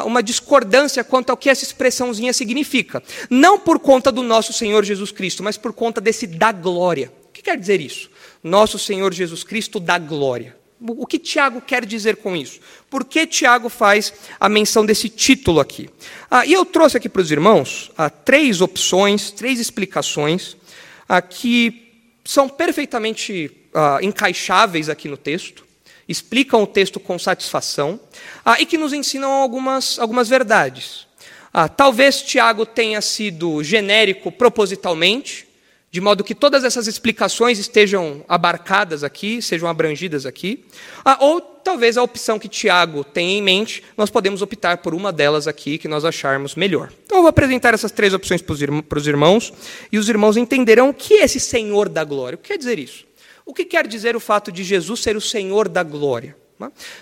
uma 0.05 0.21
discordância 0.21 1.03
quanto 1.03 1.31
ao 1.31 1.37
que 1.37 1.49
essa 1.49 1.63
expressãozinha 1.63 2.31
significa. 2.33 3.01
Não 3.31 3.57
por 3.57 3.79
conta 3.79 4.11
do 4.11 4.21
nosso 4.21 4.53
Senhor 4.53 4.85
Jesus 4.85 5.11
Cristo, 5.11 5.41
mas 5.41 5.57
por 5.57 5.73
conta 5.73 5.99
desse 5.99 6.27
da 6.27 6.51
glória. 6.51 7.11
O 7.29 7.31
que 7.31 7.41
quer 7.41 7.57
dizer 7.57 7.81
isso? 7.81 8.07
Nosso 8.43 8.77
Senhor 8.77 9.11
Jesus 9.11 9.43
Cristo 9.43 9.79
da 9.79 9.97
glória. 9.97 10.61
O 10.83 11.05
que 11.05 11.19
Tiago 11.19 11.61
quer 11.61 11.85
dizer 11.85 12.17
com 12.17 12.35
isso? 12.35 12.59
Por 12.89 13.05
que 13.05 13.27
Tiago 13.27 13.69
faz 13.69 14.11
a 14.39 14.49
menção 14.49 14.83
desse 14.83 15.09
título 15.09 15.59
aqui? 15.59 15.87
Ah, 16.29 16.43
e 16.43 16.53
eu 16.53 16.65
trouxe 16.65 16.97
aqui 16.97 17.07
para 17.07 17.21
os 17.21 17.29
irmãos 17.29 17.91
ah, 17.95 18.09
três 18.09 18.61
opções, 18.61 19.29
três 19.29 19.59
explicações 19.59 20.57
ah, 21.13 21.21
que 21.21 21.91
são 22.23 22.47
perfeitamente 22.47 23.51
ah, 23.73 23.99
encaixáveis 24.01 24.87
aqui 24.87 25.09
no 25.09 25.17
texto, 25.17 25.65
explicam 26.07 26.63
o 26.63 26.67
texto 26.67 27.01
com 27.01 27.19
satisfação 27.19 27.99
ah, 28.45 28.61
e 28.61 28.65
que 28.65 28.77
nos 28.77 28.93
ensinam 28.93 29.29
algumas, 29.29 29.99
algumas 29.99 30.29
verdades. 30.29 31.05
Ah, 31.53 31.67
talvez 31.67 32.21
Tiago 32.21 32.65
tenha 32.65 33.01
sido 33.01 33.61
genérico 33.61 34.31
propositalmente, 34.31 35.45
de 35.91 35.99
modo 35.99 36.23
que 36.23 36.33
todas 36.33 36.63
essas 36.63 36.87
explicações 36.87 37.59
estejam 37.59 38.23
abarcadas 38.27 39.03
aqui, 39.03 39.41
sejam 39.41 39.67
abrangidas 39.67 40.25
aqui. 40.25 40.63
Ah, 41.03 41.17
ou 41.19 41.41
talvez 41.41 41.97
a 41.97 42.03
opção 42.03 42.39
que 42.39 42.47
Tiago 42.47 43.03
tem 43.03 43.37
em 43.37 43.41
mente, 43.41 43.83
nós 43.97 44.09
podemos 44.09 44.41
optar 44.41 44.77
por 44.77 44.95
uma 44.95 45.11
delas 45.11 45.49
aqui 45.49 45.77
que 45.77 45.89
nós 45.89 46.05
acharmos 46.05 46.55
melhor. 46.55 46.93
Então 47.05 47.17
eu 47.17 47.23
vou 47.23 47.29
apresentar 47.29 47.73
essas 47.73 47.91
três 47.91 48.13
opções 48.13 48.41
para 48.41 48.97
os 48.97 49.07
irmãos, 49.07 49.53
e 49.91 49.97
os 49.97 50.07
irmãos 50.07 50.37
entenderão 50.37 50.89
o 50.89 50.93
que 50.93 51.15
é 51.15 51.25
esse 51.25 51.41
Senhor 51.41 51.89
da 51.89 52.05
glória. 52.05 52.35
O 52.35 52.39
que 52.39 52.47
quer 52.47 52.57
dizer 52.57 52.79
isso? 52.79 53.05
O 53.45 53.53
que 53.53 53.65
quer 53.65 53.85
dizer 53.85 54.15
o 54.15 54.19
fato 54.21 54.49
de 54.49 54.63
Jesus 54.63 55.01
ser 55.01 55.17
o 55.17 55.21
Senhor 55.21 55.67
da 55.67 55.83
glória? 55.83 56.37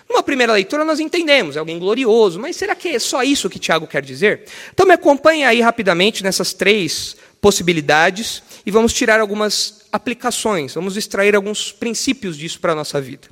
Numa 0.08 0.22
primeira 0.22 0.54
leitura 0.54 0.86
nós 0.86 1.00
entendemos, 1.00 1.56
é 1.56 1.60
alguém 1.60 1.80
glorioso, 1.80 2.40
mas 2.40 2.56
será 2.56 2.76
que 2.76 2.90
é 2.90 3.00
só 3.00 3.24
isso 3.24 3.50
que 3.50 3.58
Tiago 3.58 3.88
quer 3.88 4.04
dizer? 4.04 4.44
Então 4.72 4.86
me 4.86 4.94
acompanhe 4.94 5.44
aí 5.44 5.60
rapidamente 5.60 6.24
nessas 6.24 6.54
três 6.54 7.18
possibilidades 7.42 8.44
e 8.66 8.70
vamos 8.70 8.94
tirar 8.94 9.20
algumas 9.20 9.86
aplicações, 9.92 10.76
vamos 10.76 10.96
extrair 10.96 11.36
alguns 11.36 11.72
princípios 11.72 12.38
disso 12.38 12.60
para 12.60 12.74
a 12.74 12.76
nossa 12.76 13.02
vida. 13.02 13.28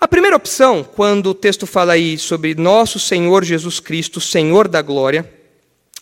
A 0.00 0.08
primeira 0.08 0.36
opção, 0.36 0.82
quando 0.82 1.30
o 1.30 1.34
texto 1.34 1.66
fala 1.66 1.92
aí 1.92 2.18
sobre 2.18 2.54
nosso 2.54 2.98
Senhor 2.98 3.44
Jesus 3.44 3.80
Cristo, 3.80 4.20
Senhor 4.20 4.68
da 4.68 4.82
glória, 4.82 5.28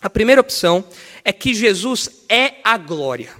a 0.00 0.08
primeira 0.08 0.40
opção 0.40 0.84
é 1.24 1.32
que 1.32 1.52
Jesus 1.52 2.08
é 2.28 2.54
a 2.64 2.78
glória. 2.78 3.39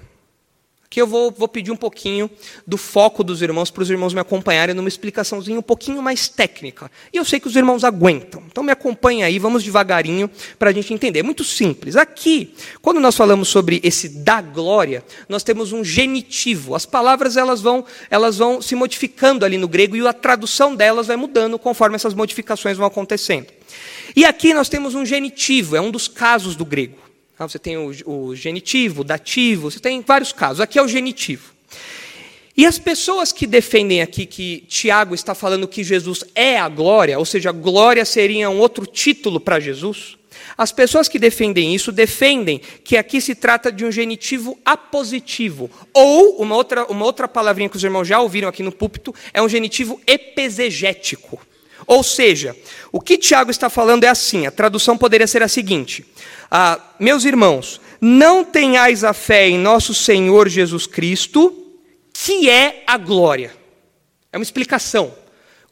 Aqui 0.91 1.01
eu 1.01 1.07
vou, 1.07 1.31
vou 1.31 1.47
pedir 1.47 1.71
um 1.71 1.77
pouquinho 1.77 2.29
do 2.67 2.75
foco 2.75 3.23
dos 3.23 3.41
irmãos 3.41 3.71
para 3.71 3.81
os 3.81 3.89
irmãos 3.89 4.13
me 4.13 4.19
acompanharem 4.19 4.75
numa 4.75 4.89
explicaçãozinha 4.89 5.57
um 5.57 5.61
pouquinho 5.61 6.01
mais 6.01 6.27
técnica. 6.27 6.91
E 7.13 7.15
eu 7.15 7.23
sei 7.23 7.39
que 7.39 7.47
os 7.47 7.55
irmãos 7.55 7.85
aguentam. 7.85 8.43
Então 8.51 8.61
me 8.61 8.73
acompanhem 8.73 9.23
aí, 9.23 9.39
vamos 9.39 9.63
devagarinho 9.63 10.29
para 10.59 10.69
a 10.69 10.73
gente 10.73 10.93
entender. 10.93 11.19
É 11.19 11.23
muito 11.23 11.45
simples. 11.45 11.95
Aqui, 11.95 12.53
quando 12.81 12.99
nós 12.99 13.15
falamos 13.15 13.47
sobre 13.47 13.79
esse 13.85 14.09
da 14.09 14.41
glória, 14.41 15.01
nós 15.29 15.43
temos 15.43 15.71
um 15.71 15.81
genitivo. 15.81 16.75
As 16.75 16.85
palavras 16.85 17.37
elas 17.37 17.61
vão, 17.61 17.85
elas 18.09 18.37
vão 18.37 18.61
se 18.61 18.75
modificando 18.75 19.45
ali 19.45 19.57
no 19.57 19.69
grego 19.69 19.95
e 19.95 20.05
a 20.05 20.11
tradução 20.11 20.75
delas 20.75 21.07
vai 21.07 21.15
mudando 21.15 21.57
conforme 21.57 21.95
essas 21.95 22.13
modificações 22.13 22.75
vão 22.75 22.85
acontecendo. 22.85 23.47
E 24.13 24.25
aqui 24.25 24.53
nós 24.53 24.67
temos 24.67 24.93
um 24.93 25.05
genitivo, 25.05 25.77
é 25.77 25.79
um 25.79 25.89
dos 25.89 26.09
casos 26.09 26.53
do 26.53 26.65
grego. 26.65 27.10
Ah, 27.41 27.47
você 27.47 27.57
tem 27.57 27.75
o, 27.75 27.91
o 28.05 28.35
genitivo, 28.35 29.01
o 29.01 29.03
dativo, 29.03 29.71
você 29.71 29.79
tem 29.79 29.99
vários 30.01 30.31
casos. 30.31 30.59
Aqui 30.59 30.77
é 30.77 30.83
o 30.83 30.87
genitivo. 30.87 31.51
E 32.55 32.67
as 32.67 32.77
pessoas 32.77 33.31
que 33.31 33.47
defendem 33.47 33.99
aqui 33.99 34.27
que 34.27 34.63
Tiago 34.67 35.15
está 35.15 35.33
falando 35.33 35.67
que 35.67 35.83
Jesus 35.83 36.23
é 36.35 36.59
a 36.59 36.69
glória, 36.69 37.17
ou 37.17 37.25
seja, 37.25 37.51
glória 37.51 38.05
seria 38.05 38.47
um 38.47 38.59
outro 38.59 38.85
título 38.85 39.39
para 39.39 39.59
Jesus, 39.59 40.19
as 40.55 40.71
pessoas 40.71 41.07
que 41.07 41.17
defendem 41.17 41.73
isso 41.73 41.91
defendem 41.91 42.61
que 42.83 42.95
aqui 42.95 43.19
se 43.19 43.33
trata 43.33 43.71
de 43.71 43.83
um 43.83 43.91
genitivo 43.91 44.59
apositivo, 44.63 45.67
ou 45.91 46.39
uma 46.39 46.55
outra, 46.55 46.85
uma 46.85 47.05
outra 47.05 47.27
palavrinha 47.27 47.69
que 47.69 47.77
os 47.77 47.83
irmãos 47.83 48.07
já 48.07 48.19
ouviram 48.19 48.49
aqui 48.49 48.61
no 48.61 48.71
púlpito, 48.71 49.15
é 49.33 49.41
um 49.41 49.49
genitivo 49.49 49.99
epesegético. 50.05 51.41
Ou 51.87 52.03
seja, 52.03 52.55
o 52.91 52.99
que 52.99 53.17
Tiago 53.17 53.51
está 53.51 53.69
falando 53.69 54.03
é 54.03 54.07
assim: 54.07 54.45
a 54.45 54.51
tradução 54.51 54.97
poderia 54.97 55.27
ser 55.27 55.43
a 55.43 55.47
seguinte: 55.47 56.05
ah, 56.49 56.79
Meus 56.99 57.25
irmãos, 57.25 57.81
não 57.99 58.43
tenhais 58.43 59.03
a 59.03 59.13
fé 59.13 59.47
em 59.47 59.57
nosso 59.57 59.93
Senhor 59.93 60.49
Jesus 60.49 60.87
Cristo, 60.87 61.55
que 62.13 62.49
é 62.49 62.83
a 62.87 62.97
glória. 62.97 63.53
É 64.31 64.37
uma 64.37 64.43
explicação. 64.43 65.13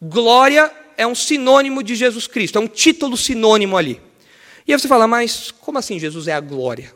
Glória 0.02 0.72
é 0.98 1.08
um 1.08 1.16
sinônimo 1.16 1.82
de 1.82 1.96
Jesus 1.96 2.28
Cristo, 2.28 2.58
é 2.58 2.62
um 2.62 2.68
título 2.68 3.16
sinônimo 3.16 3.78
ali. 3.78 4.02
E 4.68 4.74
aí 4.74 4.80
você 4.80 4.88
fala, 4.88 5.08
mas 5.08 5.50
como 5.50 5.80
assim 5.80 5.98
Jesus 5.98 6.28
é 6.28 6.34
a 6.34 6.40
glória? 6.40 6.94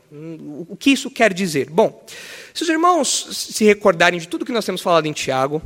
O 0.69 0.75
que 0.75 0.91
isso 0.91 1.09
quer 1.09 1.33
dizer? 1.33 1.71
Bom, 1.71 2.05
se 2.53 2.61
os 2.61 2.69
irmãos 2.69 3.29
se 3.31 3.65
recordarem 3.65 4.19
de 4.19 4.27
tudo 4.27 4.45
que 4.45 4.51
nós 4.51 4.63
temos 4.63 4.81
falado 4.81 5.07
em 5.07 5.11
Tiago, 5.11 5.59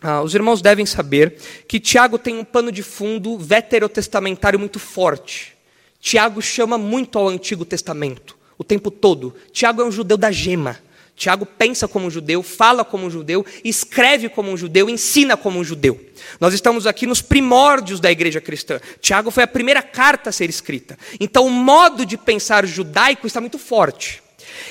ah, 0.00 0.22
os 0.22 0.34
irmãos 0.34 0.62
devem 0.62 0.86
saber 0.86 1.36
que 1.66 1.80
Tiago 1.80 2.18
tem 2.18 2.36
um 2.36 2.44
pano 2.44 2.70
de 2.70 2.82
fundo 2.82 3.36
veterotestamentário 3.36 4.58
muito 4.58 4.78
forte. 4.78 5.56
Tiago 6.00 6.40
chama 6.40 6.78
muito 6.78 7.18
ao 7.18 7.28
Antigo 7.28 7.64
Testamento, 7.64 8.36
o 8.56 8.62
tempo 8.62 8.90
todo. 8.90 9.34
Tiago 9.52 9.82
é 9.82 9.84
um 9.84 9.90
judeu 9.90 10.16
da 10.16 10.30
gema. 10.30 10.78
Tiago 11.16 11.44
pensa 11.44 11.88
como 11.88 12.06
um 12.06 12.10
judeu, 12.10 12.44
fala 12.44 12.84
como 12.84 13.06
um 13.06 13.10
judeu, 13.10 13.44
escreve 13.64 14.28
como 14.28 14.52
um 14.52 14.56
judeu, 14.56 14.88
ensina 14.88 15.36
como 15.36 15.58
um 15.58 15.64
judeu. 15.64 16.00
Nós 16.38 16.54
estamos 16.54 16.86
aqui 16.86 17.06
nos 17.06 17.20
primórdios 17.20 17.98
da 17.98 18.08
igreja 18.08 18.40
cristã. 18.40 18.80
Tiago 19.00 19.32
foi 19.32 19.42
a 19.42 19.48
primeira 19.48 19.82
carta 19.82 20.30
a 20.30 20.32
ser 20.32 20.48
escrita. 20.48 20.96
Então, 21.18 21.44
o 21.44 21.50
modo 21.50 22.06
de 22.06 22.16
pensar 22.16 22.64
judaico 22.64 23.26
está 23.26 23.40
muito 23.40 23.58
forte. 23.58 24.22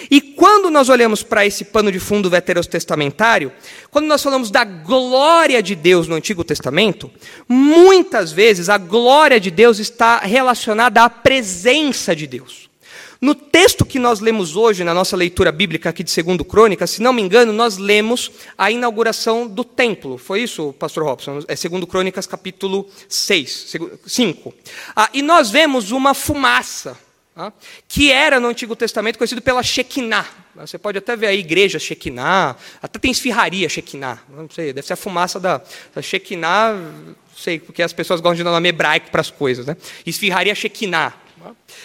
E 0.10 0.22
quando 0.22 0.70
nós 0.70 0.90
olhamos 0.90 1.24
para 1.24 1.46
esse 1.46 1.66
pano 1.66 1.92
de 1.92 2.00
fundo 2.00 2.30
veterotestamentário, 2.30 3.52
quando 3.92 4.06
nós 4.06 4.24
falamos 4.24 4.52
da 4.52 4.64
glória 4.64 5.62
de 5.62 5.76
Deus 5.76 6.08
no 6.08 6.16
Antigo 6.16 6.44
Testamento, 6.44 7.12
muitas 7.48 8.32
vezes 8.32 8.70
a 8.70 8.78
glória 8.78 9.40
de 9.40 9.52
Deus 9.52 9.80
está 9.80 10.20
relacionada 10.20 11.04
à 11.04 11.10
presença 11.10 12.16
de 12.16 12.28
Deus. 12.28 12.68
No 13.20 13.34
texto 13.34 13.84
que 13.84 13.98
nós 13.98 14.20
lemos 14.20 14.56
hoje, 14.56 14.84
na 14.84 14.94
nossa 14.94 15.18
leitura 15.18 15.52
bíblica 15.52 15.90
aqui 15.90 16.04
de 16.04 16.24
2 16.24 16.38
Crônicas, 16.48 16.92
se 16.92 17.02
não 17.02 17.12
me 17.12 17.22
engano, 17.22 17.52
nós 17.52 17.78
lemos 17.78 18.32
a 18.56 18.70
inauguração 18.70 19.48
do 19.48 19.64
templo. 19.64 20.18
Foi 20.20 20.44
isso, 20.44 20.74
pastor 20.74 21.04
Robson? 21.04 21.40
É 21.48 21.56
2 21.56 21.86
Crônicas 21.86 22.28
capítulo 22.28 22.88
6, 23.10 23.76
5. 24.06 24.54
Ah, 24.96 25.10
e 25.14 25.24
nós 25.24 25.50
vemos 25.50 25.90
uma 25.92 26.14
fumaça 26.14 26.98
que 27.88 28.12
era 28.12 28.40
no 28.40 28.48
Antigo 28.48 28.76
Testamento 28.76 29.18
conhecido 29.18 29.42
pela 29.42 29.62
Shekinah. 29.64 30.26
Você 30.56 30.78
pode 30.78 30.98
até 30.98 31.16
ver 31.16 31.28
a 31.28 31.34
igreja 31.34 31.78
Shekinah, 31.78 32.56
até 32.82 32.98
tem 32.98 33.12
esfirraria 33.12 33.70
Shekinah. 33.70 34.20
Não 34.30 34.50
sei, 34.50 34.74
deve 34.74 34.88
ser 34.88 34.94
a 34.94 34.98
fumaça 34.98 35.40
da, 35.40 35.62
da 35.94 36.02
Shekinah, 36.02 36.74
não 36.74 37.16
sei, 37.36 37.60
porque 37.60 37.84
as 37.84 37.94
pessoas 37.94 38.20
gostam 38.20 38.38
de 38.38 38.44
dar 38.44 38.52
nome 38.52 38.70
hebraico 38.70 39.12
para 39.12 39.22
as 39.22 39.30
coisas. 39.30 39.66
Né? 39.66 39.78
Esfirraria 40.06 40.56
Shekinah. 40.56 41.27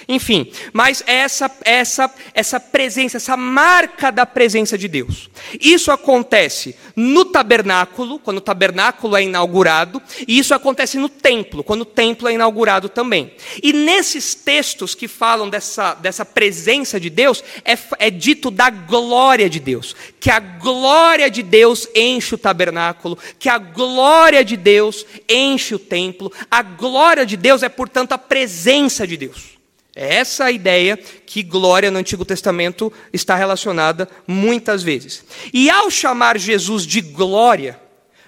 Enfim, 0.09 0.51
mas 0.73 1.03
essa, 1.07 1.51
essa, 1.65 2.13
essa 2.35 2.59
presença, 2.59 3.17
essa 3.17 3.37
marca 3.37 4.11
da 4.11 4.27
presença 4.27 4.77
de 4.77 4.89
Deus. 4.89 5.31
Isso 5.61 5.91
acontece 5.91 6.77
no 6.97 7.25
tabernáculo, 7.25 8.19
quando 8.19 8.39
o 8.39 8.43
tabernáculo 8.43 9.17
é 9.17 9.23
inaugurado, 9.23 10.03
e 10.27 10.39
isso 10.39 10.55
acontece 10.55 10.99
no 10.99 11.09
templo, 11.09 11.63
quando 11.63 11.83
o 11.83 11.87
templo 11.87 12.29
é 12.29 12.33
inaugurado 12.33 12.89
também. 12.89 13.35
E 13.63 13.73
nesses 13.73 14.35
textos 14.35 14.95
que 14.95 15.07
falam 15.07 15.49
dessa, 15.49 15.95
dessa 15.95 16.25
presença 16.25 16.99
de 16.99 17.09
Deus, 17.09 17.43
é, 17.65 17.79
é 17.99 18.11
dito 18.11 18.51
da 18.51 18.71
glória 18.71 19.49
de 19.49 19.61
Deus, 19.61 19.95
que 20.19 20.31
a 20.31 20.41
glória 20.41 21.31
de 21.31 21.43
Deus 21.43 21.89
enche 21.95 22.35
o 22.35 22.39
tabernáculo, 22.39 23.19
que 23.39 23.49
a 23.49 23.59
glória 23.59 24.45
de 24.45 24.57
Deus 24.57 25.07
enche 25.29 25.75
o 25.75 25.79
templo, 25.79 26.33
a 26.51 26.63
glória 26.63 27.25
de 27.25 27.37
Deus 27.37 27.63
é, 27.63 27.69
portanto, 27.69 28.13
a 28.13 28.19
presença 28.19 29.07
de 29.07 29.17
Deus. 29.17 29.52
É 29.95 30.17
essa 30.17 30.45
a 30.45 30.51
ideia 30.51 30.97
que 30.97 31.43
glória 31.43 31.91
no 31.91 31.99
Antigo 31.99 32.25
Testamento 32.25 32.91
está 33.13 33.35
relacionada 33.35 34.09
muitas 34.27 34.83
vezes. 34.83 35.23
E 35.53 35.69
ao 35.69 35.91
chamar 35.91 36.39
Jesus 36.39 36.87
de 36.87 37.03
glória, 37.03 37.79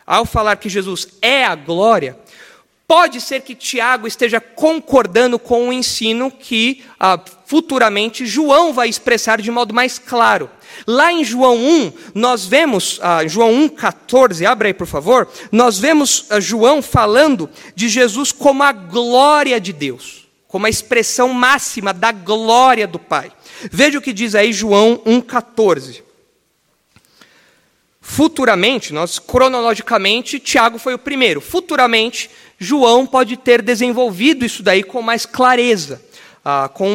ao 0.07 0.27
falar 0.27 0.57
que 0.57 0.69
Jesus 0.69 1.09
é 1.23 1.43
a 1.43 1.55
glória, 1.55 2.19
pode 2.87 3.19
ser 3.19 3.41
que 3.41 3.55
Tiago 3.55 4.07
esteja 4.07 4.43
concordando 4.43 5.39
com 5.39 5.69
o 5.69 5.73
ensino 5.73 6.31
que 6.31 6.85
ah, 7.01 7.19
futuramente 7.47 8.27
João 8.27 8.75
vai 8.75 8.91
expressar 8.91 9.41
de 9.41 9.51
modo 9.51 9.73
mais 9.73 9.99
claro. 9.99 10.51
Lá 10.87 11.11
em 11.11 11.25
João 11.25 11.57
1, 11.57 11.93
nós 12.15 12.45
vemos, 12.45 12.99
ah, 13.03 13.27
João 13.27 13.51
1,14, 13.71 14.45
abra 14.45 14.69
aí 14.69 14.75
por 14.75 14.87
favor, 14.87 15.27
nós 15.51 15.79
vemos 15.79 16.27
ah, 16.29 16.39
João 16.41 16.83
falando 16.83 17.49
de 17.75 17.89
Jesus 17.89 18.33
como 18.33 18.63
a 18.63 18.73
glória 18.73 19.59
de 19.59 19.73
Deus 19.73 20.24
como 20.55 20.67
a 20.67 20.71
expressão 20.71 21.33
máxima 21.35 21.93
da 21.93 22.13
glória 22.13 22.87
do 22.87 22.97
Pai. 22.97 23.33
Veja 23.73 23.99
o 23.99 24.01
que 24.01 24.13
diz 24.13 24.37
aí 24.37 24.53
João 24.53 25.03
1,14. 25.05 26.01
Futuramente, 28.01 28.93
nós 28.93 29.19
cronologicamente, 29.19 30.39
Tiago 30.39 30.79
foi 30.79 30.95
o 30.95 30.99
primeiro. 30.99 31.41
Futuramente, 31.41 32.31
João 32.57 33.05
pode 33.05 33.37
ter 33.37 33.63
desenvolvido 33.63 34.45
isso 34.45 34.63
daí 34.63 34.85
com 34.85 35.03
mais 35.03 35.27
clareza, 35.27 36.01
ah, 36.45 36.69
com 36.69 36.89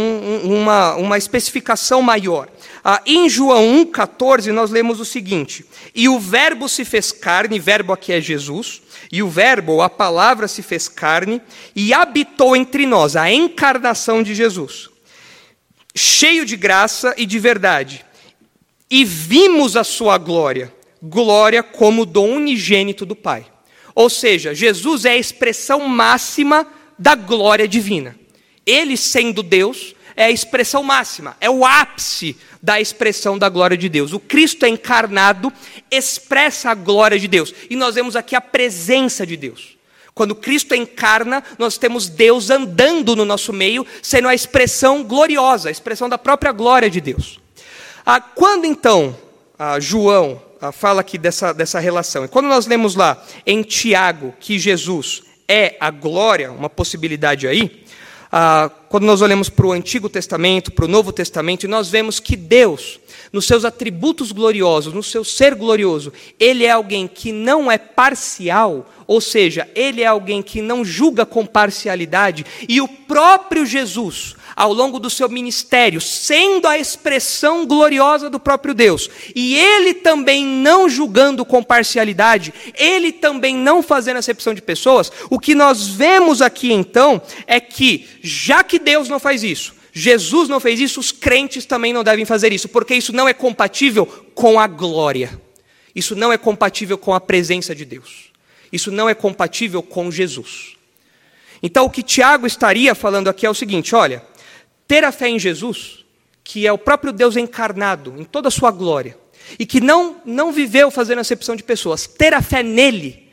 uma, 0.43 0.95
uma 0.95 1.17
especificação 1.17 2.01
maior. 2.01 2.47
Ah, 2.83 3.01
em 3.05 3.27
João 3.27 3.85
1,14, 3.85 4.51
nós 4.51 4.69
lemos 4.69 4.99
o 4.99 5.05
seguinte: 5.05 5.65
E 5.95 6.07
o 6.07 6.19
Verbo 6.19 6.69
se 6.69 6.85
fez 6.85 7.11
carne, 7.11 7.59
verbo 7.59 7.91
aqui 7.91 8.13
é 8.13 8.21
Jesus, 8.21 8.81
e 9.11 9.23
o 9.23 9.29
Verbo, 9.29 9.73
ou 9.73 9.81
a 9.81 9.89
palavra, 9.89 10.47
se 10.47 10.61
fez 10.61 10.87
carne 10.87 11.41
e 11.75 11.93
habitou 11.93 12.55
entre 12.55 12.85
nós, 12.85 13.15
a 13.15 13.31
encarnação 13.31 14.21
de 14.21 14.35
Jesus, 14.35 14.89
cheio 15.95 16.45
de 16.45 16.55
graça 16.55 17.13
e 17.17 17.25
de 17.25 17.39
verdade. 17.39 18.05
E 18.91 19.05
vimos 19.05 19.75
a 19.75 19.83
sua 19.83 20.17
glória 20.17 20.73
glória 21.01 21.63
como 21.63 22.05
dom 22.05 22.35
unigênito 22.35 23.05
do 23.05 23.15
Pai. 23.15 23.45
Ou 23.95 24.09
seja, 24.09 24.53
Jesus 24.53 25.05
é 25.05 25.11
a 25.11 25.17
expressão 25.17 25.87
máxima 25.87 26.67
da 26.97 27.15
glória 27.15 27.67
divina. 27.67 28.15
Ele, 28.69 28.95
sendo 28.95 29.41
Deus, 29.41 29.95
é 30.15 30.25
a 30.25 30.31
expressão 30.31 30.83
máxima, 30.83 31.35
é 31.39 31.49
o 31.49 31.65
ápice 31.65 32.35
da 32.61 32.79
expressão 32.79 33.37
da 33.37 33.49
glória 33.49 33.77
de 33.77 33.87
Deus. 33.87 34.13
O 34.13 34.19
Cristo 34.19 34.65
encarnado 34.65 35.51
expressa 35.89 36.71
a 36.71 36.75
glória 36.75 37.17
de 37.17 37.27
Deus. 37.27 37.53
E 37.69 37.75
nós 37.75 37.95
vemos 37.95 38.15
aqui 38.15 38.35
a 38.35 38.41
presença 38.41 39.25
de 39.25 39.37
Deus. 39.37 39.77
Quando 40.13 40.35
Cristo 40.35 40.75
encarna, 40.75 41.41
nós 41.57 41.77
temos 41.77 42.09
Deus 42.09 42.49
andando 42.49 43.15
no 43.15 43.23
nosso 43.23 43.53
meio, 43.53 43.87
sendo 44.01 44.27
a 44.27 44.35
expressão 44.35 45.03
gloriosa, 45.03 45.69
a 45.69 45.71
expressão 45.71 46.09
da 46.09 46.17
própria 46.17 46.51
glória 46.51 46.89
de 46.89 46.99
Deus. 46.99 47.39
Ah, 48.05 48.19
quando 48.19 48.65
então 48.65 49.17
ah, 49.57 49.79
João 49.79 50.41
fala 50.73 51.01
aqui 51.01 51.17
dessa, 51.17 51.53
dessa 51.53 51.79
relação. 51.79 52.25
E 52.25 52.27
quando 52.27 52.47
nós 52.47 52.67
lemos 52.67 52.95
lá 52.95 53.23
em 53.45 53.63
Tiago 53.63 54.33
que 54.39 54.59
Jesus 54.59 55.23
é 55.47 55.77
a 55.79 55.89
glória, 55.89 56.51
uma 56.51 56.69
possibilidade 56.69 57.47
aí, 57.47 57.78
ah, 58.31 58.69
quando 58.89 59.05
nós 59.05 59.21
olhamos 59.21 59.49
para 59.49 59.65
o 59.65 59.71
Antigo 59.71 60.07
Testamento, 60.07 60.71
para 60.71 60.85
o 60.85 60.87
Novo 60.87 61.11
Testamento, 61.11 61.67
nós 61.67 61.89
vemos 61.89 62.19
que 62.19 62.35
Deus, 62.35 62.99
nos 63.33 63.45
seus 63.45 63.65
atributos 63.65 64.31
gloriosos, 64.31 64.93
no 64.93 65.01
seu 65.01 65.23
ser 65.23 65.55
glorioso, 65.55 66.13
Ele 66.39 66.63
é 66.63 66.71
alguém 66.71 67.07
que 67.07 67.31
não 67.31 67.71
é 67.71 67.77
parcial, 67.77 68.87
ou 69.07 69.19
seja, 69.19 69.67
Ele 69.73 70.03
é 70.03 70.05
alguém 70.05 70.43
que 70.43 70.61
não 70.61 70.85
julga 70.85 71.25
com 71.25 71.45
parcialidade, 71.45 72.45
e 72.67 72.79
o 72.79 72.87
próprio 72.87 73.65
Jesus, 73.65 74.35
ao 74.59 74.73
longo 74.73 74.99
do 74.99 75.09
seu 75.09 75.29
ministério, 75.29 76.01
sendo 76.01 76.67
a 76.67 76.77
expressão 76.77 77.65
gloriosa 77.65 78.29
do 78.29 78.41
próprio 78.41 78.73
Deus, 78.73 79.09
e 79.33 79.55
ele 79.55 79.93
também 79.93 80.45
não 80.45 80.89
julgando 80.89 81.45
com 81.45 81.63
parcialidade, 81.63 82.53
ele 82.77 83.13
também 83.13 83.55
não 83.55 83.81
fazendo 83.81 84.17
acepção 84.17 84.53
de 84.53 84.61
pessoas, 84.61 85.13
o 85.29 85.39
que 85.39 85.55
nós 85.55 85.87
vemos 85.87 86.41
aqui 86.41 86.73
então 86.73 87.21
é 87.47 87.61
que, 87.61 88.05
já 88.21 88.61
que 88.61 88.77
Deus 88.77 89.07
não 89.07 89.17
faz 89.17 89.43
isso, 89.43 89.73
Jesus 89.93 90.49
não 90.49 90.59
fez 90.59 90.77
isso, 90.81 90.99
os 90.99 91.13
crentes 91.13 91.65
também 91.65 91.93
não 91.93 92.03
devem 92.03 92.25
fazer 92.25 92.51
isso, 92.51 92.67
porque 92.67 92.93
isso 92.93 93.13
não 93.13 93.29
é 93.29 93.33
compatível 93.33 94.05
com 94.35 94.59
a 94.59 94.67
glória, 94.67 95.41
isso 95.95 96.17
não 96.17 96.33
é 96.33 96.37
compatível 96.37 96.97
com 96.97 97.13
a 97.13 97.21
presença 97.21 97.73
de 97.73 97.85
Deus, 97.85 98.25
isso 98.73 98.91
não 98.91 99.07
é 99.07 99.13
compatível 99.13 99.81
com 99.81 100.11
Jesus. 100.11 100.75
Então, 101.63 101.85
o 101.85 101.89
que 101.89 102.03
Tiago 102.03 102.45
estaria 102.45 102.93
falando 102.93 103.29
aqui 103.29 103.45
é 103.45 103.49
o 103.49 103.53
seguinte: 103.53 103.95
olha, 103.95 104.23
ter 104.89 105.03
a 105.03 105.11
fé 105.11 105.29
em 105.29 105.37
Jesus, 105.37 106.03
que 106.43 106.65
é 106.65 106.73
o 106.73 106.77
próprio 106.77 107.13
Deus 107.13 107.37
encarnado 107.37 108.15
em 108.17 108.23
toda 108.23 108.47
a 108.47 108.51
sua 108.51 108.71
glória, 108.71 109.15
e 109.59 109.63
que 109.63 109.79
não, 109.79 110.19
não 110.25 110.51
viveu 110.51 110.89
fazendo 110.89 111.19
acepção 111.19 111.55
de 111.55 111.61
pessoas, 111.61 112.07
ter 112.07 112.33
a 112.33 112.41
fé 112.41 112.63
nele 112.63 113.29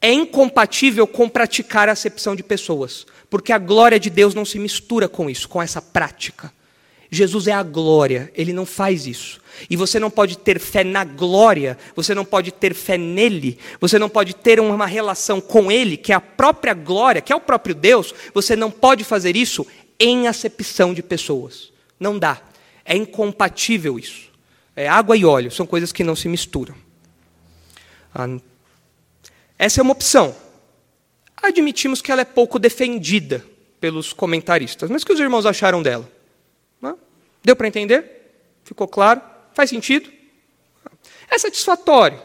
é 0.00 0.12
incompatível 0.12 1.08
com 1.08 1.28
praticar 1.28 1.88
a 1.88 1.92
acepção 1.92 2.36
de 2.36 2.44
pessoas, 2.44 3.08
porque 3.28 3.52
a 3.52 3.58
glória 3.58 3.98
de 3.98 4.08
Deus 4.08 4.34
não 4.34 4.44
se 4.44 4.56
mistura 4.56 5.08
com 5.08 5.28
isso, 5.28 5.48
com 5.48 5.60
essa 5.60 5.82
prática. 5.82 6.52
Jesus 7.10 7.48
é 7.48 7.52
a 7.52 7.62
glória, 7.62 8.30
ele 8.36 8.52
não 8.52 8.64
faz 8.64 9.04
isso. 9.04 9.40
E 9.68 9.74
você 9.74 9.98
não 9.98 10.10
pode 10.10 10.38
ter 10.38 10.60
fé 10.60 10.84
na 10.84 11.02
glória, 11.02 11.76
você 11.96 12.14
não 12.14 12.24
pode 12.24 12.52
ter 12.52 12.72
fé 12.72 12.96
nele, 12.96 13.58
você 13.80 13.98
não 13.98 14.08
pode 14.08 14.32
ter 14.32 14.60
uma 14.60 14.86
relação 14.86 15.40
com 15.40 15.72
ele, 15.72 15.96
que 15.96 16.12
é 16.12 16.14
a 16.14 16.20
própria 16.20 16.72
glória, 16.72 17.20
que 17.20 17.32
é 17.32 17.36
o 17.36 17.40
próprio 17.40 17.74
Deus, 17.74 18.14
você 18.32 18.54
não 18.54 18.70
pode 18.70 19.02
fazer 19.02 19.36
isso 19.36 19.66
em 20.00 20.26
acepção 20.26 20.92
de 20.92 21.02
pessoas. 21.02 21.70
Não 21.98 22.18
dá. 22.18 22.40
É 22.84 22.96
incompatível 22.96 23.98
isso. 23.98 24.30
É 24.74 24.88
água 24.88 25.16
e 25.16 25.24
óleo, 25.24 25.50
são 25.50 25.66
coisas 25.66 25.92
que 25.92 26.02
não 26.02 26.16
se 26.16 26.26
misturam. 26.26 26.74
Ah, 28.14 28.26
essa 29.58 29.80
é 29.80 29.82
uma 29.82 29.92
opção. 29.92 30.34
Admitimos 31.36 32.00
que 32.00 32.10
ela 32.10 32.22
é 32.22 32.24
pouco 32.24 32.58
defendida 32.58 33.44
pelos 33.78 34.12
comentaristas, 34.12 34.90
mas 34.90 35.02
o 35.02 35.06
que 35.06 35.12
os 35.12 35.20
irmãos 35.20 35.46
acharam 35.46 35.82
dela? 35.82 36.10
Deu 37.42 37.56
para 37.56 37.68
entender? 37.68 38.04
Ficou 38.64 38.86
claro? 38.86 39.20
Faz 39.54 39.70
sentido? 39.70 40.10
É 41.30 41.38
satisfatório. 41.38 42.20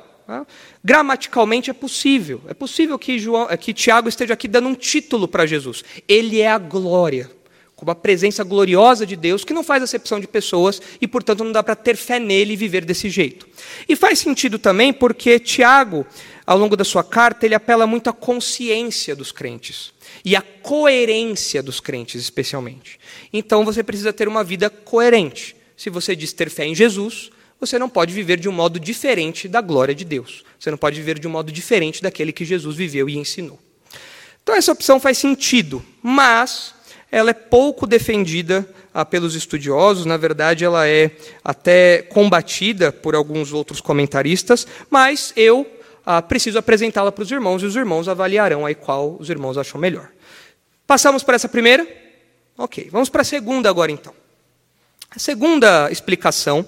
Gramaticalmente 0.84 1.70
é 1.70 1.74
possível. 1.74 2.42
É 2.48 2.54
possível 2.54 3.00
que, 3.00 3.18
João, 3.18 3.48
que 3.58 3.74
Tiago 3.74 4.10
esteja 4.10 4.34
aqui 4.34 4.48
dando 4.48 4.68
um 4.68 4.76
título 4.76 5.28
para 5.28 5.46
Jesus. 5.46 5.84
Ele 6.08 6.42
é 6.42 6.50
a 6.50 6.58
glória 6.58 7.32
como 7.76 7.92
a 7.92 7.96
presença 7.96 8.44
gloriosa 8.44 9.06
de 9.06 9.16
Deus, 9.16 9.44
que 9.44 9.54
não 9.54 9.64
faz 9.64 9.84
acepção 9.84 10.20
de 10.20 10.28
pessoas 10.28 10.82
e, 11.02 11.08
portanto, 11.08 11.44
não 11.44 11.52
dá 11.52 11.62
para 11.62 11.76
ter 11.76 11.98
fé 11.98 12.20
nele 12.20 12.54
e 12.54 12.56
viver 12.56 12.86
desse 12.86 13.10
jeito. 13.10 13.48
E 13.88 13.96
faz 13.96 14.20
sentido 14.20 14.58
também 14.58 14.94
porque 14.94 15.40
Tiago, 15.40 16.06
ao 16.46 16.58
longo 16.58 16.78
da 16.78 16.86
sua 16.86 17.04
carta, 17.04 17.46
ele 17.46 17.56
apela 17.56 17.86
muito 17.86 18.10
à 18.10 18.14
consciência 18.14 19.16
dos 19.16 19.32
crentes 19.32 19.94
e 20.24 20.36
à 20.36 20.42
coerência 20.42 21.62
dos 21.62 21.82
crentes, 21.82 22.22
especialmente. 22.22 22.98
Então, 23.34 23.66
você 23.66 23.84
precisa 23.84 24.14
ter 24.14 24.28
uma 24.28 24.44
vida 24.44 24.70
coerente. 24.70 25.56
Se 25.76 25.90
você 25.90 26.16
diz 26.16 26.32
ter 26.32 26.50
fé 26.50 26.66
em 26.66 26.74
Jesus, 26.74 27.30
você 27.60 27.78
não 27.78 27.90
pode 27.90 28.14
viver 28.14 28.40
de 28.40 28.48
um 28.48 28.54
modo 28.54 28.80
diferente 28.80 29.50
da 29.50 29.60
glória 29.60 29.94
de 29.94 30.06
Deus. 30.06 30.46
Você 30.58 30.72
não 30.72 30.78
pode 30.78 30.96
viver 30.96 31.20
de 31.20 31.28
um 31.28 31.32
modo 31.32 31.52
diferente 31.52 32.02
daquele 32.02 32.32
que 32.32 32.46
Jesus 32.46 32.76
viveu 32.76 33.10
e 33.10 33.18
ensinou. 33.18 33.60
Então, 34.42 34.56
essa 34.56 34.72
opção 34.72 35.00
faz 35.00 35.18
sentido, 35.18 35.84
mas 36.04 36.75
ela 37.12 37.30
é 37.30 37.34
pouco 37.34 37.88
defendida 37.88 38.68
ah, 38.94 39.06
pelos 39.06 39.36
estudiosos, 39.36 40.06
na 40.06 40.18
verdade, 40.18 40.66
ela 40.66 40.88
é 40.88 41.12
até 41.44 42.02
combatida 42.02 42.92
por 42.92 43.16
alguns 43.16 43.54
outros 43.54 43.82
comentaristas, 43.82 44.66
mas 44.90 45.34
eu 45.36 45.68
ah, 46.06 46.22
preciso 46.22 46.58
apresentá-la 46.58 47.12
para 47.12 47.24
os 47.24 47.32
irmãos 47.32 47.62
e 47.62 47.66
os 47.66 47.76
irmãos 47.76 48.08
avaliarão 48.08 48.66
aí 48.66 48.76
qual 48.76 49.18
os 49.20 49.30
irmãos 49.30 49.58
acham 49.58 49.80
melhor. 49.80 50.10
Passamos 50.88 51.24
para 51.24 51.36
essa 51.36 51.50
primeira? 51.50 51.88
Ok, 52.58 52.90
vamos 52.92 53.10
para 53.10 53.22
a 53.22 53.26
segunda 53.26 53.70
agora 53.70 53.92
então. 53.92 54.14
A 55.10 55.20
segunda 55.20 55.90
explicação 55.92 56.66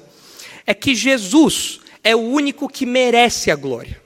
é 0.66 0.74
que 0.74 0.96
Jesus 0.96 1.80
é 2.04 2.16
o 2.16 2.20
único 2.20 2.68
que 2.68 2.86
merece 2.86 3.52
a 3.52 3.56
glória. 3.56 4.02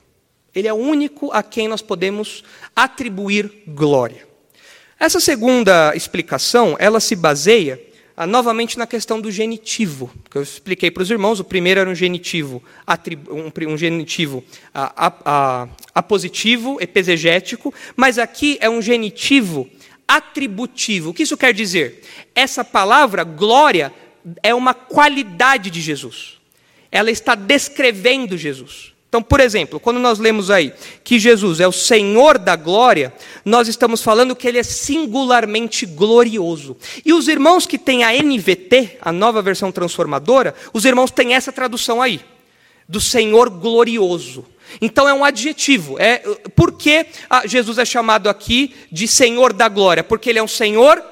Ele 0.53 0.67
é 0.67 0.73
o 0.73 0.77
único 0.77 1.31
a 1.31 1.41
quem 1.41 1.67
nós 1.67 1.81
podemos 1.81 2.43
atribuir 2.75 3.63
glória. 3.67 4.30
Essa 5.01 5.19
segunda 5.19 5.95
explicação, 5.95 6.75
ela 6.77 6.99
se 6.99 7.15
baseia 7.15 7.81
ah, 8.15 8.27
novamente 8.27 8.77
na 8.77 8.85
questão 8.85 9.19
do 9.19 9.31
genitivo, 9.31 10.11
que 10.29 10.37
eu 10.37 10.43
expliquei 10.43 10.91
para 10.91 11.01
os 11.01 11.09
irmãos. 11.09 11.39
O 11.39 11.43
primeiro 11.43 11.79
era 11.79 11.89
um 11.89 11.95
genitivo, 11.95 12.61
um, 13.27 13.71
um 13.73 13.75
genitivo 13.75 14.43
ah, 14.71 15.67
apositivo, 15.95 16.77
epesegético, 16.79 17.73
mas 17.95 18.19
aqui 18.19 18.59
é 18.61 18.69
um 18.69 18.79
genitivo 18.79 19.67
atributivo. 20.07 21.09
O 21.09 21.13
que 21.15 21.23
isso 21.23 21.35
quer 21.35 21.51
dizer? 21.51 22.03
Essa 22.35 22.63
palavra, 22.63 23.23
glória, 23.23 23.91
é 24.43 24.53
uma 24.53 24.75
qualidade 24.75 25.71
de 25.71 25.81
Jesus. 25.81 26.37
Ela 26.91 27.09
está 27.09 27.33
descrevendo 27.33 28.37
Jesus. 28.37 28.93
Então, 29.11 29.21
por 29.21 29.41
exemplo, 29.41 29.77
quando 29.77 29.99
nós 29.99 30.19
lemos 30.19 30.49
aí 30.49 30.71
que 31.03 31.19
Jesus 31.19 31.59
é 31.59 31.67
o 31.67 31.71
Senhor 31.73 32.37
da 32.37 32.55
glória, 32.55 33.13
nós 33.43 33.67
estamos 33.67 34.01
falando 34.01 34.33
que 34.33 34.47
ele 34.47 34.57
é 34.57 34.63
singularmente 34.63 35.85
glorioso. 35.85 36.77
E 37.03 37.11
os 37.11 37.27
irmãos 37.27 37.65
que 37.65 37.77
têm 37.77 38.05
a 38.05 38.13
NVT, 38.13 38.99
a 39.01 39.11
nova 39.11 39.41
versão 39.41 39.69
transformadora, 39.69 40.55
os 40.71 40.85
irmãos 40.85 41.11
têm 41.11 41.33
essa 41.33 41.51
tradução 41.51 42.01
aí, 42.01 42.21
do 42.87 43.01
Senhor 43.01 43.49
glorioso. 43.49 44.45
Então 44.79 45.09
é 45.09 45.13
um 45.13 45.25
adjetivo. 45.25 45.99
É, 45.99 46.19
por 46.55 46.71
que 46.71 47.05
ah, 47.29 47.45
Jesus 47.45 47.79
é 47.79 47.83
chamado 47.83 48.29
aqui 48.29 48.73
de 48.89 49.09
Senhor 49.09 49.51
da 49.51 49.67
glória? 49.67 50.05
Porque 50.05 50.29
ele 50.29 50.39
é 50.39 50.43
um 50.43 50.47
Senhor 50.47 51.03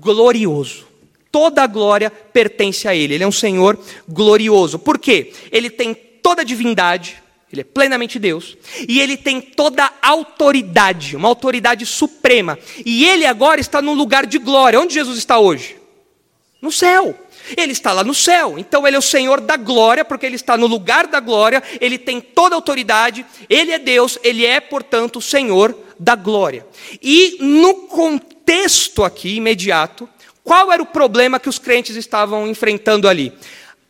glorioso. 0.00 0.86
Toda 1.30 1.62
a 1.62 1.66
glória 1.66 2.10
pertence 2.10 2.88
a 2.88 2.94
ele. 2.94 3.12
Ele 3.12 3.24
é 3.24 3.28
um 3.28 3.32
Senhor 3.32 3.78
glorioso. 4.08 4.78
Por 4.78 4.98
quê? 4.98 5.34
Ele 5.50 5.68
tem 5.68 5.92
toda 5.92 6.40
a 6.40 6.44
divindade, 6.44 7.21
ele 7.52 7.60
é 7.60 7.64
plenamente 7.64 8.18
Deus, 8.18 8.56
e 8.88 8.98
ele 8.98 9.16
tem 9.16 9.40
toda 9.40 9.84
a 9.84 10.08
autoridade, 10.08 11.14
uma 11.14 11.28
autoridade 11.28 11.84
suprema. 11.84 12.58
E 12.84 13.06
ele 13.06 13.26
agora 13.26 13.60
está 13.60 13.82
num 13.82 13.92
lugar 13.92 14.24
de 14.24 14.38
glória. 14.38 14.80
Onde 14.80 14.94
Jesus 14.94 15.18
está 15.18 15.38
hoje? 15.38 15.76
No 16.62 16.72
céu. 16.72 17.14
Ele 17.56 17.72
está 17.72 17.92
lá 17.92 18.04
no 18.04 18.14
céu, 18.14 18.56
então 18.56 18.86
ele 18.86 18.94
é 18.94 18.98
o 18.98 19.02
Senhor 19.02 19.40
da 19.40 19.56
glória, 19.56 20.04
porque 20.04 20.24
ele 20.24 20.36
está 20.36 20.56
no 20.56 20.68
lugar 20.68 21.08
da 21.08 21.18
glória, 21.18 21.60
ele 21.80 21.98
tem 21.98 22.20
toda 22.20 22.54
a 22.54 22.56
autoridade, 22.56 23.26
ele 23.50 23.72
é 23.72 23.80
Deus, 23.80 24.16
ele 24.22 24.46
é, 24.46 24.60
portanto, 24.60 25.16
o 25.16 25.22
Senhor 25.22 25.76
da 25.98 26.14
glória. 26.14 26.64
E 27.02 27.36
no 27.40 27.74
contexto 27.88 29.02
aqui 29.02 29.34
imediato, 29.34 30.08
qual 30.44 30.72
era 30.72 30.82
o 30.82 30.86
problema 30.86 31.40
que 31.40 31.48
os 31.48 31.58
crentes 31.58 31.96
estavam 31.96 32.46
enfrentando 32.46 33.08
ali? 33.08 33.32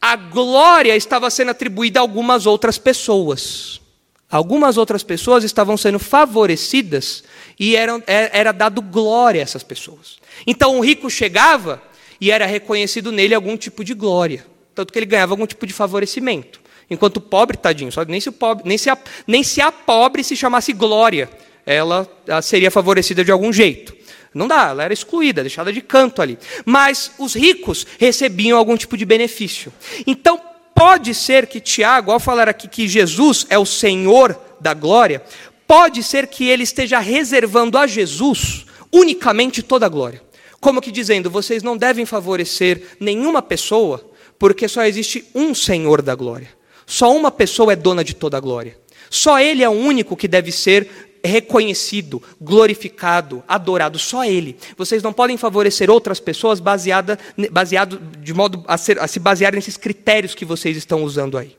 A 0.05 0.16
glória 0.16 0.96
estava 0.96 1.30
sendo 1.30 1.53
atribuída 1.53 2.00
a 2.00 2.03
algumas 2.03 2.44
outras 2.44 2.76
pessoas. 2.76 3.80
Algumas 4.28 4.76
outras 4.76 5.05
pessoas 5.05 5.44
estavam 5.44 5.76
sendo 5.76 6.00
favorecidas 6.00 7.22
e 7.57 7.76
eram, 7.76 8.03
era, 8.05 8.30
era 8.32 8.53
dado 8.53 8.82
glória 8.82 9.40
a 9.40 9.44
essas 9.44 9.62
pessoas. 9.62 10.18
Então 10.44 10.76
o 10.76 10.80
rico 10.80 11.09
chegava 11.09 11.80
e 12.20 12.32
era 12.32 12.46
reconhecido 12.46 13.12
nele 13.12 13.32
algum 13.32 13.57
tipo 13.57 13.84
de 13.84 13.94
glória. 13.94 14.44
Tanto 14.74 14.92
que 14.92 14.98
ele 14.98 15.07
ganhava 15.07 15.34
algum 15.34 15.46
tipo 15.46 15.64
de 15.68 15.72
favorecimento. 15.72 16.61
Enquanto 16.90 17.18
o 17.18 17.20
pobre, 17.20 17.57
tadinho, 17.57 17.92
só, 17.92 18.05
nem, 18.05 18.20
se 18.20 18.32
pobre, 18.32 18.64
nem, 18.66 18.76
se 18.76 18.90
a, 18.90 18.98
nem 19.24 19.44
se 19.44 19.61
a 19.61 19.70
pobre 19.70 20.24
se 20.24 20.34
chamasse 20.34 20.72
glória, 20.72 21.30
ela, 21.64 22.11
ela 22.26 22.42
seria 22.42 22.72
favorecida 22.72 23.24
de 23.24 23.30
algum 23.30 23.53
jeito. 23.53 23.94
Não 24.34 24.48
dá, 24.48 24.68
ela 24.70 24.84
era 24.84 24.92
excluída, 24.92 25.42
deixada 25.42 25.72
de 25.72 25.80
canto 25.80 26.22
ali. 26.22 26.38
Mas 26.64 27.12
os 27.18 27.34
ricos 27.34 27.86
recebiam 27.98 28.58
algum 28.58 28.76
tipo 28.76 28.96
de 28.96 29.04
benefício. 29.04 29.72
Então, 30.06 30.40
pode 30.74 31.14
ser 31.14 31.46
que 31.46 31.60
Tiago, 31.60 32.10
ao 32.10 32.20
falar 32.20 32.48
aqui 32.48 32.66
que 32.66 32.88
Jesus 32.88 33.46
é 33.50 33.58
o 33.58 33.66
Senhor 33.66 34.38
da 34.60 34.74
glória, 34.74 35.22
pode 35.66 36.02
ser 36.02 36.26
que 36.26 36.48
ele 36.48 36.62
esteja 36.62 36.98
reservando 36.98 37.76
a 37.76 37.86
Jesus 37.86 38.66
unicamente 38.90 39.62
toda 39.62 39.86
a 39.86 39.88
glória. 39.88 40.22
Como 40.60 40.80
que 40.80 40.92
dizendo, 40.92 41.30
vocês 41.30 41.62
não 41.62 41.76
devem 41.76 42.06
favorecer 42.06 42.96
nenhuma 43.00 43.42
pessoa, 43.42 44.04
porque 44.38 44.68
só 44.68 44.84
existe 44.84 45.24
um 45.34 45.54
Senhor 45.54 46.02
da 46.02 46.14
glória. 46.14 46.48
Só 46.86 47.14
uma 47.14 47.30
pessoa 47.30 47.72
é 47.72 47.76
dona 47.76 48.04
de 48.04 48.14
toda 48.14 48.36
a 48.36 48.40
glória. 48.40 48.78
Só 49.10 49.38
Ele 49.38 49.62
é 49.62 49.68
o 49.68 49.72
único 49.72 50.16
que 50.16 50.28
deve 50.28 50.50
ser 50.50 51.11
reconhecido, 51.24 52.22
glorificado, 52.40 53.42
adorado, 53.46 53.98
só 53.98 54.24
Ele. 54.24 54.56
Vocês 54.76 55.02
não 55.02 55.12
podem 55.12 55.36
favorecer 55.36 55.90
outras 55.90 56.20
pessoas 56.20 56.60
baseada, 56.60 57.18
baseado 57.50 58.00
de 58.18 58.34
modo 58.34 58.64
a, 58.66 58.76
ser, 58.76 58.98
a 58.98 59.06
se 59.06 59.20
basear 59.20 59.54
nesses 59.54 59.76
critérios 59.76 60.34
que 60.34 60.44
vocês 60.44 60.76
estão 60.76 61.02
usando 61.02 61.38
aí. 61.38 61.56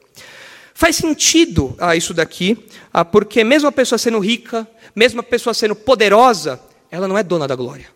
Faz 0.74 0.95
sentido 0.95 1.76
ah, 1.78 1.95
isso 1.95 2.14
daqui, 2.14 2.57
ah, 2.91 3.05
porque 3.05 3.43
mesmo 3.43 3.70
a 3.70 3.72
pessoa 3.72 3.99
sendo 3.99 4.20
rica, 4.20 4.68
mesmo 4.95 5.20
a 5.20 5.24
pessoa 5.24 5.53
sendo 5.53 5.76
poderosa, 5.76 6.59
ela 6.89 7.07
não 7.07 7.18
é 7.18 7.24
dona 7.24 7.47
da 7.47 7.55
glória. 7.55 7.88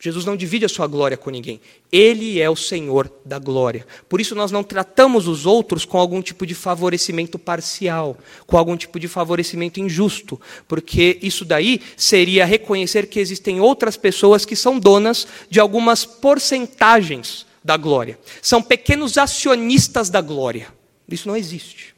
Jesus 0.00 0.24
não 0.24 0.36
divide 0.36 0.64
a 0.64 0.68
sua 0.68 0.86
glória 0.86 1.16
com 1.16 1.28
ninguém. 1.28 1.60
Ele 1.90 2.40
é 2.40 2.48
o 2.48 2.54
Senhor 2.54 3.10
da 3.24 3.36
glória. 3.38 3.84
Por 4.08 4.20
isso 4.20 4.32
nós 4.32 4.52
não 4.52 4.62
tratamos 4.62 5.26
os 5.26 5.44
outros 5.44 5.84
com 5.84 5.98
algum 5.98 6.22
tipo 6.22 6.46
de 6.46 6.54
favorecimento 6.54 7.36
parcial, 7.36 8.16
com 8.46 8.56
algum 8.56 8.76
tipo 8.76 9.00
de 9.00 9.08
favorecimento 9.08 9.80
injusto, 9.80 10.40
porque 10.68 11.18
isso 11.20 11.44
daí 11.44 11.80
seria 11.96 12.44
reconhecer 12.44 13.08
que 13.08 13.18
existem 13.18 13.60
outras 13.60 13.96
pessoas 13.96 14.44
que 14.44 14.54
são 14.54 14.78
donas 14.78 15.26
de 15.50 15.58
algumas 15.58 16.04
porcentagens 16.04 17.44
da 17.64 17.76
glória. 17.76 18.16
São 18.40 18.62
pequenos 18.62 19.18
acionistas 19.18 20.08
da 20.08 20.20
glória. 20.20 20.68
Isso 21.08 21.26
não 21.26 21.36
existe. 21.36 21.92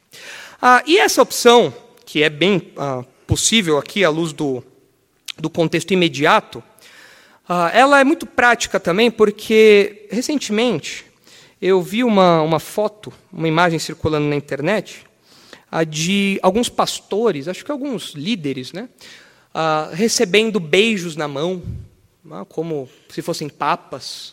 Ah, 0.59 0.81
e 0.87 0.97
essa 0.97 1.21
opção, 1.21 1.71
que 2.03 2.23
é 2.23 2.29
bem 2.29 2.71
ah, 2.77 3.03
possível 3.27 3.77
aqui 3.77 4.03
à 4.03 4.09
luz 4.09 4.33
do, 4.33 4.63
do 5.37 5.51
contexto 5.51 5.91
imediato, 5.91 6.63
ela 7.73 7.99
é 7.99 8.03
muito 8.03 8.25
prática 8.25 8.79
também 8.79 9.09
porque, 9.09 10.07
recentemente, 10.09 11.05
eu 11.61 11.81
vi 11.81 12.03
uma, 12.03 12.41
uma 12.41 12.59
foto, 12.59 13.11
uma 13.31 13.47
imagem 13.47 13.77
circulando 13.77 14.27
na 14.27 14.35
internet, 14.35 15.05
ah, 15.71 15.83
de 15.83 16.39
alguns 16.41 16.69
pastores, 16.69 17.47
acho 17.47 17.63
que 17.63 17.71
alguns 17.71 18.13
líderes, 18.13 18.73
né, 18.73 18.89
ah, 19.53 19.89
recebendo 19.93 20.59
beijos 20.59 21.15
na 21.15 21.27
mão, 21.27 21.61
como 22.49 22.87
se 23.09 23.21
fossem 23.21 23.49
papas. 23.49 24.31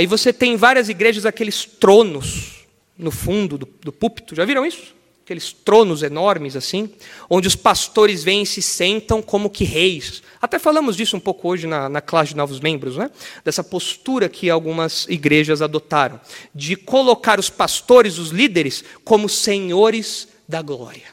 e 0.00 0.06
você 0.06 0.32
tem 0.32 0.54
várias 0.54 0.88
igrejas 0.88 1.24
aqueles 1.24 1.64
tronos 1.64 2.66
no 2.96 3.10
fundo 3.10 3.56
do, 3.56 3.68
do 3.80 3.92
púlpito, 3.92 4.34
já 4.34 4.44
viram 4.44 4.64
isso? 4.66 4.94
Aqueles 5.24 5.52
tronos 5.52 6.02
enormes 6.02 6.56
assim, 6.56 6.90
onde 7.30 7.46
os 7.46 7.54
pastores 7.54 8.24
vêm 8.24 8.42
e 8.42 8.46
se 8.46 8.60
sentam 8.60 9.22
como 9.22 9.48
que 9.48 9.64
reis. 9.64 10.22
Até 10.40 10.58
falamos 10.58 10.96
disso 10.96 11.16
um 11.16 11.20
pouco 11.20 11.48
hoje 11.48 11.66
na, 11.66 11.88
na 11.88 12.00
classe 12.00 12.30
de 12.30 12.36
novos 12.36 12.58
membros, 12.58 12.96
né? 12.96 13.08
dessa 13.44 13.62
postura 13.62 14.28
que 14.28 14.50
algumas 14.50 15.06
igrejas 15.08 15.62
adotaram, 15.62 16.20
de 16.52 16.74
colocar 16.74 17.38
os 17.38 17.48
pastores, 17.48 18.18
os 18.18 18.30
líderes, 18.30 18.84
como 19.04 19.28
senhores 19.28 20.28
da 20.48 20.60
glória. 20.60 21.04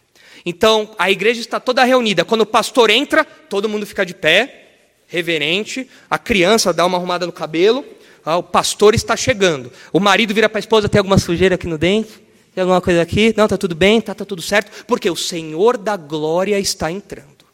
Então, 0.43 0.95
a 0.97 1.11
igreja 1.11 1.39
está 1.39 1.59
toda 1.59 1.83
reunida. 1.83 2.25
Quando 2.25 2.41
o 2.41 2.45
pastor 2.45 2.89
entra, 2.89 3.23
todo 3.23 3.69
mundo 3.69 3.85
fica 3.85 4.03
de 4.03 4.15
pé, 4.15 4.69
reverente, 5.07 5.87
a 6.09 6.17
criança 6.17 6.73
dá 6.73 6.85
uma 6.85 6.97
arrumada 6.97 7.27
no 7.27 7.31
cabelo, 7.31 7.85
ah, 8.25 8.37
o 8.37 8.43
pastor 8.43 8.95
está 8.95 9.15
chegando. 9.15 9.71
O 9.93 9.99
marido 9.99 10.33
vira 10.33 10.49
para 10.49 10.57
a 10.57 10.61
esposa, 10.61 10.89
tem 10.89 10.97
alguma 10.97 11.19
sujeira 11.19 11.55
aqui 11.55 11.67
no 11.67 11.77
dente? 11.77 12.28
Tem 12.59 12.63
alguma 12.63 12.81
coisa 12.81 13.01
aqui? 13.01 13.33
Não, 13.37 13.45
está 13.45 13.57
tudo 13.57 13.73
bem, 13.73 13.99
está 13.99 14.13
tá 14.13 14.25
tudo 14.25 14.41
certo. 14.41 14.83
Porque 14.85 15.09
o 15.09 15.15
Senhor 15.15 15.77
da 15.77 15.95
glória 15.95 16.59
está 16.59 16.91
entrando. 16.91 17.45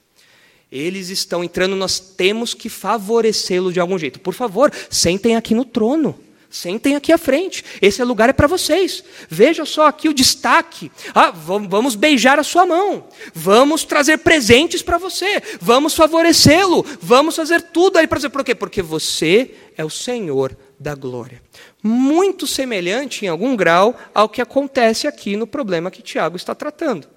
Eles 0.72 1.10
estão 1.10 1.44
entrando, 1.44 1.76
nós 1.76 2.00
temos 2.00 2.56
que 2.56 2.70
favorecê-los 2.70 3.72
de 3.72 3.80
algum 3.80 4.00
jeito. 4.00 4.20
Por 4.20 4.34
favor, 4.34 4.74
sentem 4.90 5.36
aqui 5.36 5.54
no 5.54 5.64
trono. 5.64 6.20
Sentem 6.50 6.96
aqui 6.96 7.12
à 7.12 7.20
frente. 7.20 7.64
Esse 7.80 8.04
lugar 8.04 8.30
é 8.30 8.34
para 8.34 8.48
vocês. 8.48 9.04
Veja 9.30 9.64
só 9.64 9.86
aqui 9.86 10.10
o 10.10 10.14
destaque. 10.14 10.92
Ah, 11.14 11.30
vamos 11.30 11.94
beijar 11.94 12.40
a 12.40 12.44
sua 12.44 12.66
mão. 12.66 13.08
Vamos 13.32 13.84
trazer 13.84 14.18
presentes 14.18 14.82
para 14.82 14.98
você. 14.98 15.40
Vamos 15.62 15.94
favorecê-lo. 15.94 16.84
Vamos 17.00 17.36
fazer 17.36 17.62
tudo 17.62 17.98
aí 17.98 18.08
para 18.08 18.20
você. 18.20 18.30
Por 18.30 18.44
quê? 18.44 18.56
Porque 18.56 18.82
você 18.82 19.54
é 19.78 19.86
o 19.86 19.90
Senhor 19.90 20.58
da 20.80 20.96
glória 20.96 21.44
muito 21.88 22.48
semelhante, 22.48 23.26
em 23.26 23.28
algum 23.28 23.56
grau, 23.56 23.96
ao 24.12 24.28
que 24.28 24.42
acontece 24.42 25.06
aqui 25.06 25.36
no 25.36 25.46
problema 25.46 25.92
que 25.92 26.02
Tiago 26.02 26.36
está 26.36 26.56
tratando. 26.56 27.08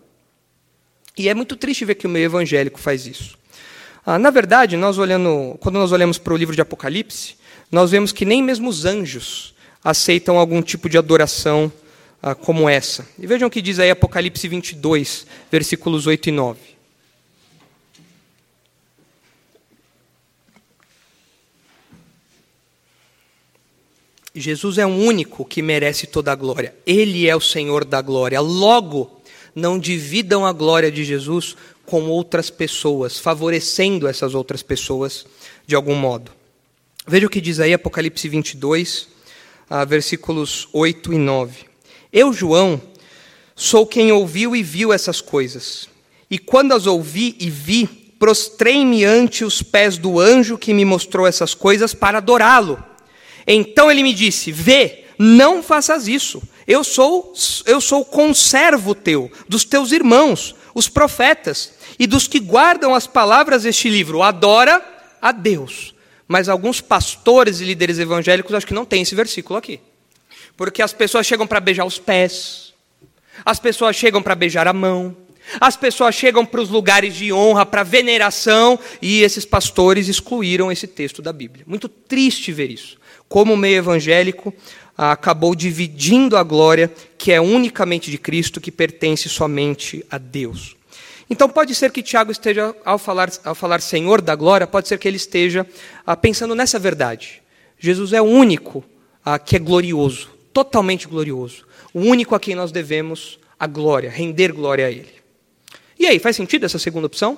E 1.16 1.26
é 1.26 1.32
muito 1.32 1.56
triste 1.56 1.86
ver 1.86 1.94
que 1.94 2.06
o 2.06 2.10
meio 2.10 2.26
evangélico 2.26 2.78
faz 2.78 3.06
isso. 3.06 3.38
Ah, 4.04 4.18
na 4.18 4.28
verdade, 4.28 4.76
nós 4.76 4.98
olhando, 4.98 5.56
quando 5.60 5.78
nós 5.78 5.90
olhamos 5.90 6.18
para 6.18 6.34
o 6.34 6.36
livro 6.36 6.54
de 6.54 6.60
Apocalipse, 6.60 7.36
nós 7.72 7.92
vemos 7.92 8.12
que 8.12 8.26
nem 8.26 8.42
mesmo 8.42 8.68
os 8.68 8.84
anjos 8.84 9.54
aceitam 9.82 10.36
algum 10.36 10.60
tipo 10.60 10.86
de 10.86 10.98
adoração 10.98 11.72
ah, 12.22 12.34
como 12.34 12.68
essa. 12.68 13.08
E 13.18 13.26
vejam 13.26 13.48
o 13.48 13.50
que 13.50 13.62
diz 13.62 13.78
aí 13.78 13.90
Apocalipse 13.90 14.46
22, 14.46 15.26
versículos 15.50 16.06
8 16.06 16.28
e 16.28 16.32
9. 16.32 16.77
Jesus 24.40 24.78
é 24.78 24.86
o 24.86 24.90
único 24.90 25.44
que 25.44 25.62
merece 25.62 26.06
toda 26.06 26.32
a 26.32 26.34
glória. 26.34 26.74
Ele 26.86 27.28
é 27.28 27.34
o 27.34 27.40
Senhor 27.40 27.84
da 27.84 28.02
glória. 28.02 28.40
Logo, 28.40 29.20
não 29.54 29.78
dividam 29.78 30.46
a 30.46 30.52
glória 30.52 30.90
de 30.90 31.04
Jesus 31.04 31.56
com 31.84 32.08
outras 32.08 32.50
pessoas, 32.50 33.18
favorecendo 33.18 34.06
essas 34.06 34.34
outras 34.34 34.62
pessoas 34.62 35.26
de 35.66 35.74
algum 35.74 35.94
modo. 35.94 36.30
Veja 37.06 37.26
o 37.26 37.30
que 37.30 37.40
diz 37.40 37.58
aí 37.58 37.72
Apocalipse 37.72 38.28
22, 38.28 39.08
ah, 39.70 39.84
versículos 39.84 40.68
8 40.72 41.14
e 41.14 41.18
9. 41.18 41.64
Eu, 42.12 42.32
João, 42.32 42.80
sou 43.56 43.86
quem 43.86 44.12
ouviu 44.12 44.54
e 44.54 44.62
viu 44.62 44.92
essas 44.92 45.20
coisas. 45.20 45.88
E 46.30 46.38
quando 46.38 46.72
as 46.72 46.86
ouvi 46.86 47.34
e 47.40 47.48
vi, 47.48 47.86
prostrei-me 48.18 49.04
ante 49.04 49.44
os 49.44 49.62
pés 49.62 49.96
do 49.96 50.20
anjo 50.20 50.58
que 50.58 50.74
me 50.74 50.84
mostrou 50.84 51.26
essas 51.26 51.54
coisas 51.54 51.94
para 51.94 52.18
adorá-lo. 52.18 52.82
Então 53.48 53.90
ele 53.90 54.02
me 54.02 54.12
disse: 54.12 54.52
Vê, 54.52 55.06
não 55.18 55.62
faças 55.62 56.06
isso. 56.06 56.42
Eu 56.66 56.84
sou 56.84 57.32
eu 57.64 57.80
sou 57.80 58.04
conservo 58.04 58.94
teu, 58.94 59.32
dos 59.48 59.64
teus 59.64 59.90
irmãos, 59.90 60.54
os 60.74 60.86
profetas, 60.86 61.72
e 61.98 62.06
dos 62.06 62.28
que 62.28 62.38
guardam 62.38 62.94
as 62.94 63.06
palavras 63.06 63.62
deste 63.62 63.88
livro. 63.88 64.22
Adora 64.22 64.84
a 65.20 65.32
Deus. 65.32 65.94
Mas 66.28 66.46
alguns 66.46 66.82
pastores 66.82 67.60
e 67.60 67.64
líderes 67.64 67.98
evangélicos 67.98 68.54
acho 68.54 68.66
que 68.66 68.74
não 68.74 68.84
tem 68.84 69.00
esse 69.00 69.14
versículo 69.14 69.58
aqui. 69.58 69.80
Porque 70.54 70.82
as 70.82 70.92
pessoas 70.92 71.26
chegam 71.26 71.46
para 71.46 71.58
beijar 71.58 71.86
os 71.86 71.98
pés, 71.98 72.74
as 73.46 73.58
pessoas 73.58 73.96
chegam 73.96 74.22
para 74.22 74.34
beijar 74.34 74.68
a 74.68 74.72
mão, 74.74 75.16
as 75.58 75.74
pessoas 75.74 76.14
chegam 76.14 76.44
para 76.44 76.60
os 76.60 76.68
lugares 76.68 77.14
de 77.14 77.32
honra, 77.32 77.64
para 77.64 77.82
veneração, 77.82 78.78
e 79.00 79.22
esses 79.22 79.46
pastores 79.46 80.06
excluíram 80.08 80.70
esse 80.70 80.86
texto 80.86 81.22
da 81.22 81.32
Bíblia. 81.32 81.64
Muito 81.66 81.88
triste 81.88 82.52
ver 82.52 82.70
isso 82.70 82.98
como 83.28 83.54
o 83.54 83.56
meio 83.56 83.76
evangélico 83.76 84.54
acabou 84.96 85.54
dividindo 85.54 86.36
a 86.36 86.42
glória 86.42 86.90
que 87.16 87.30
é 87.30 87.40
unicamente 87.40 88.10
de 88.10 88.18
Cristo, 88.18 88.60
que 88.60 88.72
pertence 88.72 89.28
somente 89.28 90.04
a 90.10 90.18
Deus. 90.18 90.76
Então 91.30 91.48
pode 91.48 91.74
ser 91.74 91.92
que 91.92 92.02
Tiago 92.02 92.32
esteja, 92.32 92.74
ao 92.84 92.98
falar, 92.98 93.30
ao 93.44 93.54
falar 93.54 93.80
Senhor 93.80 94.20
da 94.22 94.34
glória, 94.34 94.66
pode 94.66 94.88
ser 94.88 94.98
que 94.98 95.06
ele 95.06 95.18
esteja 95.18 95.66
pensando 96.22 96.54
nessa 96.54 96.78
verdade. 96.78 97.42
Jesus 97.78 98.12
é 98.12 98.20
o 98.20 98.24
único 98.24 98.82
que 99.44 99.56
é 99.56 99.58
glorioso, 99.58 100.30
totalmente 100.52 101.06
glorioso. 101.06 101.66
O 101.92 102.00
único 102.00 102.34
a 102.34 102.40
quem 102.40 102.54
nós 102.54 102.72
devemos 102.72 103.38
a 103.60 103.66
glória, 103.66 104.10
render 104.10 104.52
glória 104.52 104.86
a 104.86 104.90
Ele. 104.90 105.18
E 105.98 106.06
aí, 106.06 106.18
faz 106.18 106.34
sentido 106.36 106.64
essa 106.64 106.78
segunda 106.78 107.06
opção? 107.06 107.36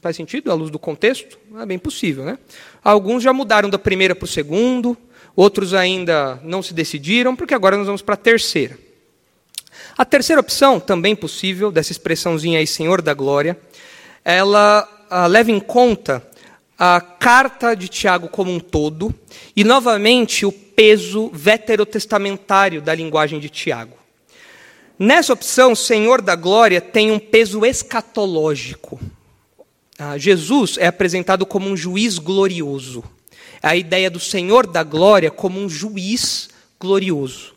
Faz 0.00 0.16
sentido 0.16 0.50
à 0.50 0.54
luz 0.54 0.70
do 0.70 0.78
contexto? 0.78 1.38
É 1.58 1.66
bem 1.66 1.78
possível, 1.78 2.24
né? 2.24 2.38
Alguns 2.82 3.22
já 3.22 3.34
mudaram 3.34 3.68
da 3.68 3.78
primeira 3.78 4.14
para 4.14 4.24
o 4.24 4.28
segundo, 4.28 4.96
outros 5.36 5.74
ainda 5.74 6.40
não 6.42 6.62
se 6.62 6.72
decidiram, 6.72 7.36
porque 7.36 7.52
agora 7.52 7.76
nós 7.76 7.86
vamos 7.86 8.00
para 8.00 8.14
a 8.14 8.18
terceira. 8.18 8.78
A 9.98 10.04
terceira 10.06 10.40
opção, 10.40 10.80
também 10.80 11.14
possível, 11.14 11.70
dessa 11.70 11.92
expressãozinha 11.92 12.58
aí, 12.58 12.66
Senhor 12.66 13.02
da 13.02 13.12
Glória, 13.12 13.58
ela 14.24 14.88
ah, 15.10 15.26
leva 15.26 15.50
em 15.50 15.60
conta 15.60 16.26
a 16.78 16.98
carta 16.98 17.74
de 17.74 17.86
Tiago 17.86 18.28
como 18.28 18.50
um 18.50 18.58
todo 18.58 19.14
e, 19.54 19.64
novamente, 19.64 20.46
o 20.46 20.52
peso 20.52 21.28
veterotestamentário 21.30 22.80
da 22.80 22.94
linguagem 22.94 23.38
de 23.38 23.50
Tiago. 23.50 23.98
Nessa 24.98 25.34
opção, 25.34 25.74
Senhor 25.74 26.22
da 26.22 26.34
Glória 26.34 26.80
tem 26.80 27.10
um 27.10 27.18
peso 27.18 27.66
escatológico. 27.66 28.98
Ah, 30.02 30.16
Jesus 30.16 30.78
é 30.78 30.86
apresentado 30.86 31.44
como 31.44 31.68
um 31.68 31.76
juiz 31.76 32.18
glorioso. 32.18 33.04
A 33.62 33.76
ideia 33.76 34.10
do 34.10 34.18
Senhor 34.18 34.66
da 34.66 34.82
Glória 34.82 35.30
como 35.30 35.60
um 35.60 35.68
juiz 35.68 36.48
glorioso. 36.80 37.52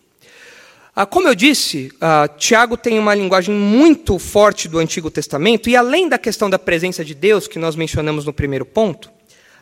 Ah, 0.94 1.06
como 1.06 1.30
eu 1.30 1.34
disse, 1.34 1.89
ah, 2.02 2.28
Tiago 2.28 2.76
tem 2.76 3.00
uma 3.00 3.16
linguagem 3.16 3.56
muito 3.56 4.20
forte 4.20 4.68
do 4.68 4.78
Antigo 4.78 5.10
Testamento, 5.10 5.70
e 5.70 5.78
além 5.78 6.10
da 6.10 6.18
questão 6.18 6.50
da 6.50 6.60
presença 6.60 7.06
de 7.06 7.16
Deus, 7.16 7.48
que 7.48 7.58
nós 7.58 7.78
mencionamos 7.78 8.26
no 8.26 8.34
primeiro 8.34 8.66
ponto, 8.66 9.10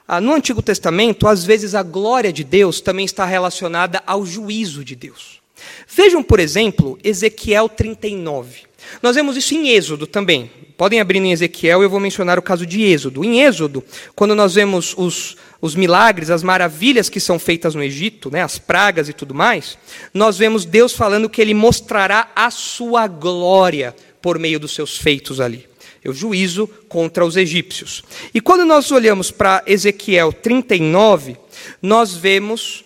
ah, 0.08 0.20
no 0.20 0.34
Antigo 0.34 0.64
Testamento, 0.64 1.28
às 1.28 1.46
vezes 1.46 1.76
a 1.76 1.84
glória 1.84 2.34
de 2.34 2.44
Deus 2.44 2.82
também 2.82 3.06
está 3.06 3.26
relacionada 3.26 4.02
ao 4.08 4.26
juízo 4.26 4.84
de 4.84 4.96
Deus. 4.96 5.40
Vejam, 5.88 6.24
por 6.24 6.40
exemplo, 6.40 6.98
Ezequiel 7.04 7.70
39. 7.70 8.62
Nós 9.04 9.16
vemos 9.16 9.38
isso 9.38 9.54
em 9.54 9.70
Êxodo 9.70 10.08
também. 10.08 10.50
Podem 10.82 11.00
abrir 11.00 11.20
em 11.20 11.32
Ezequiel, 11.32 11.84
eu 11.84 11.90
vou 11.92 12.00
mencionar 12.00 12.40
o 12.40 12.42
caso 12.42 12.66
de 12.66 12.82
Êxodo. 12.82 13.24
Em 13.24 13.44
Êxodo, 13.44 13.84
quando 14.16 14.34
nós 14.34 14.56
vemos 14.56 14.96
os, 14.98 15.38
os 15.62 15.76
milagres, 15.76 16.32
as 16.32 16.42
maravilhas 16.42 17.08
que 17.08 17.20
são 17.20 17.38
feitas 17.38 17.76
no 17.76 17.84
Egito, 17.84 18.32
né, 18.32 18.42
as 18.42 18.58
pragas 18.58 19.08
e 19.08 19.14
tudo 19.14 19.32
mais, 19.32 19.78
nós 20.12 20.40
vemos 20.40 20.66
Deus 20.66 20.94
falando 20.94 21.30
que 21.30 21.40
ele 21.40 21.54
mostrará 21.54 22.32
a 22.36 22.50
sua 22.50 23.06
glória 23.06 23.96
por 24.24 24.40
meio 24.40 24.60
dos 24.60 24.74
seus 24.74 24.98
feitos 24.98 25.40
ali. 25.40 25.68
O 26.04 26.14
juízo 26.14 26.68
contra 26.90 27.24
os 27.24 27.38
egípcios. 27.38 28.04
E 28.34 28.42
quando 28.42 28.66
nós 28.66 28.92
olhamos 28.92 29.30
para 29.30 29.62
Ezequiel 29.68 30.34
39, 30.34 31.38
nós 31.80 32.16
vemos 32.16 32.84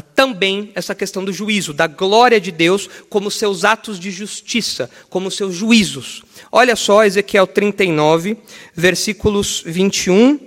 também 0.00 0.70
essa 0.74 0.94
questão 0.94 1.24
do 1.24 1.32
juízo, 1.32 1.74
da 1.74 1.86
glória 1.86 2.40
de 2.40 2.50
Deus 2.50 2.88
como 3.10 3.30
seus 3.30 3.64
atos 3.64 3.98
de 4.00 4.10
justiça, 4.10 4.88
como 5.10 5.30
seus 5.30 5.54
juízos. 5.54 6.22
Olha 6.50 6.76
só 6.76 7.04
Ezequiel 7.04 7.46
39, 7.46 8.38
versículos 8.74 9.62
21 9.66 10.38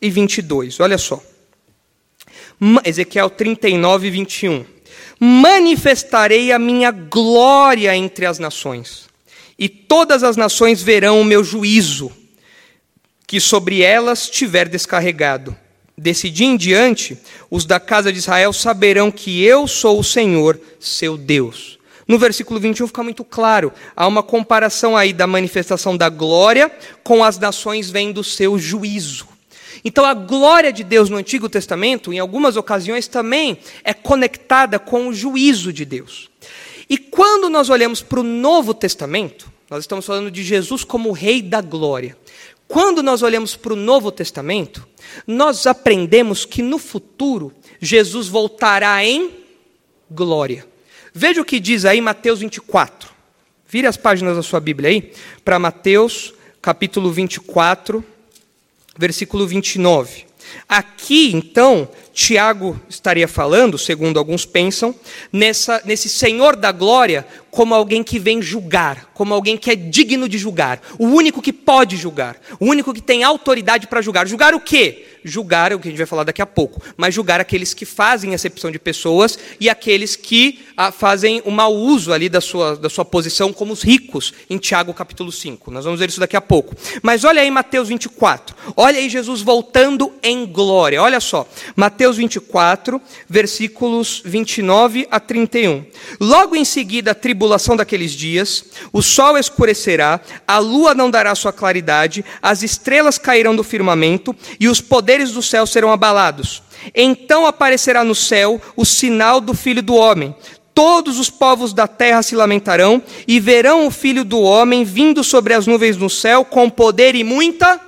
e 0.00 0.08
22. 0.08 0.80
Olha 0.80 0.96
só. 0.96 1.22
Ezequiel 2.84 3.28
39, 3.28 4.10
21. 4.10 4.64
Manifestarei 5.18 6.52
a 6.52 6.58
minha 6.58 6.90
glória 6.90 7.94
entre 7.94 8.24
as 8.24 8.38
nações, 8.38 9.08
e 9.58 9.68
todas 9.68 10.22
as 10.22 10.36
nações 10.36 10.82
verão 10.82 11.20
o 11.20 11.24
meu 11.24 11.42
juízo, 11.42 12.10
que 13.26 13.40
sobre 13.40 13.82
elas 13.82 14.30
tiver 14.30 14.68
descarregado 14.68 15.56
Desse 15.98 16.28
dia 16.28 16.46
em 16.46 16.56
diante, 16.58 17.16
os 17.50 17.64
da 17.64 17.80
casa 17.80 18.12
de 18.12 18.18
Israel 18.18 18.52
saberão 18.52 19.10
que 19.10 19.42
eu 19.42 19.66
sou 19.66 19.98
o 19.98 20.04
Senhor, 20.04 20.60
seu 20.78 21.16
Deus. 21.16 21.78
No 22.06 22.18
versículo 22.18 22.60
21 22.60 22.86
fica 22.86 23.02
muito 23.02 23.24
claro, 23.24 23.72
há 23.96 24.06
uma 24.06 24.22
comparação 24.22 24.94
aí 24.94 25.12
da 25.12 25.26
manifestação 25.26 25.96
da 25.96 26.08
glória 26.10 26.70
com 27.02 27.24
as 27.24 27.38
nações 27.38 27.90
vendo 27.90 28.22
seu 28.22 28.58
juízo. 28.58 29.26
Então 29.82 30.04
a 30.04 30.12
glória 30.12 30.70
de 30.70 30.84
Deus 30.84 31.08
no 31.08 31.16
Antigo 31.16 31.48
Testamento, 31.48 32.12
em 32.12 32.18
algumas 32.18 32.56
ocasiões, 32.56 33.08
também 33.08 33.58
é 33.82 33.94
conectada 33.94 34.78
com 34.78 35.08
o 35.08 35.14
juízo 35.14 35.72
de 35.72 35.84
Deus. 35.84 36.30
E 36.90 36.98
quando 36.98 37.48
nós 37.48 37.70
olhamos 37.70 38.02
para 38.02 38.20
o 38.20 38.22
Novo 38.22 38.74
Testamento, 38.74 39.50
nós 39.70 39.82
estamos 39.82 40.04
falando 40.04 40.30
de 40.30 40.44
Jesus 40.44 40.84
como 40.84 41.08
o 41.08 41.12
Rei 41.12 41.42
da 41.42 41.60
Glória. 41.60 42.16
Quando 42.68 43.02
nós 43.02 43.22
olhamos 43.22 43.54
para 43.54 43.72
o 43.72 43.76
Novo 43.76 44.10
Testamento, 44.10 44.86
nós 45.26 45.66
aprendemos 45.66 46.44
que 46.44 46.62
no 46.62 46.78
futuro 46.78 47.52
Jesus 47.80 48.28
voltará 48.28 49.04
em 49.04 49.30
glória. 50.10 50.66
Veja 51.14 51.40
o 51.40 51.44
que 51.44 51.60
diz 51.60 51.84
aí 51.84 52.00
Mateus 52.00 52.40
24. 52.40 53.10
Vire 53.68 53.86
as 53.86 53.96
páginas 53.96 54.36
da 54.36 54.42
sua 54.42 54.60
Bíblia 54.60 54.90
aí 54.90 55.12
para 55.44 55.58
Mateus, 55.58 56.34
capítulo 56.60 57.10
24, 57.10 58.04
versículo 58.98 59.46
29. 59.46 60.26
Aqui, 60.68 61.32
então, 61.34 61.88
Tiago 62.16 62.80
estaria 62.88 63.28
falando, 63.28 63.76
segundo 63.76 64.18
alguns 64.18 64.46
pensam, 64.46 64.94
nessa, 65.30 65.82
nesse 65.84 66.08
Senhor 66.08 66.56
da 66.56 66.72
glória 66.72 67.26
como 67.50 67.74
alguém 67.74 68.02
que 68.02 68.18
vem 68.18 68.40
julgar, 68.40 69.10
como 69.12 69.34
alguém 69.34 69.54
que 69.58 69.70
é 69.70 69.76
digno 69.76 70.26
de 70.26 70.38
julgar, 70.38 70.80
o 70.98 71.08
único 71.08 71.42
que 71.42 71.52
pode 71.52 71.94
julgar, 71.94 72.40
o 72.58 72.64
único 72.64 72.94
que 72.94 73.02
tem 73.02 73.22
autoridade 73.22 73.86
para 73.86 74.00
julgar. 74.00 74.26
Julgar 74.26 74.54
o 74.54 74.60
quê? 74.60 75.04
julgar, 75.26 75.72
é 75.72 75.74
o 75.74 75.78
que 75.78 75.88
a 75.88 75.90
gente 75.90 75.98
vai 75.98 76.06
falar 76.06 76.24
daqui 76.24 76.40
a 76.40 76.46
pouco, 76.46 76.80
mas 76.96 77.14
julgar 77.14 77.40
aqueles 77.40 77.74
que 77.74 77.84
fazem 77.84 78.34
acepção 78.34 78.70
de 78.70 78.78
pessoas 78.78 79.38
e 79.58 79.68
aqueles 79.68 80.14
que 80.14 80.64
ah, 80.76 80.92
fazem 80.92 81.42
o 81.44 81.50
mau 81.50 81.74
uso 81.74 82.12
ali 82.12 82.28
da 82.28 82.40
sua, 82.40 82.76
da 82.76 82.88
sua 82.88 83.04
posição 83.04 83.52
como 83.52 83.72
os 83.72 83.82
ricos, 83.82 84.32
em 84.48 84.56
Tiago 84.56 84.94
capítulo 84.94 85.32
5. 85.32 85.70
Nós 85.70 85.84
vamos 85.84 85.98
ver 85.98 86.08
isso 86.08 86.20
daqui 86.20 86.36
a 86.36 86.40
pouco. 86.40 86.74
Mas 87.02 87.24
olha 87.24 87.42
aí 87.42 87.50
Mateus 87.50 87.88
24. 87.88 88.54
Olha 88.76 88.98
aí 88.98 89.08
Jesus 89.08 89.42
voltando 89.42 90.12
em 90.22 90.46
glória. 90.46 91.02
Olha 91.02 91.18
só. 91.18 91.46
Mateus 91.74 92.05
24, 92.12 93.00
versículos 93.28 94.20
29 94.24 95.08
a 95.10 95.18
31. 95.18 95.84
Logo 96.20 96.54
em 96.54 96.64
seguida 96.64 97.12
a 97.12 97.14
tribulação 97.14 97.74
daqueles 97.74 98.12
dias, 98.12 98.64
o 98.92 99.00
sol 99.02 99.38
escurecerá, 99.38 100.20
a 100.46 100.58
lua 100.58 100.94
não 100.94 101.10
dará 101.10 101.34
sua 101.34 101.52
claridade, 101.52 102.24
as 102.42 102.62
estrelas 102.62 103.18
cairão 103.18 103.56
do 103.56 103.64
firmamento 103.64 104.36
e 104.60 104.68
os 104.68 104.80
poderes 104.80 105.32
do 105.32 105.42
céu 105.42 105.66
serão 105.66 105.90
abalados. 105.90 106.62
Então 106.94 107.46
aparecerá 107.46 108.04
no 108.04 108.14
céu 108.14 108.60
o 108.76 108.84
sinal 108.84 109.40
do 109.40 109.54
Filho 109.54 109.82
do 109.82 109.94
Homem. 109.94 110.34
Todos 110.74 111.18
os 111.18 111.30
povos 111.30 111.72
da 111.72 111.88
terra 111.88 112.22
se 112.22 112.36
lamentarão 112.36 113.02
e 113.26 113.40
verão 113.40 113.86
o 113.86 113.90
Filho 113.90 114.24
do 114.24 114.40
Homem 114.40 114.84
vindo 114.84 115.24
sobre 115.24 115.54
as 115.54 115.66
nuvens 115.66 115.96
no 115.96 116.10
céu 116.10 116.44
com 116.44 116.68
poder 116.68 117.14
e 117.14 117.24
muita 117.24 117.80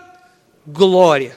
glória. 0.67 1.37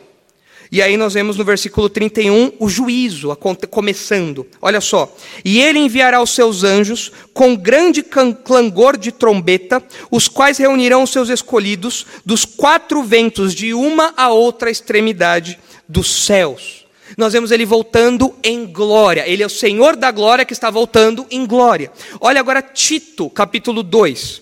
E 0.72 0.82
aí 0.82 0.96
nós 0.96 1.14
vemos 1.14 1.36
no 1.36 1.44
versículo 1.44 1.90
31 1.90 2.54
o 2.58 2.70
juízo 2.70 3.38
começando. 3.70 4.48
Olha 4.62 4.80
só. 4.80 5.14
E 5.44 5.60
ele 5.60 5.80
enviará 5.80 6.22
os 6.22 6.30
seus 6.30 6.64
anjos 6.64 7.12
com 7.34 7.58
grande 7.58 8.02
clangor 8.02 8.96
de 8.96 9.12
trombeta, 9.12 9.84
os 10.10 10.30
quais 10.30 10.58
reunirão 10.58 11.04
os 11.04 11.10
seus 11.10 11.28
escolhidos 11.28 12.06
dos 12.26 12.46
quatro 12.46 13.04
ventos 13.04 13.54
de 13.54 13.74
uma 13.74 14.14
a 14.16 14.30
outra 14.30 14.72
extremidade 14.72 15.60
dos 15.90 16.26
céus. 16.26 16.86
Nós 17.18 17.34
vemos 17.34 17.52
ele 17.52 17.66
voltando 17.66 18.34
em 18.42 18.66
glória. 18.66 19.28
Ele 19.28 19.44
é 19.44 19.46
o 19.46 19.50
Senhor 19.50 19.98
da 19.98 20.10
glória 20.10 20.46
que 20.46 20.54
está 20.54 20.70
voltando 20.70 21.28
em 21.30 21.46
glória. 21.46 21.92
Olha 22.22 22.40
agora 22.40 22.62
Tito, 22.62 23.30
capítulo 23.30 23.84
2. 23.84 24.42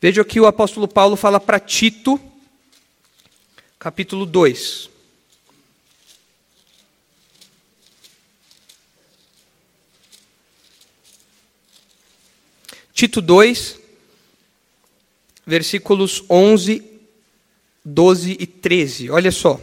Veja 0.00 0.22
o 0.22 0.24
que 0.24 0.38
o 0.38 0.46
apóstolo 0.46 0.86
Paulo 0.86 1.16
fala 1.16 1.40
para 1.40 1.58
Tito, 1.58 2.20
capítulo 3.76 4.24
2. 4.24 4.93
Tito 12.94 13.20
2, 13.20 13.80
versículos 15.44 16.22
11, 16.30 16.80
12 17.84 18.36
e 18.38 18.46
13. 18.46 19.10
Olha 19.10 19.32
só. 19.32 19.60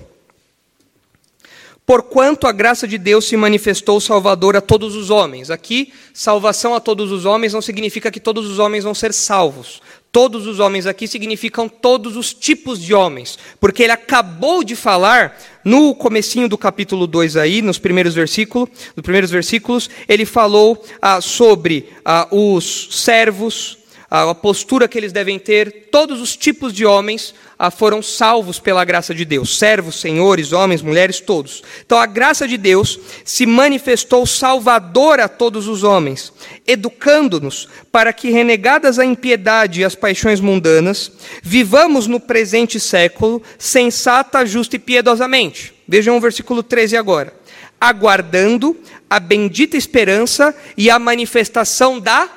Porquanto 1.85 2.45
a 2.45 2.51
graça 2.51 2.85
de 2.85 2.97
Deus 2.97 3.23
se 3.25 3.37
manifestou 3.37 4.01
salvador 4.01 4.57
a 4.57 4.61
todos 4.61 4.97
os 4.97 5.09
homens. 5.09 5.49
Aqui, 5.49 5.93
salvação 6.13 6.75
a 6.75 6.81
todos 6.81 7.09
os 7.09 7.23
homens 7.23 7.53
não 7.53 7.61
significa 7.61 8.11
que 8.11 8.19
todos 8.19 8.49
os 8.49 8.59
homens 8.59 8.83
vão 8.83 8.93
ser 8.93 9.13
salvos. 9.13 9.81
Todos 10.11 10.45
os 10.45 10.59
homens 10.59 10.85
aqui 10.85 11.07
significam 11.07 11.69
todos 11.69 12.17
os 12.17 12.33
tipos 12.33 12.81
de 12.81 12.93
homens, 12.93 13.39
porque 13.61 13.83
ele 13.83 13.93
acabou 13.93 14.61
de 14.61 14.75
falar 14.75 15.39
no 15.63 15.95
comecinho 15.95 16.49
do 16.49 16.57
capítulo 16.57 17.07
2 17.07 17.37
aí, 17.37 17.61
nos 17.61 17.77
primeiros 17.77 18.13
versículos, 18.13 18.69
nos 18.93 19.03
primeiros 19.03 19.31
versículos, 19.31 19.89
ele 20.09 20.25
falou 20.25 20.83
ah, 21.01 21.21
sobre 21.21 21.89
ah, 22.03 22.27
os 22.29 22.89
servos, 22.91 23.77
a 24.13 24.35
postura 24.35 24.89
que 24.89 24.97
eles 24.97 25.13
devem 25.13 25.39
ter, 25.39 25.87
todos 25.89 26.19
os 26.19 26.35
tipos 26.35 26.73
de 26.73 26.85
homens 26.85 27.33
ah, 27.57 27.71
foram 27.71 28.01
salvos 28.01 28.59
pela 28.59 28.83
graça 28.83 29.15
de 29.15 29.23
Deus, 29.23 29.57
servos, 29.57 30.01
senhores, 30.01 30.51
homens, 30.51 30.81
mulheres, 30.81 31.21
todos. 31.21 31.63
Então 31.85 31.97
a 31.97 32.05
graça 32.05 32.45
de 32.45 32.57
Deus 32.57 32.99
se 33.23 33.45
manifestou 33.45 34.25
salvadora 34.25 35.23
a 35.23 35.29
todos 35.29 35.69
os 35.69 35.83
homens, 35.83 36.33
educando-nos 36.67 37.69
para 37.89 38.11
que, 38.11 38.29
renegadas 38.29 38.99
a 38.99 39.05
impiedade 39.05 39.79
e 39.79 39.85
as 39.85 39.95
paixões 39.95 40.41
mundanas, 40.41 41.09
vivamos 41.41 42.05
no 42.05 42.19
presente 42.19 42.81
século 42.81 43.41
sensata, 43.57 44.45
justa 44.45 44.75
e 44.75 44.79
piedosamente. 44.79 45.73
Vejam 45.87 46.17
o 46.17 46.19
versículo 46.19 46.61
13 46.61 46.97
agora. 46.97 47.33
Aguardando 47.79 48.75
a 49.09 49.21
bendita 49.21 49.77
esperança 49.77 50.53
e 50.75 50.89
a 50.89 50.99
manifestação 50.99 51.97
da 51.97 52.29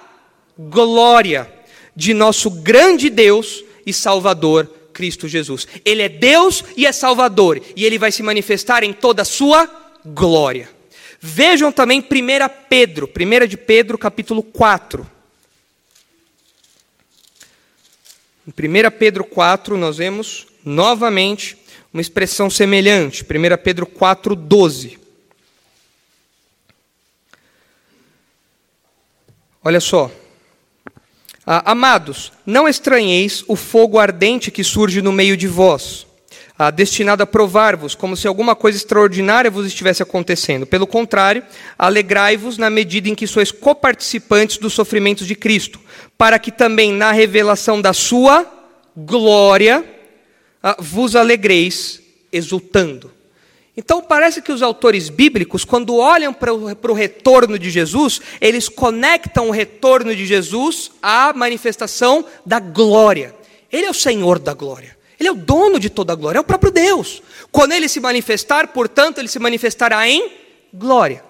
glória 0.57 1.54
de 1.95 2.13
nosso 2.15 2.51
grande 2.51 3.09
Deus 3.09 3.65
e 3.87 3.93
Salvador, 3.93 4.71
Cristo 4.93 5.29
Jesus. 5.29 5.67
Ele 5.85 6.03
é 6.03 6.09
Deus 6.09 6.65
e 6.77 6.87
é 6.87 6.93
Salvador, 6.93 7.61
e 7.77 7.85
ele 7.85 7.99
vai 7.99 8.11
se 8.11 8.23
manifestar 8.23 8.83
em 8.83 8.93
toda 8.93 9.23
a 9.23 9.25
sua 9.25 9.69
glória. 10.05 10.71
Vejam 11.21 11.73
também 11.73 12.01
1 12.01 12.05
Pedro, 12.69 13.09
1 13.09 13.47
de 13.47 13.57
Pedro, 13.57 13.97
capítulo 13.97 14.43
4. 14.43 15.07
Em 18.47 18.51
1 18.51 18.91
Pedro 18.99 19.25
4, 19.25 19.77
nós 19.79 19.97
vemos 19.97 20.47
novamente 20.65 21.57
uma 21.93 22.01
expressão 22.01 22.51
semelhante. 22.51 23.23
1 23.25 23.27
Pedro 23.63 23.87
4, 23.87 24.37
12. 24.37 24.99
Olha 29.63 29.81
só. 29.81 30.11
Ah, 31.47 31.73
amados, 31.73 32.33
não 32.47 32.67
estranheis 32.67 33.45
o 33.47 33.55
fogo 33.55 33.99
ardente 33.99 34.51
que 34.51 34.65
surge 34.65 35.03
no 35.03 35.13
meio 35.13 35.37
de 35.37 35.47
vós, 35.47 36.07
ah, 36.59 36.71
destinado 36.71 37.23
a 37.23 37.27
provar-vos, 37.27 37.95
como 37.95 38.17
se 38.17 38.27
alguma 38.27 38.57
coisa 38.57 38.79
extraordinária 38.79 39.51
vos 39.51 39.67
estivesse 39.67 40.03
acontecendo. 40.03 40.67
Pelo 40.67 40.87
contrário, 40.87 41.43
alegrai-vos 41.79 42.57
na 42.57 42.71
medida 42.71 43.11
em 43.11 43.15
que 43.15 43.27
sois 43.27 43.53
coparticipantes 43.53 44.57
dos 44.57 44.73
sofrimentos 44.73 45.27
de 45.27 45.35
Cristo, 45.35 45.79
para 46.17 46.39
que 46.39 46.51
também 46.51 46.93
na 46.93 47.13
revelação 47.13 47.81
da 47.81 47.93
sua 47.93 48.47
glória 48.97 49.85
ah, 50.63 50.77
vos 50.79 51.15
alegreis 51.15 52.01
exultando. 52.33 53.13
Então, 53.77 54.01
parece 54.01 54.41
que 54.41 54.53
os 54.53 54.63
autores 54.63 55.09
bíblicos, 55.09 55.65
quando 55.65 55.97
olham 55.97 56.33
para 56.33 56.53
o 56.53 56.95
retorno 56.95 57.59
de 57.59 57.71
Jesus, 57.71 58.21
eles 58.41 58.69
conectam 58.69 59.49
o 59.49 59.53
retorno 59.53 60.15
de 60.15 60.25
Jesus 60.25 60.93
à 61.03 61.33
manifestação 61.33 62.25
da 62.47 62.61
glória. 62.61 63.35
Ele 63.73 63.87
é 63.87 63.91
o 63.91 63.95
Senhor 63.95 64.39
da 64.39 64.55
glória. 64.55 64.97
Ele 65.19 65.29
é 65.29 65.33
o 65.33 65.37
dono 65.37 65.81
de 65.81 65.91
toda 65.91 66.13
a 66.13 66.17
glória, 66.17 66.39
é 66.39 66.41
o 66.41 66.45
próprio 66.45 66.71
Deus. 66.71 67.23
Quando 67.51 67.73
ele 67.73 67.89
se 67.89 67.99
manifestar, 67.99 68.69
portanto, 68.69 69.19
ele 69.19 69.29
se 69.29 69.39
manifestará 69.41 70.09
em 70.09 70.31
glória. 70.73 71.25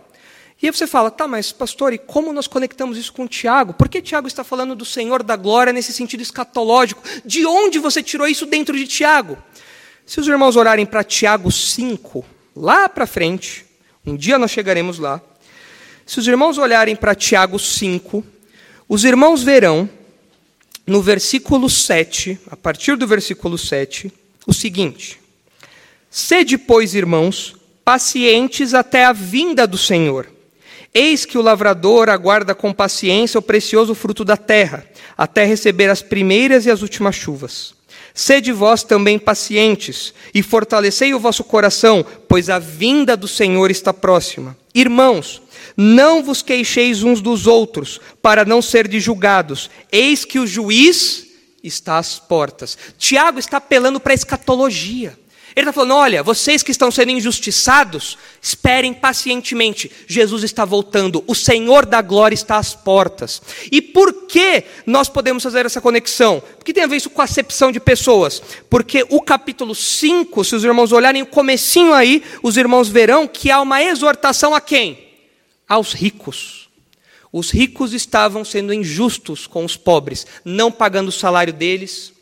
E 0.61 0.67
aí 0.67 0.73
você 0.73 0.87
fala, 0.87 1.11
tá, 1.11 1.27
mas 1.29 1.53
pastor, 1.53 1.93
e 1.93 1.99
como 1.99 2.33
nós 2.33 2.47
conectamos 2.47 2.97
isso 2.97 3.13
com 3.13 3.27
Tiago? 3.27 3.75
Por 3.75 3.89
que 3.89 4.01
Tiago 4.01 4.27
está 4.27 4.43
falando 4.43 4.75
do 4.75 4.85
Senhor 4.85 5.23
da 5.23 5.37
glória 5.37 5.73
nesse 5.73 5.93
sentido 5.93 6.23
escatológico? 6.23 7.03
De 7.25 7.45
onde 7.45 7.79
você 7.79 8.03
tirou 8.03 8.27
isso 8.27 8.47
dentro 8.47 8.77
de 8.77 8.87
Tiago? 8.87 9.37
Se 10.07 10.21
os 10.21 10.29
irmãos 10.29 10.57
orarem 10.57 10.87
para 10.87 11.05
Tiago 11.05 11.51
5, 11.51 12.25
lá 12.55 12.89
para 12.89 13.07
frente, 13.07 13.65
um 14.07 14.17
dia 14.17 14.39
nós 14.39 14.51
chegaremos 14.51 14.99
lá. 14.99 15.21
Se 16.07 16.19
os 16.19 16.27
irmãos 16.27 16.59
olharem 16.59 16.95
para 16.95 17.15
Tiago 17.15 17.59
5, 17.59 18.25
os 18.89 19.05
irmãos 19.05 19.43
verão 19.43 19.89
no 20.87 21.01
versículo 21.01 21.71
7, 21.71 22.39
a 22.51 22.57
partir 22.57 22.97
do 22.97 23.07
versículo 23.07 23.57
7, 23.57 24.13
o 24.47 24.53
seguinte: 24.53 25.19
Sede, 26.11 26.59
pois, 26.59 26.95
irmãos, 26.95 27.57
pacientes 27.85 28.75
até 28.75 29.05
a 29.05 29.13
vinda 29.13 29.67
do 29.67 29.79
Senhor. 29.79 30.31
Eis 30.93 31.25
que 31.25 31.37
o 31.37 31.43
lavrador 31.43 32.09
aguarda 32.09 32.55
com 32.55 32.73
paciência 32.73 33.39
o 33.39 33.43
precioso 33.43 33.95
fruto 33.95 34.25
da 34.25 34.37
terra, 34.37 34.87
até 35.19 35.45
receber 35.45 35.91
as 35.91 36.01
primeiras 36.01 36.67
e 36.67 36.71
as 36.71 36.83
últimas 36.83 37.17
chuvas. 37.17 37.75
Sede 38.17 38.53
vós 38.53 38.85
também 38.85 39.19
pacientes 39.19 40.15
e 40.33 40.41
fortalecei 40.41 41.13
o 41.13 41.19
vosso 41.19 41.43
coração, 41.43 42.07
pois 42.29 42.49
a 42.49 42.61
vinda 42.61 43.17
do 43.17 43.27
Senhor 43.27 43.73
está 43.73 43.93
próxima. 43.93 44.57
Irmãos, 44.73 45.43
não 45.77 46.23
vos 46.23 46.41
queixeis 46.41 47.03
uns 47.03 47.21
dos 47.21 47.49
outros, 47.49 48.01
para 48.23 48.45
não 48.45 48.63
ser 48.63 48.89
julgados. 49.01 49.69
Eis 49.91 50.25
que 50.25 50.39
o 50.39 50.47
juiz 50.47 51.27
está 51.63 51.99
às 51.99 52.21
portas. 52.21 52.79
Tiago 52.97 53.41
está 53.41 53.57
apelando 53.57 53.99
para 53.99 54.13
a 54.13 54.15
escatologia. 54.15 55.19
Ele 55.57 55.69
está 55.69 55.73
falando: 55.73 55.95
olha, 55.95 56.23
vocês 56.23 56.63
que 56.63 56.71
estão 56.71 56.91
sendo 56.91 57.13
injustiçados, 57.13 58.19
esperem 58.43 58.93
pacientemente. 58.93 59.91
Jesus 60.07 60.43
está 60.43 60.65
voltando, 60.65 61.23
o 61.27 61.35
Senhor 61.35 61.87
da 61.87 62.03
glória 62.03 62.35
está 62.35 62.57
às 62.57 62.75
portas. 62.75 63.41
E 63.71 63.81
por 63.81 64.27
que 64.27 64.65
nós 64.85 65.09
podemos 65.09 65.43
fazer 65.43 65.65
essa 65.65 65.81
conexão? 65.81 66.43
Porque 66.57 66.73
tem 66.73 66.83
a 66.83 66.89
ver 66.89 66.97
isso 66.97 67.11
com 67.11 67.21
a 67.21 67.25
acepção 67.25 67.71
de 67.71 67.79
pessoas. 67.79 68.43
Porque 68.69 69.07
o 69.09 69.21
capítulo 69.21 69.75
5, 69.75 70.45
se 70.45 70.57
os 70.57 70.65
irmãos 70.65 70.93
olharem 70.93 71.23
o 71.23 71.27
comecinho 71.27 71.93
aí, 71.93 72.23
os 72.43 72.57
irmãos 72.57 72.89
verão 72.89 73.29
que 73.29 73.51
há 73.51 73.61
uma 73.61 73.83
exortação 73.83 74.55
a 74.55 74.61
quem? 74.61 75.07
Aos 75.69 75.93
ricos. 75.93 76.69
Os 77.33 77.51
ricos 77.51 77.93
estavam 77.93 78.45
sendo 78.45 78.73
injustos 78.73 79.47
com 79.47 79.65
os 79.65 79.77
pobres, 79.77 80.27
não 80.45 80.71
pagando 80.71 81.09
o 81.09 81.13
salário 81.13 81.53
deles, 81.53 82.13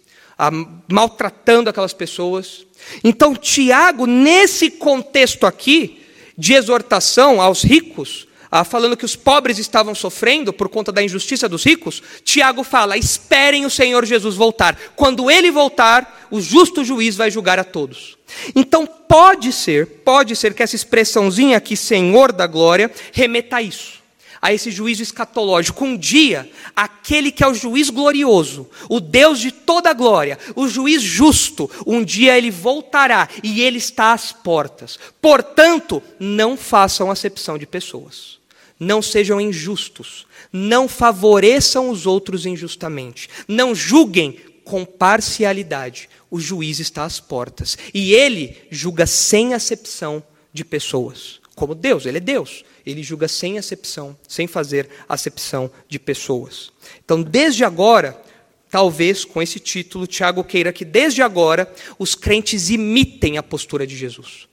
maltratando 0.89 1.69
aquelas 1.69 1.93
pessoas. 1.93 2.67
Então, 3.03 3.35
Tiago, 3.35 4.07
nesse 4.07 4.71
contexto 4.71 5.47
aqui, 5.47 6.03
de 6.37 6.55
exortação 6.55 7.41
aos 7.41 7.63
ricos, 7.63 8.27
ah, 8.51 8.65
falando 8.65 8.97
que 8.97 9.05
os 9.05 9.17
pobres 9.17 9.59
estavam 9.59 9.95
sofrendo 9.95 10.53
por 10.53 10.69
conta 10.69 10.93
da 10.93 11.03
injustiça 11.03 11.49
dos 11.49 11.65
ricos, 11.65 12.03
Tiago 12.23 12.63
fala: 12.63 12.99
esperem 12.99 13.65
o 13.65 13.71
Senhor 13.71 14.05
Jesus 14.05 14.35
voltar. 14.35 14.79
Quando 14.95 15.31
ele 15.31 15.51
voltar, 15.51 16.29
o 16.31 16.41
justo 16.41 16.85
juiz 16.85 17.17
vai 17.17 17.31
julgar 17.31 17.59
a 17.59 17.65
todos. 17.65 18.19
Então, 18.55 18.87
pode 18.87 19.53
ser, 19.53 19.87
pode 20.05 20.37
ser 20.37 20.53
que 20.53 20.63
essa 20.63 20.77
expressãozinha 20.77 21.57
aqui, 21.57 21.77
Senhor 21.77 22.33
da 22.33 22.47
glória, 22.47 22.91
remeta 23.13 23.57
a 23.57 23.63
isso 23.63 24.02
a 24.43 24.53
esse 24.53 24.73
juízo 24.73 25.05
escatológico. 25.05 25.85
Um 25.85 25.97
dia, 25.97 26.51
aquele 26.75 27.31
que 27.31 27.45
é 27.45 27.47
o 27.49 27.55
juiz 27.55 27.89
glorioso, 27.89 28.69
o 28.89 28.99
Deus 28.99 29.39
de 29.39 29.53
toda 29.53 29.91
a 29.91 29.95
glória, 29.95 30.37
o 30.57 30.67
juiz 30.67 31.01
justo, 31.01 31.71
um 31.87 32.03
dia 32.03 32.37
ele 32.37 32.51
voltará 32.51 33.29
e 33.41 33.63
ele 33.63 33.79
está 33.79 34.13
às 34.13 34.33
portas. 34.33 34.99
Portanto, 35.21 36.03
não 36.19 36.57
façam 36.57 37.09
acepção 37.09 37.57
de 37.57 37.67
pessoas. 37.67 38.41
Não 38.81 39.01
sejam 39.01 39.41
injustos. 39.41 40.27
Não 40.53 40.89
favoreçam 40.89 41.89
os 41.89 42.05
outros 42.05 42.45
injustamente. 42.45 43.29
Não 43.47 43.77
julguem 43.77 44.37
com 44.65 44.85
parcialidade. 44.85 46.09
O 46.29 46.41
juiz 46.41 46.81
está 46.81 47.05
às 47.05 47.21
portas. 47.21 47.79
E 47.95 48.13
ele 48.13 48.57
julga 48.73 49.07
sem 49.07 49.55
acepção 49.55 50.21
de 50.53 50.65
pessoas. 50.65 51.42
Como 51.63 51.77
Deus, 51.77 52.07
ele 52.07 52.19
é 52.19 52.21
Deus 52.21 52.65
ele 52.85 53.05
julga 53.05 53.29
sem 53.29 53.57
acepção, 53.57 54.17
sem 54.27 54.49
fazer 54.49 54.89
acepção 55.09 55.71
de 55.89 55.97
pessoas. 55.97 56.73
Então, 57.05 57.23
desde 57.23 57.63
agora, 57.65 58.21
talvez 58.69 59.25
com 59.25 59.41
esse 59.41 59.61
título, 59.61 60.05
Tiago 60.05 60.43
queira 60.43 60.73
que 60.73 60.85
desde 60.85 61.23
agora 61.23 61.73
os 62.01 62.17
crentes 62.17 62.71
imitem 62.71 63.39
a 63.39 63.43
postura 63.45 63.87
de 63.87 63.97
Jesus. 63.97 64.49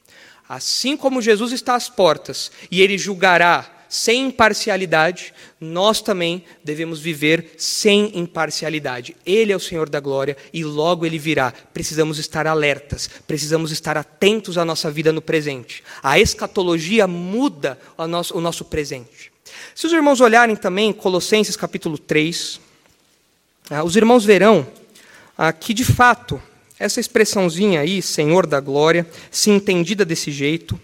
Assim 0.47 0.95
como 0.95 1.20
Jesus 1.20 1.51
está 1.51 1.74
às 1.74 1.89
portas 1.89 2.51
e 2.70 2.80
ele 2.80 2.95
julgará 2.95 3.79
sem 3.90 4.28
imparcialidade, 4.28 5.34
nós 5.60 6.00
também 6.00 6.44
devemos 6.64 7.00
viver 7.00 7.56
sem 7.58 8.18
imparcialidade. 8.18 9.16
Ele 9.26 9.52
é 9.52 9.56
o 9.56 9.60
Senhor 9.60 9.90
da 9.90 10.00
glória 10.00 10.38
e 10.54 10.64
logo 10.64 11.06
ele 11.06 11.18
virá. 11.18 11.52
Precisamos 11.74 12.20
estar 12.20 12.46
alertas, 12.46 13.10
precisamos 13.28 13.72
estar 13.72 13.98
atentos 13.98 14.58
à 14.58 14.64
nossa 14.64 14.92
vida 14.92 15.12
no 15.12 15.22
presente. 15.22 15.84
A 16.04 16.20
escatologia 16.20 17.08
muda 17.08 17.80
o 17.98 18.06
nosso, 18.06 18.38
o 18.38 18.42
nosso 18.42 18.64
presente. 18.64 19.32
Se 19.74 19.88
os 19.88 19.94
irmãos 19.94 20.22
olharem 20.22 20.56
também 20.56 20.94
Colossenses 20.94 21.56
capítulo 21.56 21.98
3, 21.98 22.60
ah, 23.72 23.84
os 23.84 23.96
irmãos 23.96 24.24
verão 24.24 24.68
ah, 25.36 25.52
que 25.52 25.74
de 25.74 25.84
fato 25.84 26.40
essa 26.78 27.00
expressãozinha 27.00 27.82
aí, 27.82 28.02
Senhor 28.02 28.46
da 28.46 28.60
glória, 28.60 29.06
se 29.30 29.50
entendida 29.50 30.06
desse 30.06 30.32
jeito, 30.32 30.80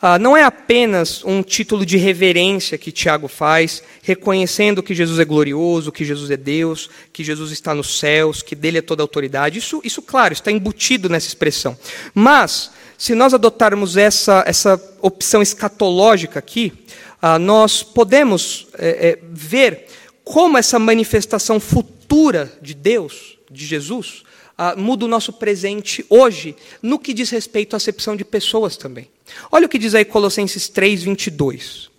ah, 0.00 0.18
não 0.18 0.36
é 0.36 0.42
apenas 0.42 1.24
um 1.24 1.42
título 1.42 1.86
de 1.86 1.96
reverência 1.96 2.76
que 2.76 2.92
Tiago 2.92 3.28
faz, 3.28 3.82
reconhecendo 4.02 4.82
que 4.82 4.94
Jesus 4.94 5.18
é 5.18 5.24
glorioso, 5.24 5.90
que 5.90 6.04
Jesus 6.04 6.30
é 6.30 6.36
Deus, 6.36 6.90
que 7.12 7.24
Jesus 7.24 7.50
está 7.50 7.74
nos 7.74 7.98
céus, 7.98 8.42
que 8.42 8.54
dele 8.54 8.78
é 8.78 8.82
toda 8.82 9.02
a 9.02 9.04
autoridade. 9.04 9.58
Isso, 9.58 9.80
isso 9.82 10.02
claro, 10.02 10.34
está 10.34 10.52
embutido 10.52 11.08
nessa 11.08 11.28
expressão. 11.28 11.76
Mas, 12.14 12.70
se 12.98 13.14
nós 13.14 13.32
adotarmos 13.32 13.96
essa, 13.96 14.44
essa 14.46 14.80
opção 15.00 15.40
escatológica 15.40 16.38
aqui, 16.38 16.72
ah, 17.20 17.38
nós 17.38 17.82
podemos 17.82 18.68
é, 18.78 18.88
é, 18.88 19.18
ver 19.30 19.86
como 20.22 20.58
essa 20.58 20.78
manifestação 20.78 21.58
futura 21.58 22.52
de 22.60 22.74
Deus, 22.74 23.38
de 23.50 23.64
Jesus, 23.64 24.25
uh, 24.58 24.78
muda 24.78 25.04
o 25.04 25.08
nosso 25.08 25.32
presente 25.32 26.04
hoje, 26.08 26.56
no 26.82 26.98
que 26.98 27.14
diz 27.14 27.30
respeito 27.30 27.74
à 27.74 27.76
acepção 27.76 28.16
de 28.16 28.24
pessoas 28.24 28.76
também. 28.76 29.10
Olha 29.50 29.66
o 29.66 29.68
que 29.68 29.78
diz 29.78 29.94
aí 29.94 30.04
Colossenses 30.04 30.68
3, 30.68 31.02
22. 31.04 31.90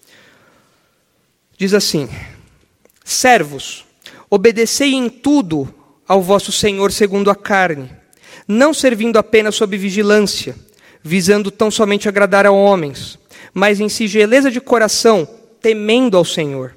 Diz 1.58 1.74
assim: 1.74 2.10
Servos, 3.04 3.86
obedecei 4.30 4.94
em 4.94 5.10
tudo 5.10 5.74
ao 6.08 6.22
vosso 6.22 6.52
Senhor 6.52 6.92
segundo 6.92 7.30
a 7.30 7.36
carne, 7.36 7.90
não 8.48 8.74
servindo 8.74 9.18
apenas 9.18 9.56
sob 9.56 9.78
vigilância, 9.78 10.56
visando 11.04 11.52
tão 11.52 11.70
somente 11.70 12.08
agradar 12.08 12.46
a 12.46 12.52
homens, 12.52 13.20
mas 13.54 13.80
em 13.80 13.90
sigeleza 13.90 14.50
de 14.52 14.62
coração, 14.62 15.28
temendo 15.62 16.16
ao 16.16 16.24
Senhor. 16.24 16.76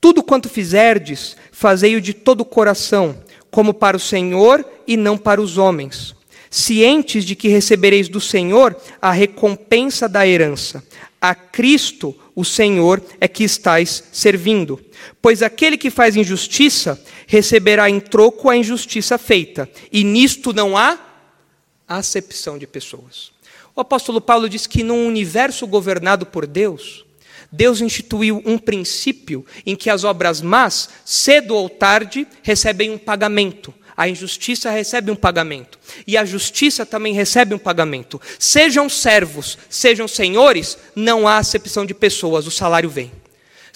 Tudo 0.00 0.22
quanto 0.22 0.48
fizerdes, 0.48 1.36
fazei-o 1.50 2.00
de 2.00 2.12
todo 2.12 2.42
o 2.42 2.44
coração, 2.44 3.18
como 3.54 3.72
para 3.72 3.96
o 3.96 4.00
Senhor 4.00 4.68
e 4.84 4.96
não 4.96 5.16
para 5.16 5.40
os 5.40 5.58
homens, 5.58 6.12
cientes 6.50 7.24
de 7.24 7.36
que 7.36 7.46
recebereis 7.46 8.08
do 8.08 8.20
Senhor 8.20 8.76
a 9.00 9.12
recompensa 9.12 10.08
da 10.08 10.26
herança. 10.26 10.82
A 11.20 11.36
Cristo, 11.36 12.16
o 12.34 12.44
Senhor, 12.44 13.00
é 13.20 13.28
que 13.28 13.44
estais 13.44 14.02
servindo. 14.10 14.80
Pois 15.22 15.40
aquele 15.40 15.78
que 15.78 15.88
faz 15.88 16.16
injustiça 16.16 17.00
receberá 17.28 17.88
em 17.88 18.00
troco 18.00 18.50
a 18.50 18.56
injustiça 18.56 19.16
feita, 19.18 19.70
e 19.92 20.02
nisto 20.02 20.52
não 20.52 20.76
há 20.76 20.98
acepção 21.86 22.58
de 22.58 22.66
pessoas. 22.66 23.30
O 23.72 23.80
apóstolo 23.80 24.20
Paulo 24.20 24.48
diz 24.48 24.66
que 24.66 24.82
num 24.82 25.06
universo 25.06 25.64
governado 25.64 26.26
por 26.26 26.44
Deus, 26.44 27.06
Deus 27.54 27.80
instituiu 27.80 28.42
um 28.44 28.58
princípio 28.58 29.46
em 29.64 29.76
que 29.76 29.88
as 29.88 30.02
obras 30.02 30.40
más, 30.40 30.88
cedo 31.04 31.54
ou 31.54 31.68
tarde, 31.68 32.26
recebem 32.42 32.90
um 32.90 32.98
pagamento. 32.98 33.72
A 33.96 34.08
injustiça 34.08 34.70
recebe 34.70 35.12
um 35.12 35.14
pagamento. 35.14 35.78
E 36.04 36.16
a 36.16 36.24
justiça 36.24 36.84
também 36.84 37.14
recebe 37.14 37.54
um 37.54 37.58
pagamento. 37.58 38.20
Sejam 38.40 38.88
servos, 38.88 39.56
sejam 39.70 40.08
senhores, 40.08 40.76
não 40.96 41.28
há 41.28 41.38
acepção 41.38 41.86
de 41.86 41.94
pessoas, 41.94 42.44
o 42.44 42.50
salário 42.50 42.90
vem. 42.90 43.12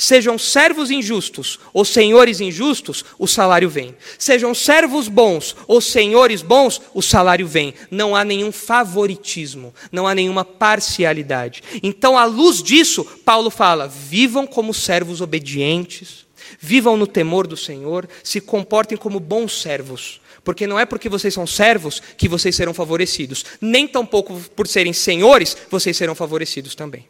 Sejam 0.00 0.38
servos 0.38 0.92
injustos 0.92 1.58
ou 1.72 1.84
senhores 1.84 2.40
injustos, 2.40 3.04
o 3.18 3.26
salário 3.26 3.68
vem. 3.68 3.96
Sejam 4.16 4.54
servos 4.54 5.08
bons 5.08 5.56
ou 5.66 5.80
senhores 5.80 6.40
bons, 6.40 6.80
o 6.94 7.02
salário 7.02 7.48
vem. 7.48 7.74
Não 7.90 8.14
há 8.14 8.22
nenhum 8.24 8.52
favoritismo, 8.52 9.74
não 9.90 10.06
há 10.06 10.14
nenhuma 10.14 10.44
parcialidade. 10.44 11.64
Então, 11.82 12.16
à 12.16 12.24
luz 12.24 12.62
disso, 12.62 13.04
Paulo 13.24 13.50
fala: 13.50 13.88
vivam 13.88 14.46
como 14.46 14.72
servos 14.72 15.20
obedientes, 15.20 16.24
vivam 16.60 16.96
no 16.96 17.06
temor 17.06 17.48
do 17.48 17.56
Senhor, 17.56 18.08
se 18.22 18.40
comportem 18.40 18.96
como 18.96 19.18
bons 19.18 19.60
servos. 19.60 20.20
Porque 20.44 20.64
não 20.64 20.78
é 20.78 20.86
porque 20.86 21.08
vocês 21.08 21.34
são 21.34 21.44
servos 21.44 22.00
que 22.16 22.28
vocês 22.28 22.54
serão 22.54 22.72
favorecidos, 22.72 23.44
nem 23.60 23.84
tampouco 23.88 24.40
por 24.54 24.68
serem 24.68 24.92
senhores 24.92 25.56
vocês 25.68 25.96
serão 25.96 26.14
favorecidos 26.14 26.76
também. 26.76 27.04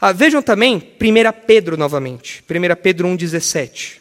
Ah, 0.00 0.12
vejam 0.12 0.40
também 0.40 0.76
1 0.76 1.46
Pedro 1.46 1.76
novamente, 1.76 2.42
1 2.48 2.82
Pedro 2.82 3.06
1,17. 3.08 4.00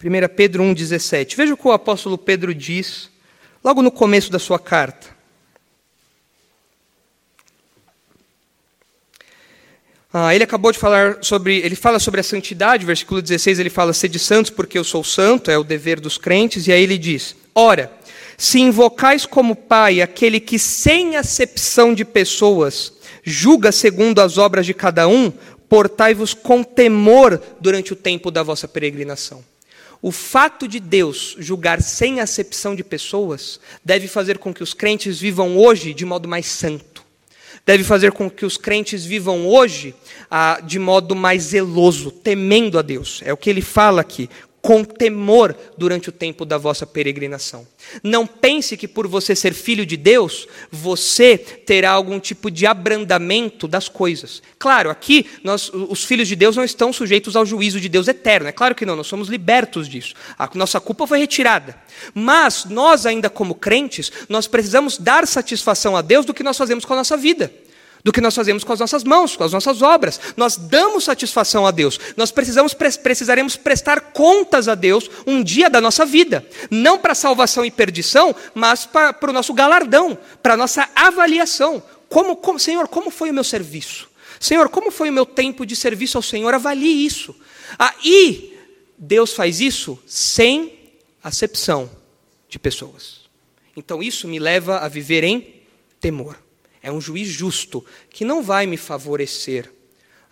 1 0.00 0.34
Pedro 0.36 0.62
1,17. 0.62 1.34
Veja 1.34 1.54
o 1.54 1.56
que 1.56 1.66
o 1.66 1.72
apóstolo 1.72 2.16
Pedro 2.16 2.54
diz 2.54 3.10
logo 3.64 3.82
no 3.82 3.90
começo 3.90 4.30
da 4.30 4.38
sua 4.38 4.60
carta. 4.60 5.08
Ah, 10.12 10.32
ele 10.32 10.44
acabou 10.44 10.70
de 10.70 10.78
falar 10.78 11.18
sobre, 11.20 11.58
ele 11.58 11.74
fala 11.74 11.98
sobre 11.98 12.20
a 12.20 12.24
santidade, 12.24 12.86
versículo 12.86 13.20
16, 13.20 13.58
ele 13.58 13.68
fala, 13.68 13.92
sede 13.92 14.18
santos 14.18 14.50
porque 14.50 14.78
eu 14.78 14.84
sou 14.84 15.02
santo, 15.02 15.50
é 15.50 15.58
o 15.58 15.64
dever 15.64 16.00
dos 16.00 16.16
crentes, 16.16 16.66
e 16.66 16.72
aí 16.72 16.82
ele 16.82 16.96
diz, 16.96 17.36
ora, 17.54 17.92
se 18.38 18.60
invocais 18.60 19.26
como 19.26 19.56
Pai 19.56 20.00
aquele 20.00 20.38
que, 20.38 20.60
sem 20.60 21.16
acepção 21.16 21.92
de 21.92 22.04
pessoas, 22.04 22.92
julga 23.24 23.72
segundo 23.72 24.20
as 24.20 24.38
obras 24.38 24.64
de 24.64 24.72
cada 24.72 25.08
um, 25.08 25.32
portai-vos 25.68 26.34
com 26.34 26.62
temor 26.62 27.42
durante 27.60 27.92
o 27.92 27.96
tempo 27.96 28.30
da 28.30 28.44
vossa 28.44 28.68
peregrinação. 28.68 29.44
O 30.00 30.12
fato 30.12 30.68
de 30.68 30.78
Deus 30.78 31.34
julgar 31.40 31.82
sem 31.82 32.20
acepção 32.20 32.76
de 32.76 32.84
pessoas 32.84 33.58
deve 33.84 34.06
fazer 34.06 34.38
com 34.38 34.54
que 34.54 34.62
os 34.62 34.72
crentes 34.72 35.18
vivam 35.18 35.58
hoje 35.58 35.92
de 35.92 36.04
modo 36.04 36.28
mais 36.28 36.46
santo. 36.46 37.02
Deve 37.66 37.82
fazer 37.82 38.12
com 38.12 38.30
que 38.30 38.46
os 38.46 38.56
crentes 38.56 39.04
vivam 39.04 39.46
hoje 39.48 39.94
ah, 40.30 40.60
de 40.64 40.78
modo 40.78 41.16
mais 41.16 41.42
zeloso, 41.42 42.12
temendo 42.12 42.78
a 42.78 42.82
Deus. 42.82 43.20
É 43.24 43.32
o 43.32 43.36
que 43.36 43.50
ele 43.50 43.60
fala 43.60 44.00
aqui 44.00 44.30
com 44.60 44.84
temor 44.84 45.56
durante 45.76 46.08
o 46.08 46.12
tempo 46.12 46.44
da 46.44 46.58
vossa 46.58 46.86
peregrinação. 46.86 47.66
Não 48.02 48.26
pense 48.26 48.76
que 48.76 48.88
por 48.88 49.06
você 49.06 49.34
ser 49.34 49.54
filho 49.54 49.86
de 49.86 49.96
Deus, 49.96 50.46
você 50.70 51.38
terá 51.38 51.90
algum 51.90 52.18
tipo 52.18 52.50
de 52.50 52.66
abrandamento 52.66 53.68
das 53.68 53.88
coisas. 53.88 54.42
Claro, 54.58 54.90
aqui 54.90 55.26
nós, 55.42 55.70
os 55.72 56.04
filhos 56.04 56.28
de 56.28 56.36
Deus 56.36 56.56
não 56.56 56.64
estão 56.64 56.92
sujeitos 56.92 57.36
ao 57.36 57.46
juízo 57.46 57.80
de 57.80 57.88
Deus 57.88 58.08
eterno. 58.08 58.48
É 58.48 58.52
claro 58.52 58.74
que 58.74 58.84
não, 58.84 58.96
nós 58.96 59.06
somos 59.06 59.28
libertos 59.28 59.88
disso. 59.88 60.14
A 60.38 60.48
nossa 60.54 60.80
culpa 60.80 61.06
foi 61.06 61.18
retirada. 61.18 61.76
Mas 62.12 62.64
nós 62.64 63.06
ainda 63.06 63.30
como 63.30 63.54
crentes, 63.54 64.10
nós 64.28 64.46
precisamos 64.46 64.98
dar 64.98 65.26
satisfação 65.26 65.96
a 65.96 66.02
Deus 66.02 66.26
do 66.26 66.34
que 66.34 66.42
nós 66.42 66.58
fazemos 66.58 66.84
com 66.84 66.92
a 66.92 66.96
nossa 66.96 67.16
vida 67.16 67.52
do 68.04 68.12
que 68.12 68.20
nós 68.20 68.34
fazemos 68.34 68.64
com 68.64 68.72
as 68.72 68.80
nossas 68.80 69.04
mãos, 69.04 69.36
com 69.36 69.44
as 69.44 69.52
nossas 69.52 69.82
obras. 69.82 70.20
Nós 70.36 70.56
damos 70.56 71.04
satisfação 71.04 71.66
a 71.66 71.70
Deus. 71.70 71.98
Nós 72.16 72.30
precisamos, 72.30 72.74
precisaremos 72.74 73.56
prestar 73.56 74.12
contas 74.12 74.68
a 74.68 74.74
Deus 74.74 75.10
um 75.26 75.42
dia 75.42 75.68
da 75.68 75.80
nossa 75.80 76.04
vida. 76.04 76.46
Não 76.70 76.98
para 76.98 77.14
salvação 77.14 77.64
e 77.64 77.70
perdição, 77.70 78.34
mas 78.54 78.86
para, 78.86 79.16
o 79.22 79.32
nosso 79.32 79.52
galardão, 79.52 80.16
para 80.42 80.54
a 80.54 80.56
nossa 80.56 80.88
avaliação. 80.94 81.82
Como, 82.08 82.36
como, 82.36 82.58
Senhor, 82.58 82.88
como 82.88 83.10
foi 83.10 83.30
o 83.30 83.34
meu 83.34 83.44
serviço? 83.44 84.08
Senhor, 84.40 84.68
como 84.68 84.90
foi 84.90 85.10
o 85.10 85.12
meu 85.12 85.26
tempo 85.26 85.66
de 85.66 85.74
serviço 85.74 86.16
ao 86.16 86.22
Senhor? 86.22 86.54
Avalie 86.54 87.04
isso. 87.04 87.34
Ah, 87.78 87.94
e 88.04 88.56
Deus 88.96 89.32
faz 89.32 89.60
isso 89.60 89.98
sem 90.06 90.72
acepção 91.22 91.90
de 92.48 92.58
pessoas. 92.58 93.28
Então 93.76 94.02
isso 94.02 94.26
me 94.26 94.38
leva 94.38 94.78
a 94.78 94.88
viver 94.88 95.24
em 95.24 95.62
temor. 96.00 96.47
É 96.82 96.90
um 96.90 97.00
juiz 97.00 97.28
justo 97.28 97.84
que 98.10 98.24
não 98.24 98.42
vai 98.42 98.66
me 98.66 98.76
favorecer. 98.76 99.70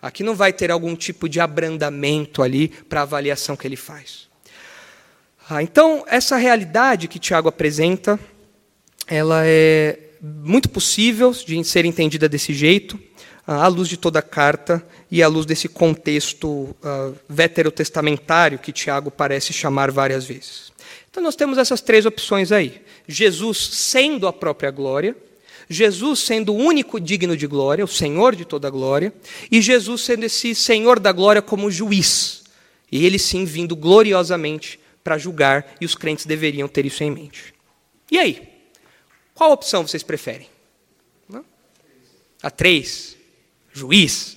Aqui 0.01 0.23
não 0.23 0.35
vai 0.35 0.53
ter 0.53 0.71
algum 0.71 0.95
tipo 0.95 1.27
de 1.27 1.39
abrandamento 1.39 2.43
ali 2.43 2.67
para 2.67 3.01
a 3.01 3.03
avaliação 3.03 3.55
que 3.55 3.67
ele 3.67 3.75
faz. 3.75 4.27
Ah, 5.49 5.63
então, 5.63 6.03
essa 6.07 6.35
realidade 6.35 7.07
que 7.07 7.19
Tiago 7.19 7.47
apresenta, 7.47 8.19
ela 9.07 9.43
é 9.45 9.97
muito 10.21 10.69
possível 10.69 11.31
de 11.31 11.63
ser 11.63 11.85
entendida 11.85 12.27
desse 12.27 12.53
jeito, 12.53 12.99
ah, 13.45 13.63
à 13.63 13.67
luz 13.67 13.87
de 13.87 13.97
toda 13.97 14.19
a 14.19 14.21
carta 14.21 14.85
e 15.09 15.23
à 15.23 15.27
luz 15.27 15.45
desse 15.45 15.69
contexto 15.69 16.47
uh, 16.47 17.15
veterotestamentário 17.29 18.59
que 18.59 18.73
Tiago 18.73 19.09
parece 19.09 19.53
chamar 19.53 19.89
várias 19.89 20.25
vezes. 20.25 20.73
Então, 21.09 21.23
nós 21.23 21.35
temos 21.35 21.57
essas 21.57 21.79
três 21.79 22.05
opções 22.05 22.51
aí: 22.51 22.81
Jesus 23.07 23.57
sendo 23.57 24.27
a 24.27 24.33
própria 24.33 24.69
glória, 24.69 25.15
Jesus 25.69 26.19
sendo 26.19 26.53
o 26.53 26.57
único 26.57 26.99
digno 26.99 27.35
de 27.35 27.45
glória, 27.47 27.83
o 27.83 27.87
Senhor 27.87 28.35
de 28.35 28.45
toda 28.45 28.69
glória, 28.69 29.13
e 29.51 29.61
Jesus 29.61 30.01
sendo 30.01 30.23
esse 30.23 30.55
Senhor 30.55 30.99
da 30.99 31.11
glória 31.11 31.41
como 31.41 31.69
juiz. 31.69 32.43
E 32.91 33.05
ele 33.05 33.19
sim 33.19 33.43
vindo 33.43 33.75
gloriosamente 33.75 34.79
para 35.03 35.17
julgar, 35.17 35.75
e 35.81 35.85
os 35.85 35.95
crentes 35.95 36.25
deveriam 36.25 36.67
ter 36.67 36.85
isso 36.85 37.03
em 37.03 37.11
mente. 37.11 37.53
E 38.11 38.17
aí? 38.17 38.47
Qual 39.33 39.51
opção 39.51 39.85
vocês 39.85 40.03
preferem? 40.03 40.49
A 42.41 42.51
três? 42.51 43.17
Juiz. 43.73 44.35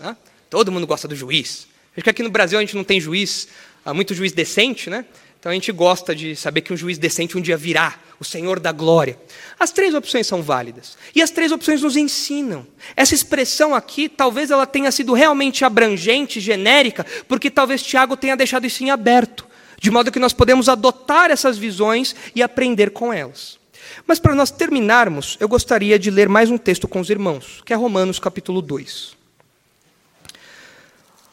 Todo 0.48 0.72
mundo 0.72 0.86
gosta 0.86 1.06
do 1.06 1.14
juiz. 1.14 1.68
Acho 1.94 2.04
que 2.04 2.10
aqui 2.10 2.22
no 2.22 2.30
Brasil 2.30 2.58
a 2.58 2.60
gente 2.62 2.74
não 2.74 2.84
tem 2.84 3.00
juiz, 3.00 3.48
há 3.84 3.92
muito 3.92 4.14
juiz 4.14 4.32
decente, 4.32 4.88
né? 4.88 5.04
Então 5.40 5.50
a 5.50 5.54
gente 5.54 5.72
gosta 5.72 6.14
de 6.14 6.36
saber 6.36 6.60
que 6.60 6.70
um 6.70 6.76
juiz 6.76 6.98
decente 6.98 7.38
um 7.38 7.40
dia 7.40 7.56
virá, 7.56 7.98
o 8.20 8.24
Senhor 8.24 8.60
da 8.60 8.72
glória. 8.72 9.18
As 9.58 9.72
três 9.72 9.94
opções 9.94 10.26
são 10.26 10.42
válidas. 10.42 10.98
E 11.14 11.22
as 11.22 11.30
três 11.30 11.50
opções 11.50 11.80
nos 11.80 11.96
ensinam. 11.96 12.66
Essa 12.94 13.14
expressão 13.14 13.74
aqui, 13.74 14.06
talvez 14.06 14.50
ela 14.50 14.66
tenha 14.66 14.92
sido 14.92 15.14
realmente 15.14 15.64
abrangente, 15.64 16.40
genérica, 16.40 17.06
porque 17.26 17.50
talvez 17.50 17.82
Tiago 17.82 18.18
tenha 18.18 18.36
deixado 18.36 18.66
isso 18.66 18.84
em 18.84 18.90
aberto, 18.90 19.46
de 19.80 19.90
modo 19.90 20.12
que 20.12 20.18
nós 20.18 20.34
podemos 20.34 20.68
adotar 20.68 21.30
essas 21.30 21.56
visões 21.56 22.14
e 22.34 22.42
aprender 22.42 22.90
com 22.90 23.10
elas. 23.10 23.58
Mas 24.06 24.18
para 24.18 24.34
nós 24.34 24.50
terminarmos, 24.50 25.38
eu 25.40 25.48
gostaria 25.48 25.98
de 25.98 26.10
ler 26.10 26.28
mais 26.28 26.50
um 26.50 26.58
texto 26.58 26.86
com 26.86 27.00
os 27.00 27.08
irmãos, 27.08 27.62
que 27.64 27.72
é 27.72 27.76
Romanos 27.76 28.18
capítulo 28.18 28.60
2. 28.60 29.16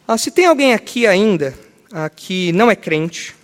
Ah, 0.07 0.17
se 0.17 0.31
tem 0.31 0.45
alguém 0.45 0.73
aqui 0.73 1.05
ainda 1.05 1.53
ah, 1.91 2.09
que 2.09 2.53
não 2.53 2.71
é 2.71 2.75
crente, 2.77 3.35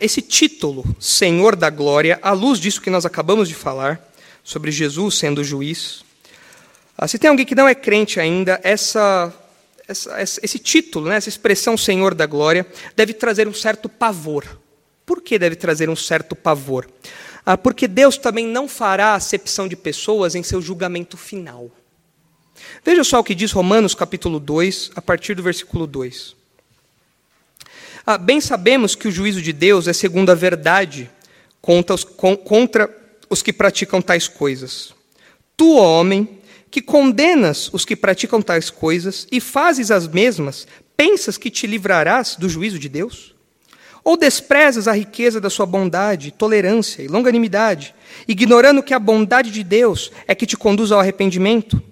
esse 0.00 0.20
título, 0.20 0.84
Senhor 0.98 1.56
da 1.56 1.70
Glória, 1.70 2.18
à 2.22 2.32
luz 2.32 2.58
disso 2.58 2.80
que 2.80 2.90
nós 2.90 3.06
acabamos 3.06 3.48
de 3.48 3.54
falar, 3.54 4.00
sobre 4.44 4.70
Jesus 4.70 5.16
sendo 5.16 5.44
juiz. 5.44 6.02
Ah, 6.96 7.08
se 7.08 7.18
tem 7.18 7.30
alguém 7.30 7.46
que 7.46 7.54
não 7.54 7.68
é 7.68 7.74
crente 7.74 8.20
ainda, 8.20 8.60
essa, 8.62 9.32
essa, 9.88 10.20
esse 10.20 10.58
título, 10.58 11.08
né, 11.08 11.16
essa 11.16 11.28
expressão 11.28 11.76
Senhor 11.76 12.14
da 12.14 12.26
Glória, 12.26 12.66
deve 12.94 13.14
trazer 13.14 13.48
um 13.48 13.54
certo 13.54 13.88
pavor. 13.88 14.44
Por 15.06 15.22
que 15.22 15.38
deve 15.38 15.56
trazer 15.56 15.88
um 15.88 15.96
certo 15.96 16.36
pavor? 16.36 16.88
Ah, 17.44 17.56
porque 17.56 17.88
Deus 17.88 18.18
também 18.18 18.46
não 18.46 18.68
fará 18.68 19.14
acepção 19.14 19.66
de 19.66 19.76
pessoas 19.76 20.34
em 20.34 20.42
seu 20.42 20.60
julgamento 20.60 21.16
final. 21.16 21.70
Veja 22.84 23.02
só 23.02 23.20
o 23.20 23.24
que 23.24 23.34
diz 23.34 23.52
Romanos 23.52 23.94
capítulo 23.94 24.38
2, 24.38 24.92
a 24.94 25.02
partir 25.02 25.34
do 25.34 25.42
versículo 25.42 25.86
2. 25.86 26.36
Ah, 28.06 28.16
bem 28.16 28.40
sabemos 28.40 28.94
que 28.94 29.08
o 29.08 29.10
juízo 29.10 29.42
de 29.42 29.52
Deus 29.52 29.86
é 29.86 29.92
segundo 29.92 30.30
a 30.30 30.34
verdade 30.34 31.10
contra 31.60 31.94
os, 31.94 32.04
contra 32.04 32.90
os 33.28 33.42
que 33.42 33.52
praticam 33.52 34.00
tais 34.00 34.26
coisas. 34.26 34.94
Tu, 35.56 35.76
homem, 35.76 36.40
que 36.70 36.80
condenas 36.80 37.68
os 37.72 37.84
que 37.84 37.96
praticam 37.96 38.40
tais 38.40 38.70
coisas 38.70 39.26
e 39.30 39.40
fazes 39.40 39.90
as 39.90 40.08
mesmas, 40.08 40.66
pensas 40.96 41.36
que 41.36 41.50
te 41.50 41.66
livrarás 41.66 42.36
do 42.36 42.48
juízo 42.48 42.78
de 42.78 42.88
Deus? 42.88 43.34
Ou 44.02 44.16
desprezas 44.16 44.88
a 44.88 44.92
riqueza 44.92 45.40
da 45.40 45.50
sua 45.50 45.66
bondade, 45.66 46.30
tolerância 46.30 47.02
e 47.02 47.08
longanimidade, 47.08 47.94
ignorando 48.26 48.82
que 48.82 48.94
a 48.94 48.98
bondade 48.98 49.50
de 49.50 49.62
Deus 49.62 50.10
é 50.26 50.34
que 50.34 50.46
te 50.46 50.56
conduz 50.56 50.90
ao 50.90 51.00
arrependimento? 51.00 51.82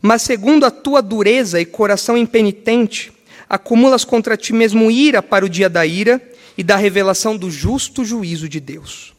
Mas 0.00 0.22
segundo 0.22 0.64
a 0.64 0.70
tua 0.70 1.02
dureza 1.02 1.60
e 1.60 1.66
coração 1.66 2.16
impenitente, 2.16 3.12
acumulas 3.50 4.04
contra 4.04 4.36
ti 4.36 4.54
mesmo 4.54 4.90
ira 4.90 5.20
para 5.20 5.44
o 5.44 5.48
dia 5.48 5.68
da 5.68 5.84
ira 5.84 6.22
e 6.56 6.62
da 6.62 6.76
revelação 6.76 7.36
do 7.36 7.50
justo 7.50 8.04
juízo 8.04 8.48
de 8.48 8.60
Deus, 8.60 9.12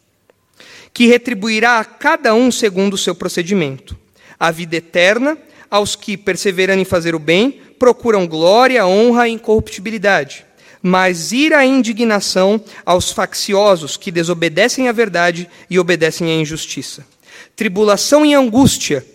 que 0.93 1.05
retribuirá 1.05 1.79
a 1.79 1.85
cada 1.85 2.33
um 2.33 2.49
segundo 2.51 2.93
o 2.93 2.97
seu 2.97 3.13
procedimento 3.13 3.99
a 4.41 4.49
vida 4.49 4.77
eterna 4.77 5.37
aos 5.69 5.95
que, 5.95 6.17
perseverando 6.17 6.81
em 6.81 6.85
fazer 6.85 7.13
o 7.13 7.19
bem, 7.19 7.61
procuram 7.77 8.25
glória, 8.25 8.87
honra 8.87 9.27
e 9.27 9.33
incorruptibilidade. 9.33 10.43
Mas 10.81 11.31
ira 11.31 11.63
e 11.63 11.69
indignação 11.69 12.59
aos 12.83 13.11
facciosos 13.11 13.97
que 13.97 14.11
desobedecem 14.11 14.89
à 14.89 14.91
verdade 14.91 15.47
e 15.69 15.77
obedecem 15.77 16.31
à 16.31 16.35
injustiça. 16.41 17.05
Tribulação 17.55 18.25
e 18.25 18.33
angústia 18.33 19.05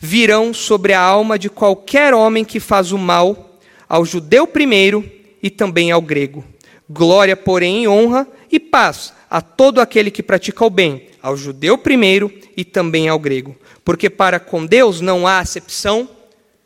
virão 0.00 0.52
sobre 0.52 0.94
a 0.94 1.00
alma 1.00 1.38
de 1.38 1.48
qualquer 1.48 2.12
homem 2.12 2.44
que 2.44 2.58
faz 2.58 2.90
o 2.90 2.98
mal, 2.98 3.51
ao 3.92 4.06
judeu 4.06 4.46
primeiro 4.46 5.04
e 5.42 5.50
também 5.50 5.90
ao 5.90 6.00
grego. 6.00 6.42
Glória, 6.88 7.36
porém, 7.36 7.86
honra 7.86 8.26
e 8.50 8.58
paz 8.58 9.12
a 9.28 9.42
todo 9.42 9.82
aquele 9.82 10.10
que 10.10 10.22
pratica 10.22 10.64
o 10.64 10.70
bem, 10.70 11.08
ao 11.20 11.36
judeu 11.36 11.76
primeiro 11.76 12.32
e 12.56 12.64
também 12.64 13.10
ao 13.10 13.18
grego. 13.18 13.54
Porque 13.84 14.08
para 14.08 14.40
com 14.40 14.64
Deus 14.64 15.02
não 15.02 15.26
há 15.26 15.40
acepção 15.40 16.08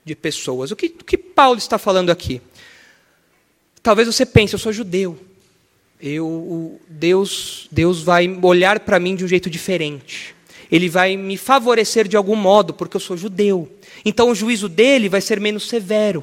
de 0.04 0.14
pessoas. 0.14 0.70
O 0.70 0.76
que, 0.76 0.86
o 0.86 1.04
que 1.04 1.18
Paulo 1.18 1.58
está 1.58 1.78
falando 1.78 2.10
aqui? 2.10 2.40
Talvez 3.82 4.06
você 4.06 4.24
pense, 4.24 4.54
eu 4.54 4.58
sou 4.60 4.72
judeu. 4.72 5.18
Eu, 6.00 6.80
Deus, 6.88 7.66
Deus 7.72 8.04
vai 8.04 8.28
olhar 8.40 8.78
para 8.78 9.00
mim 9.00 9.16
de 9.16 9.24
um 9.24 9.28
jeito 9.28 9.50
diferente. 9.50 10.32
Ele 10.70 10.88
vai 10.88 11.16
me 11.16 11.36
favorecer 11.36 12.06
de 12.06 12.16
algum 12.16 12.36
modo, 12.36 12.72
porque 12.72 12.96
eu 12.96 13.00
sou 13.00 13.16
judeu. 13.16 13.68
Então 14.04 14.30
o 14.30 14.34
juízo 14.34 14.68
dele 14.68 15.08
vai 15.08 15.20
ser 15.20 15.40
menos 15.40 15.68
severo. 15.68 16.22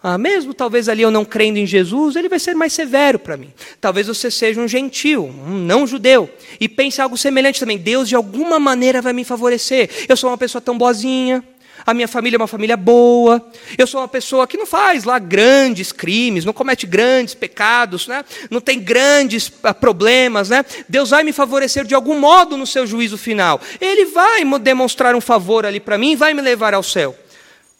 Ah, 0.00 0.16
mesmo 0.16 0.54
talvez 0.54 0.88
ali 0.88 1.02
eu 1.02 1.10
não 1.10 1.24
crendo 1.24 1.58
em 1.58 1.66
Jesus, 1.66 2.14
ele 2.14 2.28
vai 2.28 2.38
ser 2.38 2.54
mais 2.54 2.72
severo 2.72 3.18
para 3.18 3.36
mim. 3.36 3.52
Talvez 3.80 4.06
você 4.06 4.30
seja 4.30 4.60
um 4.60 4.68
gentil, 4.68 5.24
um 5.24 5.54
não 5.54 5.86
judeu, 5.86 6.30
e 6.60 6.68
pense 6.68 7.00
algo 7.00 7.16
semelhante 7.16 7.58
também. 7.58 7.76
Deus 7.76 8.08
de 8.08 8.14
alguma 8.14 8.60
maneira 8.60 9.02
vai 9.02 9.12
me 9.12 9.24
favorecer. 9.24 9.90
Eu 10.08 10.16
sou 10.16 10.30
uma 10.30 10.38
pessoa 10.38 10.62
tão 10.62 10.78
boazinha, 10.78 11.42
a 11.84 11.94
minha 11.94 12.06
família 12.06 12.36
é 12.36 12.38
uma 12.38 12.46
família 12.46 12.76
boa, 12.76 13.44
eu 13.76 13.86
sou 13.86 14.00
uma 14.00 14.08
pessoa 14.08 14.46
que 14.46 14.56
não 14.56 14.66
faz 14.66 15.04
lá 15.04 15.18
grandes 15.18 15.90
crimes, 15.90 16.44
não 16.44 16.52
comete 16.52 16.86
grandes 16.86 17.34
pecados, 17.34 18.06
né? 18.06 18.24
não 18.50 18.60
tem 18.60 18.78
grandes 18.78 19.50
ah, 19.62 19.72
problemas. 19.72 20.48
Né? 20.48 20.64
Deus 20.88 21.10
vai 21.10 21.24
me 21.24 21.32
favorecer 21.32 21.84
de 21.84 21.94
algum 21.94 22.18
modo 22.18 22.56
no 22.56 22.66
seu 22.66 22.86
juízo 22.86 23.16
final. 23.16 23.60
Ele 23.80 24.06
vai 24.06 24.44
demonstrar 24.58 25.14
um 25.14 25.20
favor 25.20 25.64
ali 25.64 25.80
para 25.80 25.98
mim 25.98 26.12
e 26.12 26.16
vai 26.16 26.34
me 26.34 26.42
levar 26.42 26.74
ao 26.74 26.82
céu. 26.82 27.16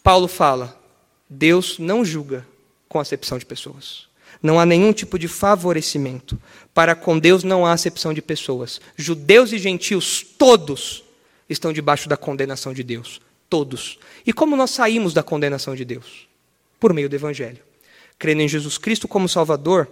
Paulo 0.03 0.27
fala: 0.27 0.78
Deus 1.29 1.77
não 1.77 2.03
julga 2.03 2.45
com 2.87 2.99
acepção 2.99 3.37
de 3.37 3.45
pessoas. 3.45 4.09
Não 4.41 4.59
há 4.59 4.65
nenhum 4.65 4.91
tipo 4.91 5.19
de 5.19 5.27
favorecimento. 5.27 6.41
Para 6.73 6.95
com 6.95 7.19
Deus 7.19 7.43
não 7.43 7.65
há 7.65 7.73
acepção 7.73 8.13
de 8.13 8.21
pessoas. 8.21 8.81
Judeus 8.95 9.51
e 9.51 9.59
gentios, 9.59 10.25
todos, 10.37 11.03
estão 11.47 11.71
debaixo 11.71 12.09
da 12.09 12.17
condenação 12.17 12.73
de 12.73 12.83
Deus. 12.83 13.21
Todos. 13.49 13.99
E 14.25 14.33
como 14.33 14.55
nós 14.55 14.71
saímos 14.71 15.13
da 15.13 15.21
condenação 15.21 15.75
de 15.75 15.85
Deus? 15.85 16.27
Por 16.79 16.93
meio 16.93 17.09
do 17.09 17.15
Evangelho. 17.15 17.59
Crendo 18.17 18.41
em 18.41 18.47
Jesus 18.47 18.77
Cristo 18.77 19.07
como 19.07 19.29
Salvador, 19.29 19.89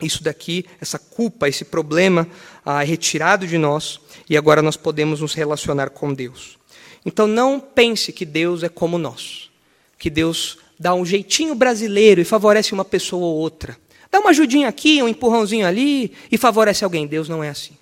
isso 0.00 0.22
daqui, 0.22 0.64
essa 0.80 0.98
culpa, 0.98 1.48
esse 1.48 1.64
problema 1.64 2.26
ah, 2.64 2.82
é 2.82 2.86
retirado 2.86 3.46
de 3.46 3.58
nós 3.58 4.00
e 4.28 4.36
agora 4.36 4.60
nós 4.60 4.76
podemos 4.76 5.20
nos 5.20 5.34
relacionar 5.34 5.90
com 5.90 6.12
Deus. 6.12 6.58
Então 7.04 7.26
não 7.26 7.60
pense 7.60 8.12
que 8.12 8.24
Deus 8.24 8.62
é 8.62 8.68
como 8.68 8.98
nós 8.98 9.50
que 10.04 10.10
Deus 10.10 10.58
dá 10.78 10.94
um 10.94 11.02
jeitinho 11.02 11.54
brasileiro 11.54 12.20
e 12.20 12.26
favorece 12.26 12.74
uma 12.74 12.84
pessoa 12.84 13.24
ou 13.24 13.36
outra. 13.36 13.74
Dá 14.12 14.20
uma 14.20 14.28
ajudinha 14.28 14.68
aqui, 14.68 15.02
um 15.02 15.08
empurrãozinho 15.08 15.66
ali 15.66 16.12
e 16.30 16.36
favorece 16.36 16.84
alguém. 16.84 17.06
Deus 17.06 17.26
não 17.26 17.42
é 17.42 17.48
assim. 17.48 17.72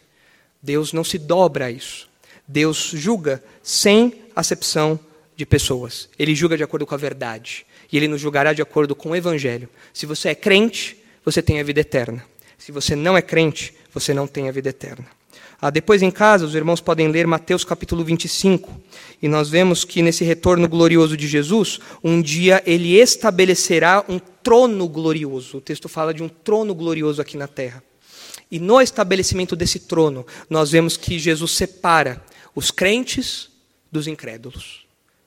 Deus 0.62 0.93
não 0.93 1.03
se 1.03 1.19
dobra 1.19 1.65
a 1.65 1.70
isso. 1.73 2.09
Deus 2.47 2.93
julga 2.94 3.43
sem 3.61 4.15
acepção 4.36 5.01
de 5.35 5.44
pessoas. 5.44 6.09
Ele 6.16 6.32
julga 6.32 6.57
de 6.57 6.62
acordo 6.62 6.86
com 6.86 6.94
a 6.94 6.97
verdade. 6.97 7.66
E 7.90 7.97
ele 7.97 8.07
nos 8.07 8.20
julgará 8.20 8.53
de 8.53 8.62
acordo 8.62 8.94
com 8.94 9.11
o 9.11 9.16
evangelho. 9.16 9.69
Se 9.93 10.07
você 10.07 10.28
é 10.28 10.35
crente, 10.36 10.97
você 11.24 11.43
tem 11.43 11.59
a 11.59 11.65
vida 11.65 11.81
eterna. 11.81 12.24
Se 12.57 12.70
você 12.70 12.94
não 12.94 13.16
é 13.16 13.20
crente, 13.20 13.74
você 13.93 14.15
não 14.15 14.28
tem 14.28 14.49
a 14.49 14.53
vida 14.53 14.69
eterna. 14.69 15.09
Ah, 15.65 15.71
depois 15.71 16.03
em 16.03 16.11
casa, 16.11 16.45
os 16.45 16.57
irmãos 16.57 16.81
podem 16.81 17.07
ler 17.07 17.25
Mateus 17.25 17.65
capítulo 17.65 18.03
25, 18.03 18.83
e 19.23 19.29
nós 19.29 19.49
vemos 19.49 19.85
que 19.85 20.03
nesse 20.03 20.25
retorno 20.25 20.69
glorioso 20.69 21.17
de 21.17 21.29
Jesus, 21.29 21.79
um 22.03 22.21
dia 22.21 22.61
ele 22.67 22.99
estabelecerá 22.99 24.05
um 24.09 24.19
trono 24.19 24.89
glorioso. 24.89 25.59
O 25.59 25.61
texto 25.61 25.89
fala 25.89 26.13
de 26.13 26.21
um 26.21 26.29
trono 26.29 26.75
glorioso 26.75 27.23
aqui 27.23 27.37
na 27.37 27.47
terra. 27.47 27.81
E 28.51 28.59
no 28.59 28.81
estabelecimento 28.81 29.55
desse 29.55 29.79
trono, 29.79 30.27
nós 30.51 30.73
vemos 30.73 30.97
que 30.97 31.17
Jesus 31.17 31.53
separa 31.53 32.21
os 32.57 32.73
crentes 32.73 33.49
dos 33.91 34.09
incrédulos. 34.09 34.85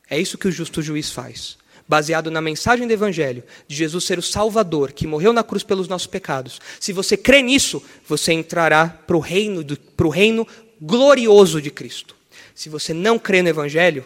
É 0.09 0.19
isso 0.19 0.37
que 0.37 0.49
o 0.49 0.51
justo 0.51 0.81
juiz 0.81 1.11
faz 1.11 1.57
baseado 1.87 2.31
na 2.31 2.41
mensagem 2.41 2.87
do 2.87 2.93
Evangelho, 2.93 3.43
de 3.67 3.75
Jesus 3.75 4.03
ser 4.03 4.17
o 4.17 4.23
Salvador, 4.23 4.91
que 4.91 5.05
morreu 5.05 5.31
na 5.31 5.43
cruz 5.43 5.63
pelos 5.63 5.87
nossos 5.87 6.07
pecados, 6.07 6.59
se 6.79 6.91
você 6.91 7.15
crê 7.15 7.41
nisso, 7.41 7.83
você 8.07 8.33
entrará 8.33 8.87
para 8.87 9.15
o 9.15 9.19
reino, 9.19 9.63
reino 10.11 10.47
glorioso 10.81 11.61
de 11.61 11.69
Cristo. 11.69 12.15
Se 12.53 12.69
você 12.69 12.93
não 12.93 13.19
crê 13.19 13.41
no 13.41 13.49
Evangelho, 13.49 14.05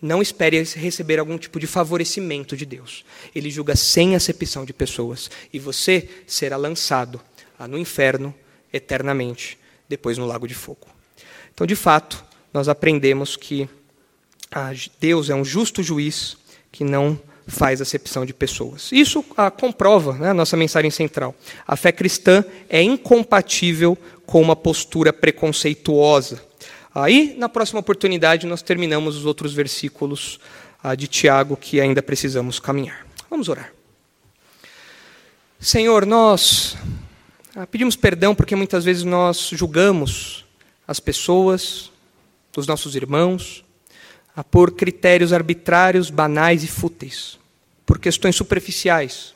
não 0.00 0.20
espere 0.20 0.62
receber 0.62 1.18
algum 1.18 1.38
tipo 1.38 1.58
de 1.58 1.66
favorecimento 1.66 2.56
de 2.56 2.66
Deus. 2.66 3.04
Ele 3.34 3.50
julga 3.50 3.74
sem 3.74 4.14
acepção 4.14 4.64
de 4.64 4.72
pessoas. 4.72 5.30
E 5.52 5.58
você 5.58 6.08
será 6.26 6.56
lançado 6.56 7.20
no 7.68 7.78
inferno 7.78 8.34
eternamente, 8.70 9.58
depois 9.88 10.18
no 10.18 10.26
lago 10.26 10.46
de 10.46 10.54
fogo. 10.54 10.86
Então, 11.54 11.66
de 11.66 11.74
fato, 11.74 12.22
nós 12.52 12.68
aprendemos 12.68 13.36
que 13.36 13.66
Deus 15.00 15.30
é 15.30 15.34
um 15.34 15.44
justo 15.44 15.82
juiz 15.82 16.36
que 16.76 16.84
não 16.84 17.18
faz 17.46 17.80
acepção 17.80 18.26
de 18.26 18.34
pessoas. 18.34 18.90
Isso 18.92 19.24
ah, 19.34 19.50
comprova 19.50 20.12
né, 20.12 20.30
a 20.30 20.34
nossa 20.34 20.58
mensagem 20.58 20.90
central. 20.90 21.34
A 21.66 21.74
fé 21.74 21.90
cristã 21.90 22.44
é 22.68 22.82
incompatível 22.82 23.96
com 24.26 24.42
uma 24.42 24.54
postura 24.54 25.10
preconceituosa. 25.10 26.44
Aí, 26.94 27.34
na 27.38 27.48
próxima 27.48 27.80
oportunidade, 27.80 28.46
nós 28.46 28.60
terminamos 28.60 29.16
os 29.16 29.24
outros 29.24 29.54
versículos 29.54 30.38
ah, 30.82 30.94
de 30.94 31.06
Tiago 31.06 31.56
que 31.56 31.80
ainda 31.80 32.02
precisamos 32.02 32.60
caminhar. 32.60 33.06
Vamos 33.30 33.48
orar. 33.48 33.72
Senhor, 35.58 36.04
nós 36.04 36.76
ah, 37.54 37.66
pedimos 37.66 37.96
perdão 37.96 38.34
porque 38.34 38.54
muitas 38.54 38.84
vezes 38.84 39.02
nós 39.02 39.48
julgamos 39.50 40.44
as 40.86 41.00
pessoas, 41.00 41.90
os 42.54 42.66
nossos 42.66 42.94
irmãos, 42.94 43.64
por 44.44 44.72
critérios 44.72 45.32
arbitrários, 45.32 46.10
banais 46.10 46.62
e 46.62 46.66
fúteis, 46.66 47.38
por 47.84 47.98
questões 47.98 48.36
superficiais, 48.36 49.34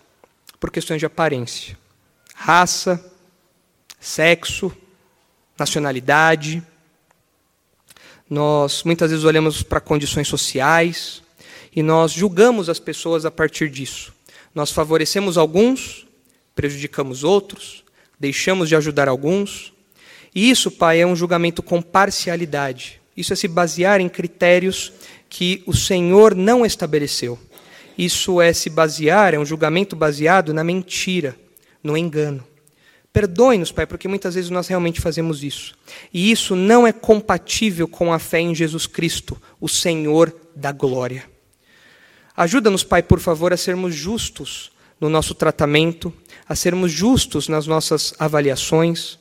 por 0.59 0.71
questões 0.71 0.99
de 0.99 1.07
aparência, 1.07 1.77
raça, 2.35 3.03
sexo, 3.99 4.73
nacionalidade. 5.59 6.63
Nós 8.29 8.83
muitas 8.85 9.11
vezes 9.11 9.25
olhamos 9.25 9.63
para 9.63 9.81
condições 9.81 10.29
sociais 10.29 11.23
e 11.75 11.83
nós 11.83 12.13
julgamos 12.13 12.69
as 12.69 12.79
pessoas 12.79 13.25
a 13.25 13.31
partir 13.31 13.71
disso. 13.71 14.13
Nós 14.55 14.71
favorecemos 14.71 15.39
alguns, 15.39 16.07
prejudicamos 16.55 17.25
outros, 17.25 17.85
deixamos 18.19 18.69
de 18.69 18.77
ajudar 18.77 19.09
alguns. 19.09 19.73
E 20.35 20.51
isso, 20.51 20.71
Pai, 20.71 21.01
é 21.01 21.07
um 21.07 21.17
julgamento 21.17 21.63
com 21.63 21.81
parcialidade. 21.81 23.00
Isso 23.21 23.33
é 23.33 23.37
se 23.37 23.47
basear 23.47 24.01
em 24.01 24.09
critérios 24.09 24.93
que 25.29 25.63
o 25.67 25.75
Senhor 25.75 26.35
não 26.35 26.65
estabeleceu. 26.65 27.39
isso 27.97 28.41
é 28.41 28.53
se 28.53 28.71
basear, 28.71 29.35
é 29.35 29.39
um 29.39 29.45
julgamento 29.45 29.95
baseado 29.95 30.55
na 30.55 30.65
mentira, 30.65 31.37
no 31.85 31.97
engano. 31.97 32.43
Perdoe-nos, 33.13 33.73
Pai, 33.73 33.87
porque 33.87 34.09
muitas 34.09 34.35
vezes 34.37 34.51
nós 34.51 34.69
realmente 34.69 35.01
fazemos 35.01 35.43
isso. 35.43 35.75
E 36.13 36.31
isso 36.31 36.55
não 36.57 36.87
é 36.87 36.93
compatível 36.93 37.87
com 37.87 38.13
a 38.13 38.19
fé 38.19 38.41
em 38.41 38.55
Jesus 38.55 38.87
Cristo, 38.87 39.41
o 39.61 39.69
Senhor 39.69 40.35
da 40.55 40.73
glória. 40.73 41.25
Ajuda-nos, 42.37 42.85
Pai, 42.85 43.03
por 43.03 43.21
favor, 43.21 43.53
a 43.53 43.57
sermos 43.57 43.95
justos 43.95 44.71
no 45.01 45.11
nosso 45.11 45.35
tratamento, 45.35 46.13
a 46.49 46.55
sermos 46.55 46.91
justos 46.93 47.49
nas 47.49 47.67
nossas 47.67 48.15
avaliações, 48.19 49.19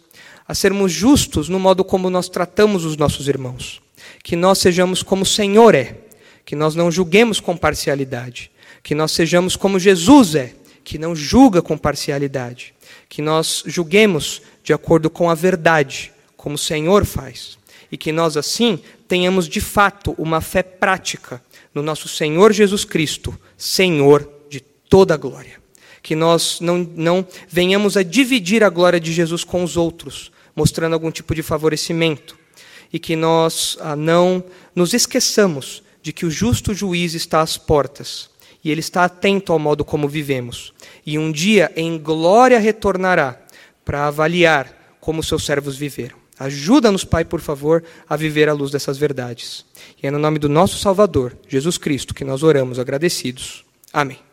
a 0.48 0.54
sermos 0.54 0.92
justos 0.92 1.50
no 1.50 1.60
modo 1.60 1.84
como 1.84 2.10
nós 2.10 2.30
tratamos 2.30 2.86
os 2.86 2.96
nossos 2.96 3.28
irmãos. 3.28 3.82
Que 4.24 4.36
nós 4.36 4.60
sejamos 4.60 5.02
como 5.04 5.24
o 5.24 5.26
Senhor 5.26 5.76
é, 5.76 5.96
que 6.46 6.56
nós 6.56 6.76
não 6.76 6.92
julguemos 6.92 7.40
com 7.40 7.56
parcialidade, 7.56 8.52
que 8.82 8.96
nós 8.96 9.12
sejamos 9.12 9.56
como 9.56 9.80
Jesus 9.80 10.36
é, 10.36 10.54
que 10.84 10.98
não 10.98 11.16
julga 11.16 11.62
com 11.62 11.78
parcialidade, 11.78 12.74
que 13.08 13.22
nós 13.22 13.64
julguemos 13.68 14.42
de 14.64 14.74
acordo 14.74 15.10
com 15.10 15.30
a 15.30 15.36
verdade, 15.36 16.12
como 16.36 16.56
o 16.56 16.58
Senhor 16.58 17.06
faz, 17.06 17.60
e 17.92 17.98
que 17.98 18.12
nós 18.12 18.36
assim 18.36 18.80
tenhamos 19.08 19.48
de 19.48 19.62
fato 19.62 20.16
uma 20.18 20.42
fé 20.42 20.64
prática 20.64 21.42
no 21.74 21.84
nosso 21.84 22.08
Senhor 22.08 22.52
Jesus 22.52 22.84
Cristo, 22.86 23.38
Senhor 23.58 24.28
de 24.50 24.60
toda 24.60 25.14
a 25.14 25.18
glória. 25.18 25.60
Que 26.02 26.16
nós 26.16 26.60
não, 26.60 26.78
não 26.96 27.28
venhamos 27.48 27.96
a 27.96 28.04
dividir 28.04 28.64
a 28.64 28.70
glória 28.70 29.00
de 29.00 29.14
Jesus 29.14 29.44
com 29.44 29.64
os 29.64 29.78
outros, 29.78 30.32
mostrando 30.56 30.94
algum 30.94 31.12
tipo 31.12 31.36
de 31.36 31.44
favorecimento, 31.44 32.38
e 32.92 33.00
que 33.00 33.16
nós 33.16 33.78
ah, 33.82 33.96
não 33.96 34.44
nos 34.76 34.94
esqueçamos 34.94 35.84
de 36.02 36.12
que 36.12 36.26
o 36.26 36.32
justo 36.32 36.74
juiz 36.74 37.14
está 37.14 37.42
às 37.42 37.58
portas 37.58 38.30
e 38.64 38.72
ele 38.72 38.80
está 38.80 39.04
atento 39.04 39.54
ao 39.54 39.60
modo 39.60 39.86
como 39.86 40.08
vivemos. 40.08 40.74
E 41.06 41.18
um 41.18 41.32
dia 41.32 41.72
em 41.76 41.98
glória 41.98 42.60
retornará 42.60 43.40
para 43.86 44.08
avaliar 44.08 44.98
como 45.00 45.24
seus 45.24 45.46
servos 45.46 45.78
viveram. 45.78 46.18
Ajuda-nos, 46.38 47.04
Pai, 47.04 47.26
por 47.26 47.42
favor, 47.42 47.84
a 48.08 48.16
viver 48.16 48.48
à 48.48 48.54
luz 48.54 48.72
dessas 48.72 48.98
verdades. 48.98 49.66
E 50.02 50.08
é 50.08 50.12
no 50.12 50.20
nome 50.20 50.40
do 50.40 50.48
nosso 50.48 50.78
Salvador, 50.78 51.38
Jesus 51.48 51.78
Cristo, 51.78 52.14
que 52.14 52.24
nós 52.24 52.44
oramos 52.44 52.80
agradecidos. 52.80 53.66
Amém. 53.92 54.29